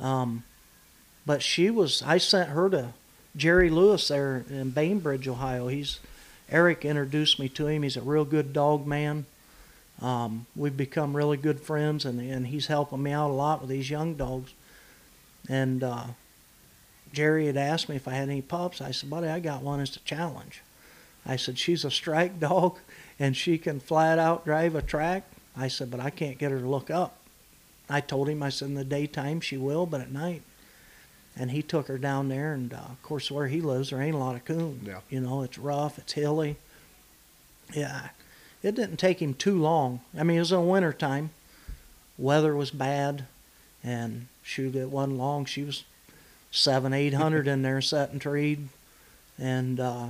Um, 0.00 0.42
but 1.24 1.42
she 1.42 1.70
was. 1.70 2.02
I 2.04 2.18
sent 2.18 2.50
her 2.50 2.68
to 2.70 2.92
Jerry 3.36 3.70
Lewis 3.70 4.08
there 4.08 4.44
in 4.50 4.70
Bainbridge, 4.70 5.28
Ohio. 5.28 5.68
He's 5.68 6.00
Eric 6.50 6.84
introduced 6.84 7.38
me 7.38 7.48
to 7.50 7.66
him. 7.68 7.82
He's 7.84 7.96
a 7.96 8.02
real 8.02 8.24
good 8.24 8.52
dog 8.52 8.84
man. 8.86 9.26
Um, 10.04 10.46
we've 10.54 10.76
become 10.76 11.16
really 11.16 11.36
good 11.36 11.60
friends, 11.60 12.04
and 12.04 12.20
and 12.20 12.46
he's 12.46 12.66
helping 12.66 13.02
me 13.02 13.12
out 13.12 13.30
a 13.30 13.32
lot 13.32 13.60
with 13.60 13.70
these 13.70 13.90
young 13.90 14.14
dogs. 14.14 14.52
And 15.48 15.82
uh, 15.82 16.04
Jerry 17.12 17.46
had 17.46 17.56
asked 17.56 17.88
me 17.88 17.96
if 17.96 18.08
I 18.08 18.12
had 18.12 18.28
any 18.28 18.42
pups. 18.42 18.80
I 18.80 18.90
said, 18.90 19.10
"Buddy, 19.10 19.28
I 19.28 19.40
got 19.40 19.62
one 19.62 19.80
as 19.80 19.96
a 19.96 20.00
challenge." 20.00 20.62
I 21.26 21.36
said, 21.36 21.58
"She's 21.58 21.84
a 21.84 21.90
strike 21.90 22.38
dog." 22.38 22.78
and 23.18 23.36
she 23.36 23.58
can 23.58 23.80
flat 23.80 24.18
out 24.18 24.44
drive 24.44 24.74
a 24.74 24.82
track. 24.82 25.24
I 25.56 25.68
said, 25.68 25.90
but 25.90 26.00
I 26.00 26.10
can't 26.10 26.38
get 26.38 26.50
her 26.50 26.58
to 26.58 26.68
look 26.68 26.90
up. 26.90 27.16
I 27.88 28.00
told 28.00 28.28
him, 28.28 28.42
I 28.42 28.48
said, 28.48 28.68
in 28.68 28.74
the 28.74 28.84
daytime 28.84 29.40
she 29.40 29.56
will, 29.56 29.86
but 29.86 30.00
at 30.00 30.10
night. 30.10 30.42
And 31.36 31.50
he 31.50 31.62
took 31.62 31.88
her 31.88 31.98
down 31.98 32.28
there, 32.28 32.54
and 32.54 32.72
uh, 32.72 32.76
of 32.76 33.02
course, 33.02 33.30
where 33.30 33.48
he 33.48 33.60
lives, 33.60 33.90
there 33.90 34.00
ain't 34.00 34.14
a 34.14 34.18
lot 34.18 34.36
of 34.36 34.44
coon. 34.44 34.80
Yeah. 34.84 35.00
You 35.10 35.20
know, 35.20 35.42
it's 35.42 35.58
rough, 35.58 35.98
it's 35.98 36.12
hilly. 36.12 36.56
Yeah, 37.72 38.08
it 38.64 38.74
didn't 38.74 38.96
take 38.96 39.20
him 39.22 39.34
too 39.34 39.58
long. 39.60 40.00
I 40.18 40.22
mean, 40.24 40.36
it 40.38 40.40
was 40.40 40.52
in 40.52 40.66
winter 40.66 40.92
time. 40.92 41.30
Weather 42.18 42.54
was 42.56 42.70
bad, 42.70 43.26
and 43.82 44.26
shoot, 44.42 44.74
it 44.74 44.90
wasn't 44.90 45.18
long. 45.18 45.44
She 45.44 45.62
was 45.62 45.84
seven, 46.50 46.92
eight 46.92 47.14
hundred 47.14 47.46
in 47.46 47.62
there 47.62 47.80
setting 47.80 48.18
treed, 48.18 48.68
and 49.38 49.78
uh, 49.80 50.06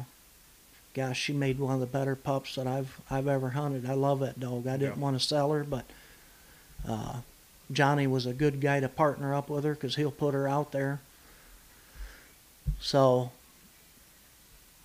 gosh, 0.94 1.18
she 1.20 1.32
made 1.32 1.59
one 1.59 1.74
of 1.74 1.80
the 1.80 1.86
better 1.86 2.14
pups 2.14 2.55
that 2.55 2.66
I've 2.66 3.00
I've 3.11 3.26
ever 3.28 3.50
hunted. 3.50 3.88
I 3.88 3.94
love 3.94 4.20
that 4.20 4.38
dog. 4.38 4.66
I 4.66 4.76
didn't 4.76 4.96
Yeah. 4.96 5.02
want 5.02 5.18
to 5.18 5.26
sell 5.26 5.50
her, 5.52 5.64
but 5.64 5.84
uh, 6.86 7.16
Johnny 7.72 8.07
was 8.07 8.26
a 8.26 8.34
good 8.34 8.61
guy 8.61 8.80
to 8.80 8.88
partner 8.88 9.34
up 9.34 9.48
with 9.48 9.64
her 9.64 9.74
because 9.74 9.96
he'll 9.96 10.11
put 10.11 10.34
her 10.34 10.46
out 10.46 10.70
there. 10.72 11.00
So, 12.80 13.30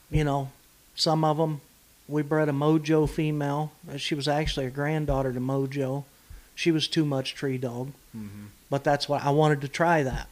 you 0.09 0.23
know, 0.23 0.51
some 0.95 1.23
of 1.25 1.37
them, 1.37 1.61
we 2.09 2.21
bred 2.23 2.49
a 2.49 2.51
Mojo 2.51 3.07
female. 3.09 3.71
Uh, 3.91 3.97
She 3.97 4.15
was 4.15 4.27
actually 4.27 4.65
a 4.65 4.69
granddaughter 4.71 5.31
to 5.31 5.39
Mojo. 5.39 6.03
She 6.55 6.71
was 6.71 6.87
too 6.87 7.05
much 7.05 7.35
tree 7.35 7.57
dog, 7.57 7.91
Mm-hmm. 8.17 8.45
but 8.69 8.83
that's 8.83 9.07
why 9.07 9.19
I 9.23 9.29
wanted 9.29 9.61
to 9.61 9.67
try 9.67 10.03
that, 10.03 10.27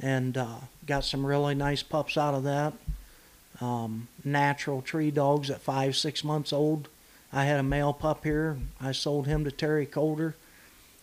and 0.00 0.36
uh, 0.36 0.56
got 0.86 1.04
some 1.04 1.24
really 1.26 1.54
nice 1.54 1.82
pups 1.82 2.16
out 2.16 2.34
of 2.34 2.42
that 2.44 2.72
um, 3.60 4.08
natural 4.24 4.80
tree 4.82 5.10
dogs 5.10 5.50
at 5.50 5.60
five, 5.60 5.94
six 5.96 6.24
months 6.24 6.52
old. 6.52 6.88
I 7.32 7.44
had 7.44 7.60
a 7.60 7.62
male 7.62 7.92
pup 7.92 8.24
here. 8.24 8.56
I 8.80 8.92
sold 8.92 9.26
him 9.26 9.44
to 9.44 9.50
Terry 9.52 9.86
Colder. 9.86 10.34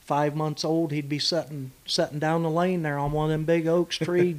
Five 0.01 0.36
months 0.36 0.65
old, 0.65 0.91
he'd 0.91 1.07
be 1.07 1.20
setting 1.20 1.72
setting 1.86 2.17
down 2.20 2.41
the 2.43 2.49
lane 2.49 2.82
there 2.82 2.97
on 2.97 3.11
one 3.11 3.26
of 3.26 3.32
them 3.32 3.45
big 3.45 3.67
oaks 3.67 3.97
tree, 3.97 4.36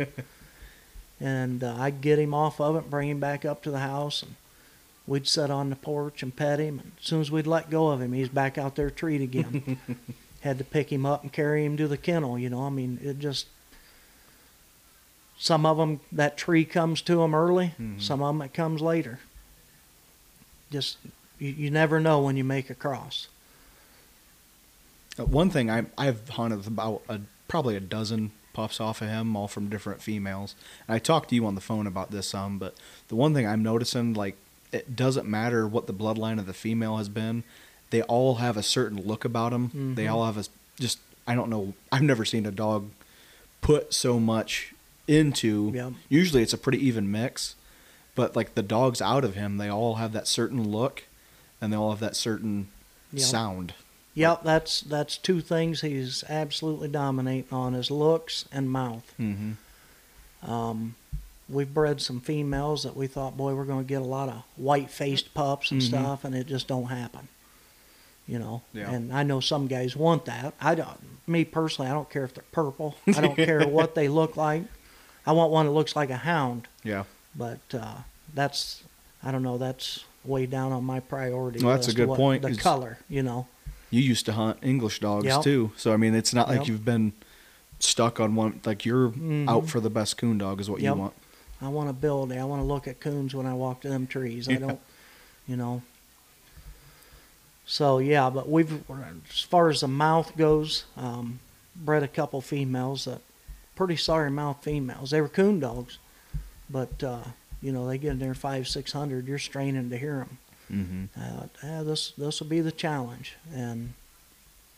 and 1.20 1.62
uh, 1.62 1.76
I'd 1.78 2.00
get 2.00 2.18
him 2.18 2.34
off 2.34 2.60
of 2.60 2.76
it, 2.76 2.90
bring 2.90 3.08
him 3.08 3.20
back 3.20 3.44
up 3.44 3.62
to 3.62 3.70
the 3.70 3.78
house, 3.78 4.22
and 4.22 4.34
we'd 5.10 5.26
sit 5.26 5.50
on 5.50 5.70
the 5.70 5.76
porch 5.76 6.22
and 6.22 6.36
pet 6.36 6.60
him. 6.60 6.78
And 6.78 6.92
as 7.00 7.04
soon 7.04 7.20
as 7.20 7.32
we'd 7.32 7.44
let 7.48 7.68
go 7.68 7.88
of 7.88 8.00
him, 8.00 8.12
he's 8.12 8.28
back 8.28 8.56
out 8.56 8.76
there 8.76 8.90
treed 8.90 9.20
again. 9.20 9.76
Had 10.42 10.56
to 10.58 10.64
pick 10.64 10.92
him 10.92 11.04
up 11.04 11.22
and 11.24 11.32
carry 11.32 11.64
him 11.64 11.76
to 11.78 11.88
the 11.88 11.96
kennel. 11.96 12.38
You 12.38 12.48
know, 12.48 12.62
I 12.62 12.70
mean, 12.70 13.00
it 13.02 13.18
just 13.18 13.46
some 15.36 15.66
of 15.66 15.78
them 15.78 15.98
that 16.12 16.36
tree 16.36 16.64
comes 16.64 17.02
to 17.02 17.16
them 17.16 17.34
early. 17.34 17.74
Mhm. 17.80 18.00
Some 18.00 18.22
of 18.22 18.28
them 18.34 18.42
it 18.42 18.54
comes 18.54 18.80
later. 18.80 19.18
Just 20.70 20.96
you, 21.40 21.48
you 21.50 21.70
never 21.70 21.98
know 21.98 22.20
when 22.22 22.36
you 22.36 22.44
make 22.44 22.70
a 22.70 22.74
cross. 22.74 23.26
Uh, 25.18 25.24
One 25.24 25.50
thing 25.50 25.68
I 25.70 25.86
I've 25.98 26.28
hunted 26.30 26.66
about 26.68 27.02
a, 27.08 27.20
probably 27.48 27.74
a 27.74 27.80
dozen 27.80 28.30
pups 28.52 28.80
off 28.80 29.02
of 29.02 29.08
him, 29.08 29.34
all 29.36 29.48
from 29.48 29.68
different 29.68 30.02
females. 30.02 30.54
And 30.86 30.94
I 30.94 31.00
talked 31.00 31.30
to 31.30 31.34
you 31.34 31.44
on 31.46 31.56
the 31.56 31.60
phone 31.60 31.86
about 31.88 32.12
this 32.12 32.28
some, 32.28 32.58
but 32.58 32.76
the 33.08 33.16
one 33.16 33.34
thing 33.34 33.46
I'm 33.46 33.62
noticing, 33.62 34.14
like, 34.14 34.36
it 34.72 34.94
doesn't 34.96 35.26
matter 35.28 35.66
what 35.66 35.86
the 35.86 35.92
bloodline 35.94 36.38
of 36.38 36.46
the 36.46 36.52
female 36.54 36.96
has 36.98 37.08
been. 37.08 37.42
They 37.90 38.02
all 38.02 38.36
have 38.36 38.56
a 38.56 38.62
certain 38.62 39.02
look 39.02 39.24
about 39.24 39.50
them. 39.52 39.94
They 39.96 40.04
Mhm. 40.04 40.12
all 40.12 40.26
have 40.26 40.36
a 40.38 40.44
just 40.78 40.98
I 41.26 41.34
don't 41.34 41.50
know. 41.50 41.74
I've 41.92 42.02
never 42.02 42.24
seen 42.24 42.46
a 42.46 42.50
dog 42.50 42.90
put 43.60 43.92
so 43.94 44.18
much 44.18 44.72
into. 45.06 45.70
Yep. 45.74 45.92
Usually 46.08 46.42
it's 46.42 46.52
a 46.52 46.58
pretty 46.58 46.84
even 46.86 47.10
mix, 47.10 47.54
but 48.14 48.34
like 48.34 48.54
the 48.54 48.62
dogs 48.62 49.00
out 49.02 49.24
of 49.24 49.34
him, 49.34 49.58
they 49.58 49.68
all 49.68 49.96
have 49.96 50.12
that 50.12 50.26
certain 50.26 50.70
look, 50.70 51.04
and 51.60 51.72
they 51.72 51.76
all 51.76 51.90
have 51.90 52.00
that 52.00 52.16
certain 52.16 52.68
Yep. 53.12 53.22
sound. 53.26 53.74
Yep, 54.14 54.42
that's 54.44 54.80
that's 54.80 55.16
two 55.16 55.40
things 55.40 55.80
he's 55.82 56.24
absolutely 56.28 56.88
dominating 56.88 57.46
on 57.52 57.74
his 57.74 57.90
looks 57.90 58.44
and 58.52 58.70
mouth. 58.70 59.12
Mm-hmm. 59.20 60.50
Um, 60.50 60.94
we've 61.50 61.72
bred 61.72 62.00
some 62.00 62.20
females 62.20 62.82
that 62.84 62.96
we 62.96 63.06
thought, 63.06 63.36
boy, 63.36 63.54
we're 63.54 63.64
going 63.64 63.84
to 63.84 63.88
get 63.88 64.00
a 64.00 64.04
lot 64.04 64.28
of 64.28 64.42
white-faced 64.56 65.34
pups 65.34 65.70
and 65.70 65.80
Mhm. 65.80 65.86
stuff, 65.88 66.24
and 66.24 66.34
it 66.34 66.46
just 66.46 66.68
don't 66.68 66.86
happen. 66.86 67.28
You 68.26 68.38
know, 68.38 68.62
Yeah. 68.72 68.90
and 68.90 69.12
I 69.12 69.22
know 69.24 69.40
some 69.40 69.66
guys 69.66 69.96
want 69.96 70.24
that. 70.26 70.54
I 70.60 70.74
don't. 70.76 70.98
Me 71.26 71.44
personally, 71.44 71.90
I 71.90 71.94
don't 71.94 72.08
care 72.08 72.24
if 72.24 72.32
they're 72.34 72.44
purple. 72.52 72.94
I 73.08 73.20
don't 73.20 73.34
care 73.36 73.66
what 73.66 73.94
they 73.96 74.08
look 74.08 74.36
like. 74.36 74.62
I 75.26 75.32
want 75.32 75.50
one 75.50 75.66
that 75.66 75.72
looks 75.72 75.96
like 75.96 76.10
a 76.10 76.16
hound. 76.18 76.68
Yeah. 76.84 77.04
But 77.34 77.58
uh, 77.74 77.98
that's, 78.32 78.82
I 79.22 79.32
don't 79.32 79.42
know. 79.42 79.58
That's 79.58 80.04
way 80.24 80.46
down 80.46 80.70
on 80.72 80.84
my 80.84 81.00
priority 81.00 81.64
Well, 81.64 81.74
that's 81.74 81.88
a 81.88 81.92
good 81.94 82.08
what- 82.08 82.16
point, 82.18 82.42
The 82.42 82.54
color, 82.54 82.98
you 83.08 83.22
know. 83.22 83.48
You 83.90 84.00
used 84.00 84.24
to 84.26 84.32
hunt 84.34 84.58
English 84.62 85.00
dogs 85.00 85.24
Yep. 85.26 85.42
too, 85.42 85.72
so 85.76 85.92
I 85.92 85.96
mean, 85.96 86.14
it's 86.14 86.32
not 86.32 86.48
like 86.48 86.68
you've 86.68 86.84
been 86.84 87.12
stuck 87.80 88.20
on 88.20 88.36
one. 88.36 88.60
Like 88.64 88.84
you're 88.84 89.08
Mhm. 89.10 89.48
out 89.48 89.68
for 89.68 89.80
the 89.80 89.90
best 89.90 90.16
coon 90.16 90.38
dog 90.38 90.60
is 90.60 90.70
what 90.70 90.80
Yep. 90.80 90.94
you 90.94 91.00
want. 91.00 91.14
I 91.62 91.68
want 91.68 91.90
ability. 91.90 92.38
I 92.38 92.44
want 92.44 92.62
to 92.62 92.66
look 92.66 92.88
at 92.88 93.00
coons 93.00 93.34
when 93.34 93.46
I 93.46 93.54
walk 93.54 93.82
to 93.82 93.88
them 93.88 94.06
trees. 94.06 94.48
I 94.48 94.54
don't, 94.54 94.80
you 95.46 95.56
know. 95.56 95.82
So 97.66 97.98
yeah, 97.98 98.30
but 98.30 98.48
we've 98.48 98.82
as 99.30 99.42
far 99.42 99.68
as 99.68 99.80
the 99.80 99.88
mouth 99.88 100.36
goes, 100.36 100.84
um, 100.96 101.38
bred 101.76 102.02
a 102.02 102.08
couple 102.08 102.40
females 102.40 103.04
that 103.04 103.20
pretty 103.76 103.96
sorry 103.96 104.30
mouth 104.30 104.62
females. 104.62 105.10
They 105.10 105.20
were 105.20 105.28
coon 105.28 105.60
dogs, 105.60 105.98
but 106.68 107.02
uh, 107.02 107.22
you 107.62 107.72
know 107.72 107.86
they 107.86 107.98
get 107.98 108.12
in 108.12 108.18
there 108.18 108.34
five 108.34 108.66
six 108.66 108.92
hundred. 108.92 109.28
You're 109.28 109.38
straining 109.38 109.90
to 109.90 109.96
hear 109.98 110.16
them. 110.16 110.38
Mm-hmm. 110.72 111.20
I 111.20 111.28
thought, 111.28 111.50
ah, 111.62 111.82
this 111.82 112.10
this 112.12 112.40
will 112.40 112.48
be 112.48 112.60
the 112.60 112.72
challenge, 112.72 113.36
and 113.54 113.94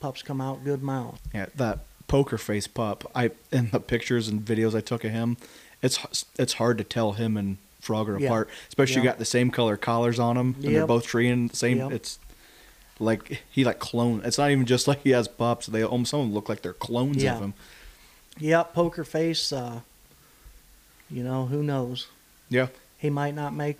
pups 0.00 0.22
come 0.22 0.40
out 0.40 0.64
good 0.64 0.82
mouth. 0.82 1.20
Yeah, 1.32 1.46
that 1.54 1.80
poker 2.08 2.36
face 2.36 2.66
pup. 2.66 3.10
I 3.14 3.30
in 3.50 3.70
the 3.70 3.80
pictures 3.80 4.28
and 4.28 4.42
videos 4.42 4.74
I 4.74 4.80
took 4.80 5.02
of 5.04 5.12
him, 5.12 5.38
it's 5.82 6.24
it's 6.38 6.54
hard 6.54 6.78
to 6.78 6.84
tell 6.84 7.12
him 7.12 7.36
and 7.36 7.58
Frogger 7.82 8.18
Yeah. 8.20 8.26
apart. 8.28 8.48
Especially 8.68 8.96
you 8.98 9.02
got 9.02 9.18
the 9.18 9.24
same 9.24 9.50
color 9.50 9.76
collars 9.76 10.18
on 10.20 10.36
them, 10.36 10.54
and 10.62 10.74
they're 10.74 10.86
both 10.86 11.04
treeing 11.06 11.48
the 11.48 11.56
same. 11.56 11.78
Yep. 11.78 11.92
It's 11.92 12.18
like 13.00 13.42
he 13.50 13.64
like 13.64 13.78
clone. 13.80 14.22
It's 14.24 14.38
not 14.38 14.50
even 14.52 14.66
just 14.66 14.86
like 14.86 15.02
he 15.02 15.10
has 15.10 15.26
pups. 15.26 15.66
They 15.66 15.82
almost 15.82 16.10
some 16.12 16.20
of 16.20 16.26
them 16.26 16.34
look 16.34 16.48
like 16.48 16.62
they're 16.62 16.72
clones 16.72 17.22
Yeah. 17.22 17.34
of 17.34 17.40
him. 17.40 17.54
Yeah, 18.38 18.62
poker 18.62 19.02
face. 19.04 19.52
Uh, 19.52 19.80
you 21.10 21.22
know 21.24 21.46
who 21.46 21.62
knows. 21.62 22.06
Yeah. 22.48 22.68
he 22.98 23.10
might 23.10 23.34
not 23.34 23.52
make 23.54 23.78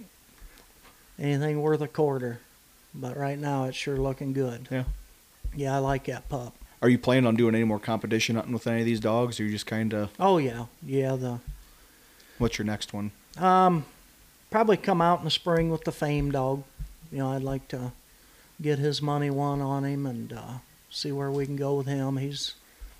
anything 1.19 1.61
worth 1.63 1.81
a 1.81 1.89
quarter, 1.89 2.41
but 2.95 3.17
right 3.17 3.39
now 3.39 3.65
it's 3.65 3.77
sure 3.77 3.97
looking 3.97 4.33
good. 4.33 4.67
Yeah. 4.71 4.85
Yeah, 5.55 5.77
I 5.77 5.79
like 5.79 6.05
that 6.07 6.29
pup. 6.29 6.55
Are 6.81 6.89
you 6.89 6.99
planning 6.99 7.27
on 7.27 7.37
doing 7.37 7.55
any 7.55 7.65
more 7.65 7.79
competition 7.79 8.35
hunting 8.37 8.53
with 8.55 8.67
any 8.67 8.81
of 8.81 8.87
these 8.87 8.99
dogs, 9.01 9.39
or 9.39 9.45
you 9.45 9.51
just 9.51 9.67
kind 9.67 9.95
of 9.95 10.11
Oh 10.19 10.39
yeah, 10.39 10.65
yeah. 10.85 11.15
The 11.15 11.39
what's 12.43 12.59
your 12.59 12.67
next 12.67 12.93
one? 12.93 13.13
um, 13.39 13.87
probably 14.51 14.77
come 14.77 15.01
out 15.01 15.21
in 15.21 15.25
the 15.25 15.31
spring 15.31 15.71
with 15.71 15.85
the 15.85 15.93
Fame 15.93 16.31
dog. 16.31 16.65
You 17.11 17.19
know, 17.19 17.31
I'd 17.31 17.43
like 17.43 17.69
to 17.69 17.93
get 18.61 18.79
his 18.79 19.01
money 19.01 19.31
won 19.31 19.61
on 19.61 19.85
him 19.85 20.05
and 20.07 20.33
uh, 20.33 20.59
see 20.91 21.13
where 21.13 21.31
we 21.31 21.47
can 21.47 21.57
go 21.57 21.75
with 21.75 21.87
him. 21.87 22.17
He's, 22.19 22.55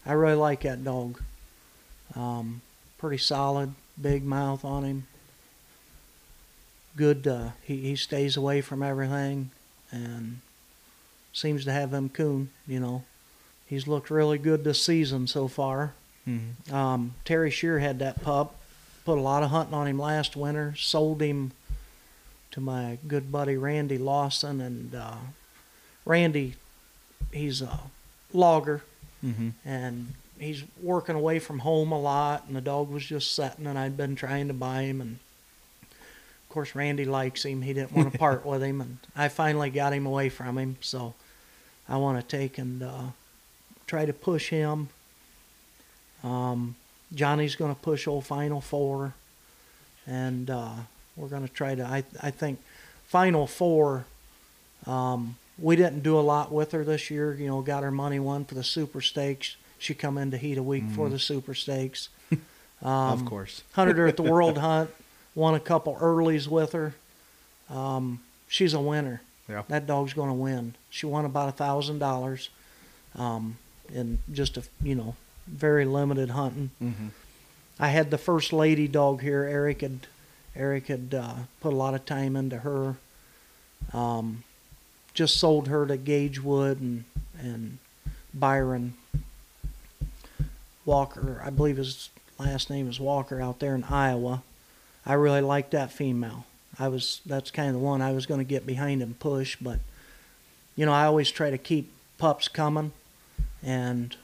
I 0.07 0.13
really 0.13 0.37
like 0.37 0.63
that 0.63 0.85
dog. 0.85 1.21
Um, 2.15 2.63
pretty 2.99 3.19
solid, 3.19 3.75
big 4.01 4.25
mouth 4.25 4.65
on 4.65 4.85
him. 4.85 5.07
Good. 6.97 7.27
Uh, 7.27 7.51
he 7.63 7.79
he 7.79 7.97
stays 7.97 8.37
away 8.37 8.61
from 8.61 8.83
everything, 8.83 9.51
and 9.91 10.41
seems 11.33 11.65
to 11.65 11.73
have 11.73 11.91
them 11.91 12.11
coon. 12.11 12.51
You 12.67 12.81
know, 12.81 13.05
he's 13.67 13.89
looked 13.89 14.11
really 14.11 14.37
good 14.37 14.63
this 14.63 14.83
season 14.83 15.27
so 15.27 15.49
far. 15.49 15.95
Mm-hmm. 16.29 16.75
Um, 16.75 17.15
Terry 17.25 17.51
Shear 17.51 17.79
had 17.79 17.99
that 18.01 18.23
pup. 18.23 18.57
Put 19.05 19.19
a 19.19 19.21
lot 19.21 19.43
of 19.43 19.51
hunting 19.51 19.75
on 19.75 19.87
him 19.89 19.99
last 19.99 20.37
winter. 20.37 20.75
Sold 20.77 21.21
him 21.23 21.53
to 22.53 22.61
my 22.61 22.99
good 23.09 23.33
buddy 23.33 23.57
Randy 23.57 23.99
Lawson, 23.99 24.61
and 24.61 24.95
uh, 24.95 25.15
Randy, 26.05 26.55
he's 27.33 27.63
a 27.63 27.81
logger, 28.33 28.83
Mm-hmm. 29.25 29.51
and 29.65 30.15
he's 30.41 30.65
working 30.83 31.15
away 31.15 31.39
from 31.39 31.61
home 31.61 31.93
a 31.93 32.01
lot. 32.01 32.45
And 32.49 32.57
the 32.57 32.61
dog 32.61 32.91
was 32.91 33.05
just 33.07 33.35
sitting, 33.37 33.67
and 33.69 33.79
I'd 33.79 33.97
been 33.97 34.17
trying 34.17 34.49
to 34.49 34.55
buy 34.55 34.83
him, 34.83 35.01
and 35.01 35.19
of 35.91 36.49
course 36.49 36.75
Randy 36.75 37.05
likes 37.05 37.45
him. 37.45 37.63
He 37.63 37.73
didn't 37.73 37.93
want 37.93 38.11
to 38.13 38.19
part 38.27 38.45
with 38.45 38.63
him, 38.63 38.81
and 38.81 38.99
I 39.15 39.29
finally 39.29 39.71
got 39.71 39.93
him 39.93 40.07
away 40.07 40.29
from 40.29 40.59
him. 40.59 40.77
So 40.81 41.15
I 41.89 41.97
want 41.99 42.21
to 42.21 42.37
take 42.37 42.59
and 42.59 42.83
uh, 42.83 43.03
try 43.87 44.05
to 44.07 44.13
push 44.13 44.49
him. 44.51 44.89
Um, 46.25 46.75
Johnny's 47.15 47.55
going 47.57 47.75
to 47.75 47.81
push 47.81 48.07
old 48.07 48.25
Final 48.27 48.61
Four, 48.61 49.15
and 50.07 50.49
uh, 50.51 50.71
we're 51.17 51.29
going 51.29 51.47
to 51.47 51.53
try 51.53 51.75
to. 51.75 51.85
I 51.85 52.05
I 52.23 52.31
think 52.31 52.59
Final 53.07 53.47
Four. 53.47 54.05
Um, 54.87 55.37
we 55.59 55.77
didn't 55.77 56.03
do 56.03 56.19
a 56.19 56.23
lot 56.23 56.51
with 56.51 56.73
her 56.73 56.85
this 56.85 57.11
year. 57.11 57.35
You 57.35 57.47
know, 57.49 57.61
got 57.63 57.83
her 57.83 57.91
money 57.91 58.19
won 58.19 58.45
for 58.45 58.55
the 58.55 58.65
Super 58.65 59.01
Stakes. 59.01 59.57
She 59.79 59.95
come 59.95 60.17
in 60.19 60.31
to 60.31 60.37
heat 60.37 60.59
a 60.59 60.63
week 60.63 60.85
for 60.95 61.09
Mhm. 61.09 61.13
the 61.13 61.19
Super 61.19 61.55
Stakes. 61.55 62.09
Um, 62.83 62.91
of 63.13 63.25
course. 63.27 63.63
hunted 63.75 63.97
her 63.97 64.09
at 64.09 64.17
the 64.17 64.25
World 64.25 64.59
Hunt. 64.59 64.91
Won 65.37 65.55
a 65.55 65.61
couple 65.61 65.95
earlies 66.01 66.49
with 66.49 66.73
her. 66.73 66.95
Um, 67.71 68.19
she's 68.49 68.75
a 68.75 68.81
winner. 68.81 69.23
Yeah. 69.49 69.63
That 69.69 69.87
dog's 69.87 70.15
going 70.15 70.31
to 70.31 70.35
win. 70.35 70.75
She 70.91 71.07
won 71.07 71.25
about 71.25 71.49
a 71.49 71.53
thousand 71.53 72.01
dollars, 72.01 72.49
um, 73.15 73.57
in 73.95 74.19
just 74.33 74.57
a 74.57 74.65
you 74.83 74.97
know 74.97 75.15
very 75.47 75.85
limited 75.85 76.31
hunting. 76.31 76.71
Mm-hmm. 76.83 77.09
I 77.79 77.89
had 77.89 78.11
the 78.11 78.19
first 78.19 78.53
lady 78.53 78.89
dog 78.89 79.23
here. 79.23 79.43
Eric 79.45 79.81
had 79.81 80.07
Eric 80.55 80.87
had 80.89 81.15
uh, 81.15 81.35
put 81.61 81.73
a 81.73 81.77
lot 81.77 81.95
of 81.95 82.05
time 82.05 82.37
into 82.37 82.59
her. 82.59 82.97
Um, 83.93 84.45
just 85.15 85.39
sold 85.39 85.69
her 85.69 85.87
to 85.87 85.97
Gage 85.97 86.41
Wood 86.43 86.81
and 86.81 87.05
and 87.39 87.79
Byron 88.33 88.95
Walker. 90.85 91.41
I 91.45 91.51
believe 91.51 91.77
his 91.77 92.11
last 92.39 92.71
name 92.71 92.89
is 92.89 93.01
Walker 93.01 93.41
out 93.41 93.59
there 93.59 93.75
in 93.75 93.85
Iowa. 93.85 94.43
I 95.05 95.15
really 95.15 95.41
liked 95.41 95.73
that 95.73 95.93
female. 95.93 96.47
I 96.79 96.89
was 96.89 97.21
that's 97.27 97.51
kind 97.51 97.69
of 97.69 97.75
the 97.75 97.81
one 97.81 98.01
I 98.01 98.13
was 98.13 98.27
going 98.27 98.41
to 98.41 98.45
get 98.45 98.67
behind 98.67 99.03
and 99.03 99.19
push, 99.19 99.57
but 99.57 99.79
you 100.77 100.87
know 100.87 100.93
I 100.93 101.05
always 101.05 101.31
try 101.31 101.51
to 101.51 101.59
keep 101.59 101.93
pups 102.19 102.49
coming, 102.49 102.93
and 103.63 104.17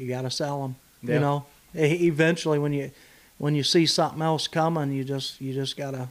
you 0.00 0.08
got 0.08 0.22
to 0.22 0.30
sell 0.30 0.62
them. 0.62 0.76
Yeah. 1.02 1.14
You 1.14 1.20
know, 1.20 1.46
eventually 1.74 2.58
when 2.58 2.72
you 2.72 2.90
when 3.38 3.54
you 3.54 3.62
see 3.62 3.86
something 3.86 4.22
else 4.22 4.48
coming, 4.48 4.92
you 4.92 5.04
just 5.04 5.40
you 5.40 5.52
just 5.52 5.76
got 5.76 5.92
to 5.92 6.08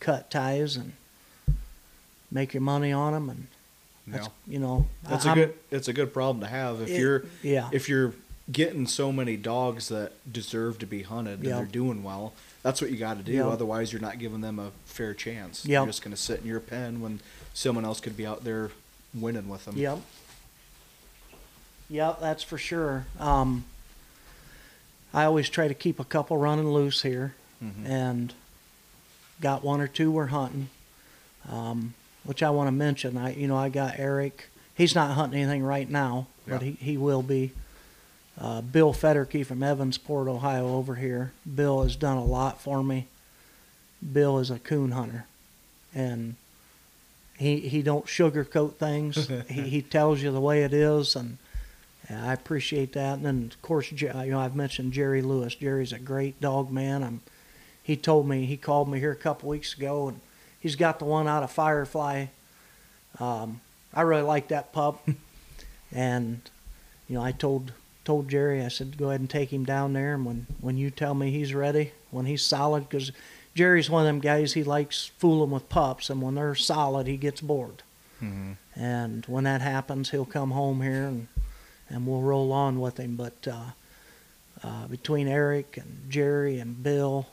cut 0.00 0.30
ties 0.30 0.76
and 0.76 0.92
make 2.30 2.54
your 2.54 2.60
money 2.60 2.92
on 2.92 3.12
them, 3.12 3.28
and 3.30 3.46
that's 4.06 4.28
you 4.46 4.58
know 4.58 4.86
That's 5.08 5.26
I- 5.26 5.32
a 5.32 5.34
good. 5.34 5.54
It's 5.70 5.88
a 5.88 5.92
good 5.92 6.12
problem 6.12 6.40
to 6.40 6.46
have 6.46 6.80
if 6.80 6.88
It- 6.90 7.00
you're 7.00 7.24
yeah 7.42 7.68
if 7.72 7.88
you're 7.88 8.14
getting 8.50 8.86
so 8.86 9.10
many 9.10 9.36
dogs 9.36 9.88
that 9.88 10.12
deserve 10.32 10.78
to 10.78 10.86
be 10.86 11.02
hunted 11.02 11.40
and 11.40 11.48
Yeah. 11.48 11.56
they're 11.56 11.64
doing 11.66 12.04
well. 12.04 12.32
That's 12.62 12.80
what 12.80 12.92
you 12.92 12.96
got 12.96 13.16
to 13.16 13.24
do. 13.24 13.32
Yeah. 13.32 13.48
Otherwise, 13.48 13.92
you're 13.92 14.00
not 14.02 14.20
giving 14.20 14.40
them 14.40 14.60
a 14.60 14.70
fair 14.84 15.14
chance. 15.14 15.64
Yeah. 15.66 15.80
You're 15.80 15.88
just 15.88 16.02
going 16.02 16.14
to 16.14 16.20
sit 16.20 16.40
in 16.42 16.46
your 16.46 16.60
pen 16.60 17.00
when 17.00 17.18
someone 17.54 17.84
else 17.84 17.98
could 18.00 18.16
be 18.16 18.24
out 18.24 18.44
there 18.44 18.70
winning 19.12 19.48
with 19.48 19.64
them. 19.64 19.76
Yep. 19.76 19.98
Yep, 21.88 22.20
that's 22.20 22.42
for 22.42 22.58
sure. 22.58 23.06
Um, 23.18 23.64
I 25.14 25.24
always 25.24 25.48
try 25.48 25.68
to 25.68 25.74
keep 25.74 26.00
a 26.00 26.04
couple 26.04 26.36
running 26.36 26.68
loose 26.70 27.02
here, 27.02 27.34
Mhm. 27.62 27.86
and 27.86 28.34
got 29.40 29.62
one 29.64 29.80
or 29.80 29.86
two 29.88 30.10
we're 30.10 30.26
hunting. 30.26 30.68
Um, 31.48 31.94
which 32.24 32.42
I 32.42 32.50
want 32.50 32.66
to 32.66 32.72
mention. 32.72 33.16
I, 33.16 33.34
you 33.36 33.46
know, 33.46 33.56
I 33.56 33.68
got 33.68 34.00
Eric. 34.00 34.48
He's 34.74 34.96
not 34.96 35.12
hunting 35.12 35.40
anything 35.40 35.62
right 35.62 35.88
now, 35.88 36.26
but 36.44 36.60
he, 36.60 36.72
he 36.72 36.96
will 36.98 37.22
be. 37.22 37.52
Uh, 38.38 38.60
Bill 38.62 38.92
Federke 38.92 39.46
from 39.46 39.60
Evansport, 39.60 40.26
Ohio, 40.28 40.66
over 40.74 40.96
here. 40.96 41.30
Bill 41.54 41.84
has 41.84 41.94
done 41.94 42.16
a 42.16 42.24
lot 42.24 42.60
for 42.60 42.82
me. 42.82 43.06
Bill 44.12 44.38
is 44.40 44.50
a 44.50 44.58
coon 44.58 44.90
hunter, 44.90 45.24
and 45.94 46.34
he 47.38 47.60
he 47.60 47.80
don't 47.80 48.06
sugarcoat 48.06 48.74
things. 48.74 49.28
he 49.48 49.62
he 49.68 49.80
tells 49.82 50.20
you 50.20 50.32
the 50.32 50.40
way 50.40 50.64
it 50.64 50.74
is, 50.74 51.14
and 51.14 51.38
I 52.10 52.32
appreciate 52.32 52.92
that. 52.92 53.14
And 53.14 53.24
then 53.24 53.50
of 53.52 53.62
course, 53.62 53.90
you 53.90 54.08
know, 54.12 54.40
I've 54.40 54.54
mentioned 54.56 54.92
Jerry 54.92 55.22
Lewis. 55.22 55.54
Jerry's 55.54 55.92
a 55.92 55.98
great 55.98 56.40
dog 56.40 56.70
man. 56.70 57.02
I'm. 57.02 57.20
He 57.82 57.96
told 57.96 58.28
me 58.28 58.46
he 58.46 58.56
called 58.56 58.88
me 58.88 58.98
here 58.98 59.12
a 59.12 59.16
couple 59.16 59.48
weeks 59.48 59.74
ago, 59.74 60.08
and 60.08 60.20
he's 60.58 60.74
got 60.74 60.98
the 60.98 61.04
one 61.04 61.28
out 61.28 61.44
of 61.44 61.52
Firefly. 61.52 62.26
Um, 63.20 63.60
I 63.94 64.02
really 64.02 64.22
like 64.22 64.48
that 64.48 64.72
pup, 64.72 65.06
and 65.92 66.40
you 67.08 67.16
know, 67.16 67.22
I 67.22 67.32
told 67.32 67.72
told 68.04 68.28
Jerry, 68.28 68.62
I 68.62 68.68
said, 68.68 68.98
go 68.98 69.08
ahead 69.08 69.20
and 69.20 69.30
take 69.30 69.52
him 69.52 69.64
down 69.64 69.92
there, 69.92 70.14
and 70.14 70.24
when 70.24 70.46
when 70.60 70.76
you 70.76 70.90
tell 70.90 71.14
me 71.14 71.30
he's 71.30 71.54
ready, 71.54 71.92
when 72.10 72.26
he's 72.26 72.42
solid, 72.42 72.88
because 72.88 73.12
Jerry's 73.54 73.88
one 73.88 74.02
of 74.02 74.06
them 74.06 74.20
guys 74.20 74.52
he 74.52 74.64
likes 74.64 75.06
fooling 75.18 75.50
with 75.50 75.68
pups, 75.68 76.10
and 76.10 76.20
when 76.20 76.34
they're 76.34 76.54
solid, 76.56 77.06
he 77.06 77.16
gets 77.16 77.40
bored. 77.40 77.82
Mhm. 78.20 78.56
And 78.74 79.24
when 79.26 79.44
that 79.44 79.60
happens, 79.60 80.10
he'll 80.10 80.24
come 80.24 80.50
home 80.50 80.82
here 80.82 81.06
and 81.06 81.28
and 81.90 82.06
we'll 82.06 82.20
roll 82.22 82.52
on 82.52 82.80
with 82.80 82.98
him. 82.98 83.16
But 83.16 83.46
uh, 83.50 83.70
uh, 84.64 84.86
between 84.88 85.28
Eric 85.28 85.76
and 85.76 86.10
Jerry 86.10 86.58
and 86.58 86.82
Bill, 86.82 87.26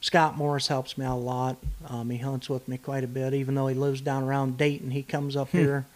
Scott 0.00 0.36
Morris 0.36 0.68
helps 0.68 0.96
me 0.98 1.04
out 1.04 1.16
a 1.16 1.18
lot. 1.18 1.56
Um, 1.88 2.10
he 2.10 2.18
hunts 2.18 2.48
with 2.48 2.68
me 2.68 2.78
quite 2.78 3.04
a 3.04 3.08
bit, 3.08 3.34
even 3.34 3.54
though 3.54 3.66
he 3.66 3.74
lives 3.74 4.00
down 4.00 4.22
around 4.24 4.56
Dayton. 4.58 4.90
He 4.90 5.02
comes 5.02 5.34
up 5.36 5.50
here, 5.50 5.86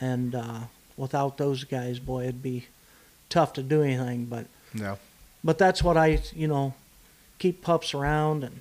and 0.00 0.34
uh, 0.34 0.60
without 0.96 1.38
those 1.38 1.64
guys, 1.64 1.98
boy, 1.98 2.24
it'd 2.24 2.42
be 2.42 2.66
tough 3.30 3.52
to 3.54 3.62
do 3.62 3.82
anything. 3.82 4.24
But 4.26 4.46
Yeah. 4.74 4.96
but 5.44 5.56
that's 5.58 5.82
what 5.82 5.96
I 5.96 6.20
you 6.34 6.48
know 6.48 6.74
keep 7.38 7.62
pups 7.62 7.94
around 7.94 8.42
and 8.44 8.60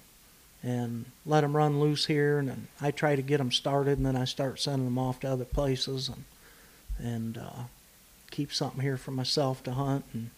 and 0.64 1.06
let 1.26 1.42
them 1.42 1.56
run 1.56 1.80
loose 1.80 2.06
here 2.08 2.40
and 2.40 2.48
then 2.50 2.68
I 2.82 2.92
try 2.92 3.16
to 3.16 3.22
get 3.22 3.38
them 3.38 3.52
started 3.52 3.98
and 3.98 4.06
then 4.06 4.16
I 4.16 4.26
start 4.26 4.60
sending 4.60 4.86
them 4.86 4.98
off 4.98 5.20
to 5.22 5.28
other 5.32 5.46
places 5.46 6.10
and 6.10 6.24
and 7.00 7.38
uh, 7.38 7.64
keep 8.32 8.54
something 8.54 8.82
here 8.82 8.98
for 8.98 9.12
myself 9.12 9.64
to 9.64 9.72
hunt 9.72 10.06
and 10.14 10.30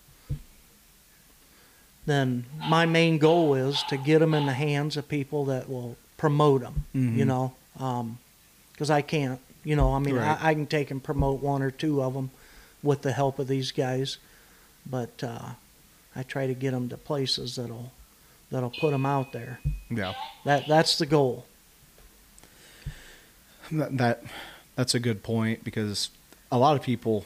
then 2.06 2.46
my 2.68 2.86
main 2.86 3.18
goal 3.18 3.54
is 3.54 3.84
to 3.90 3.98
get 3.98 4.20
them 4.20 4.34
in 4.34 4.46
the 4.46 4.54
hands 4.54 4.98
of 4.98 5.08
people 5.08 5.46
that 5.46 5.70
will 5.70 5.96
promote 6.18 6.62
them 6.62 6.86
you 6.94 7.26
Mhm. 7.26 7.28
know 7.28 8.16
because 8.74 8.90
I 8.90 9.02
can't 9.02 9.40
you 9.64 9.76
know 9.76 9.94
I 9.94 10.00
mean 10.00 10.16
Right. 10.16 10.42
I, 10.42 10.50
I 10.50 10.54
can 10.54 10.66
take 10.66 10.92
and 10.92 11.04
promote 11.04 11.42
one 11.42 11.62
or 11.62 11.72
two 11.72 12.02
of 12.02 12.14
them 12.14 12.32
with 12.82 13.02
the 13.02 13.12
help 13.12 13.40
of 13.40 13.48
these 13.48 13.72
guys 13.72 14.18
but 14.86 15.24
uh, 15.24 15.50
I 16.16 16.24
try 16.24 16.48
to 16.48 16.54
get 16.54 16.72
them 16.72 16.90
to 16.90 16.98
places 16.98 17.56
that'll 17.58 17.92
that'll 18.50 18.72
put 18.72 18.90
them 18.92 19.06
out 19.06 19.32
there. 19.32 19.60
Yeah. 19.92 20.14
That 20.46 20.68
that's 20.68 20.98
the 20.98 21.06
goal. 21.06 21.46
That, 23.72 23.98
that 23.98 24.24
that's 24.76 24.96
a 24.96 25.00
good 25.00 25.22
point 25.22 25.64
because 25.64 26.10
a 26.52 26.58
lot 26.58 26.76
of 26.76 26.82
people 26.82 27.26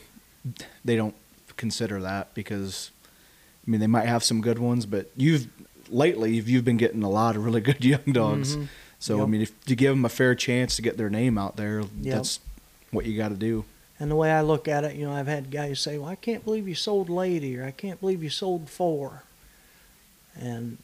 they 0.84 0.96
don't 0.96 1.16
consider 1.58 2.02
that 2.02 2.34
because 2.34 2.92
I 3.68 3.72
mean 3.72 3.80
they 3.80 3.88
might 3.88 4.08
have 4.08 4.24
some 4.24 4.42
good 4.42 4.60
ones, 4.60 4.86
but 4.86 5.10
you've 5.16 5.48
lately 5.90 6.36
you've, 6.36 6.50
you've 6.50 6.66
been 6.66 6.78
getting 6.78 7.04
a 7.04 7.10
lot 7.10 7.36
of 7.36 7.44
really 7.46 7.62
good 7.62 7.84
young 7.94 8.04
dogs. 8.12 8.56
Mhm. 8.56 8.68
So 9.00 9.22
I 9.22 9.26
mean, 9.26 9.42
if 9.42 9.52
you 9.68 9.76
give 9.76 9.92
them 9.96 10.06
a 10.06 10.10
fair 10.10 10.34
chance 10.34 10.78
to 10.78 10.82
get 10.82 10.96
their 10.98 11.10
name 11.10 11.38
out 11.38 11.58
there, 11.58 11.82
Yep. 12.02 12.16
that's 12.16 12.40
what 12.92 13.06
you 13.06 13.18
got 13.18 13.30
to 13.30 13.36
do. 13.36 13.66
And 14.00 14.10
the 14.10 14.16
way 14.16 14.32
I 14.32 14.42
look 14.42 14.68
at 14.68 14.84
it, 14.86 14.96
you 14.96 15.06
know, 15.06 15.12
I've 15.14 15.28
had 15.28 15.52
guys 15.52 15.80
say, 15.80 15.98
"Well, 15.98 16.10
I 16.10 16.16
can't 16.16 16.44
believe 16.46 16.68
you 16.68 16.76
sold 16.76 17.10
Lady," 17.10 17.58
or 17.58 17.66
"I 17.66 17.72
can't 17.72 18.00
believe 18.00 18.24
you 18.24 18.30
sold 18.30 18.70
four. 18.70 19.24
And 20.40 20.78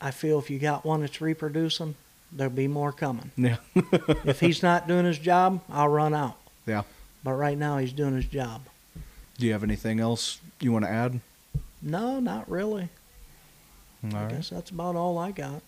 I 0.00 0.10
feel 0.10 0.38
if 0.38 0.50
you 0.50 0.58
got 0.58 0.84
one 0.84 1.00
that's 1.02 1.20
reproducing, 1.20 1.94
there'll 2.32 2.52
be 2.52 2.66
more 2.68 2.92
coming. 2.92 3.30
Yeah. 3.36 3.56
if 4.24 4.40
he's 4.40 4.62
not 4.62 4.88
doing 4.88 5.04
his 5.04 5.18
job, 5.18 5.60
I'll 5.70 5.88
run 5.88 6.14
out. 6.14 6.36
Yeah. 6.66 6.82
But 7.28 7.34
right 7.34 7.58
now 7.58 7.76
he's 7.76 7.92
doing 7.92 8.14
his 8.14 8.24
job. 8.24 8.62
Do 9.36 9.44
you 9.46 9.52
have 9.52 9.62
anything 9.62 10.00
else 10.00 10.40
you 10.60 10.72
want 10.72 10.86
to 10.86 10.90
add? 10.90 11.20
No, 11.82 12.20
not 12.20 12.50
really. 12.50 12.88
All 14.02 14.16
I 14.16 14.22
right. 14.24 14.30
guess 14.30 14.48
that's 14.48 14.70
about 14.70 14.96
all 14.96 15.18
I 15.18 15.30
got. 15.30 15.60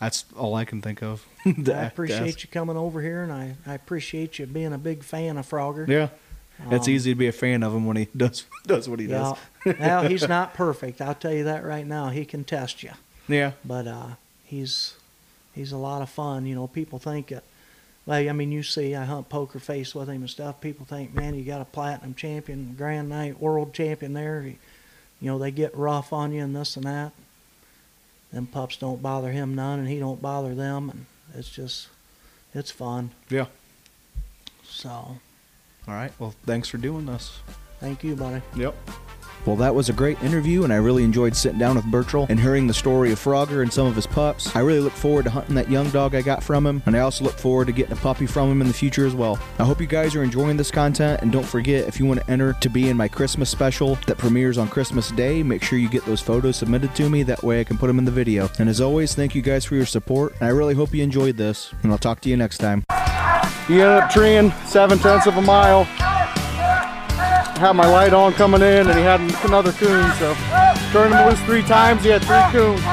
That's 0.00 0.24
all 0.36 0.56
I 0.56 0.64
can 0.64 0.82
think 0.82 1.04
of. 1.04 1.24
I 1.46 1.50
appreciate 1.84 2.42
you 2.42 2.48
coming 2.50 2.76
over 2.76 3.00
here, 3.00 3.22
and 3.22 3.30
I, 3.32 3.54
I 3.64 3.74
appreciate 3.74 4.40
you 4.40 4.46
being 4.46 4.72
a 4.72 4.78
big 4.78 5.04
fan 5.04 5.38
of 5.38 5.48
Frogger. 5.48 5.86
Yeah. 5.86 6.08
It's 6.72 6.88
Um, 6.88 6.92
easy 6.94 7.12
to 7.12 7.14
be 7.14 7.28
a 7.28 7.32
fan 7.32 7.62
of 7.62 7.72
him 7.72 7.86
when 7.86 7.96
he 7.98 8.08
does 8.16 8.44
does 8.66 8.88
what 8.88 8.98
he 8.98 9.06
Yeah. 9.06 9.36
does. 9.64 9.78
now 9.78 10.02
he's 10.02 10.26
not 10.26 10.52
perfect. 10.54 11.00
I'll 11.00 11.14
tell 11.14 11.32
you 11.32 11.44
that 11.44 11.64
right 11.64 11.86
now. 11.86 12.08
He 12.08 12.24
can 12.24 12.42
test 12.42 12.82
you, 12.82 12.90
Yeah. 13.28 13.52
but 13.64 13.86
uh, 13.86 14.06
he's 14.44 14.94
he's 15.54 15.70
a 15.70 15.76
lot 15.76 16.02
of 16.02 16.10
fun. 16.10 16.44
You 16.44 16.56
know, 16.56 16.66
people 16.66 16.98
think 16.98 17.28
that. 17.28 17.44
Like 18.06 18.28
I 18.28 18.32
mean, 18.32 18.52
you 18.52 18.62
see, 18.62 18.94
I 18.94 19.04
hunt 19.04 19.28
poker 19.28 19.58
face 19.58 19.94
with 19.94 20.08
him 20.08 20.22
and 20.22 20.30
stuff. 20.30 20.60
People 20.60 20.86
think, 20.86 21.14
man, 21.14 21.34
you 21.34 21.44
got 21.44 21.60
a 21.60 21.64
platinum 21.64 22.14
champion, 22.14 22.74
Grand 22.78 23.08
Nite 23.08 23.40
world 23.40 23.74
champion 23.74 24.12
there. 24.12 24.42
He, 24.42 24.58
you 25.20 25.30
know, 25.30 25.38
they 25.38 25.50
get 25.50 25.76
rough 25.76 26.12
on 26.12 26.32
you 26.32 26.42
and 26.42 26.54
this 26.54 26.76
and 26.76 26.84
that. 26.84 27.12
Them 28.32 28.46
pups 28.46 28.76
don't 28.76 29.02
bother 29.02 29.32
him 29.32 29.54
none, 29.54 29.78
and 29.78 29.88
he 29.88 29.98
don't 29.98 30.20
bother 30.20 30.54
them, 30.54 30.90
and 30.90 31.06
it's 31.34 31.48
just, 31.48 31.88
it's 32.54 32.70
fun. 32.70 33.10
Yeah. 33.28 33.46
So, 34.64 34.88
All 34.88 35.18
right. 35.86 36.12
Well, 36.18 36.34
thanks 36.44 36.68
for 36.68 36.76
doing 36.76 37.06
this. 37.06 37.38
Thank 37.86 38.02
you, 38.02 38.16
buddy. 38.16 38.42
Yep. 38.56 38.74
Well, 39.46 39.54
that 39.54 39.72
was 39.72 39.88
a 39.88 39.92
great 39.92 40.20
interview, 40.20 40.64
and 40.64 40.72
I 40.72 40.76
really 40.76 41.04
enjoyed 41.04 41.36
sitting 41.36 41.60
down 41.60 41.76
with 41.76 41.84
Burchel 41.84 42.28
and 42.28 42.40
hearing 42.40 42.66
the 42.66 42.74
story 42.74 43.12
of 43.12 43.20
Frogger 43.20 43.62
and 43.62 43.72
some 43.72 43.86
of 43.86 43.94
his 43.94 44.08
pups. 44.08 44.56
I 44.56 44.58
really 44.58 44.80
look 44.80 44.92
forward 44.92 45.22
to 45.26 45.30
hunting 45.30 45.54
that 45.54 45.70
young 45.70 45.88
dog 45.90 46.16
I 46.16 46.22
got 46.22 46.42
from 46.42 46.66
him, 46.66 46.82
and 46.86 46.96
I 46.96 46.98
also 46.98 47.22
look 47.22 47.38
forward 47.38 47.68
to 47.68 47.72
getting 47.72 47.92
a 47.92 48.00
puppy 48.00 48.26
from 48.26 48.50
him 48.50 48.60
in 48.60 48.66
the 48.66 48.74
future 48.74 49.06
as 49.06 49.14
well. 49.14 49.38
I 49.60 49.64
hope 49.64 49.80
you 49.80 49.86
guys 49.86 50.16
are 50.16 50.24
enjoying 50.24 50.56
this 50.56 50.72
content, 50.72 51.22
and 51.22 51.30
don't 51.30 51.46
forget 51.46 51.86
if 51.86 52.00
you 52.00 52.06
want 52.06 52.18
to 52.18 52.28
enter 52.28 52.54
to 52.54 52.68
be 52.68 52.88
in 52.88 52.96
my 52.96 53.06
Christmas 53.06 53.48
special 53.48 53.94
that 54.08 54.18
premieres 54.18 54.58
on 54.58 54.66
Christmas 54.66 55.12
Day, 55.12 55.44
make 55.44 55.62
sure 55.62 55.78
you 55.78 55.88
get 55.88 56.04
those 56.06 56.20
photos 56.20 56.56
submitted 56.56 56.92
to 56.96 57.08
me. 57.08 57.22
That 57.22 57.44
way 57.44 57.60
I 57.60 57.64
can 57.64 57.78
put 57.78 57.86
them 57.86 58.00
in 58.00 58.04
the 58.04 58.10
video. 58.10 58.50
And 58.58 58.68
as 58.68 58.80
always, 58.80 59.14
thank 59.14 59.36
you 59.36 59.42
guys 59.42 59.64
for 59.64 59.76
your 59.76 59.86
support, 59.86 60.34
and 60.40 60.48
I 60.48 60.48
really 60.48 60.74
hope 60.74 60.92
you 60.92 61.04
enjoyed 61.04 61.36
this, 61.36 61.72
and 61.84 61.92
I'll 61.92 61.98
talk 61.98 62.20
to 62.22 62.28
you 62.28 62.36
next 62.36 62.58
time. 62.58 62.82
He 63.68 63.74
ended 63.74 64.02
up 64.02 64.10
treeing 64.10 64.50
seven 64.66 64.98
tenths 64.98 65.28
of 65.28 65.36
a 65.36 65.42
mile 65.42 65.86
had 67.56 67.72
my 67.72 67.86
light 67.86 68.12
on 68.12 68.34
coming 68.34 68.60
in 68.60 68.88
and 68.88 68.98
he 68.98 69.04
had 69.04 69.20
another 69.44 69.72
coon. 69.72 70.12
So 70.18 70.34
turned 70.92 71.14
him 71.14 71.28
loose 71.28 71.40
three 71.42 71.62
times, 71.62 72.02
he 72.02 72.10
had 72.10 72.22
three 72.22 72.42
coons. 72.52 72.82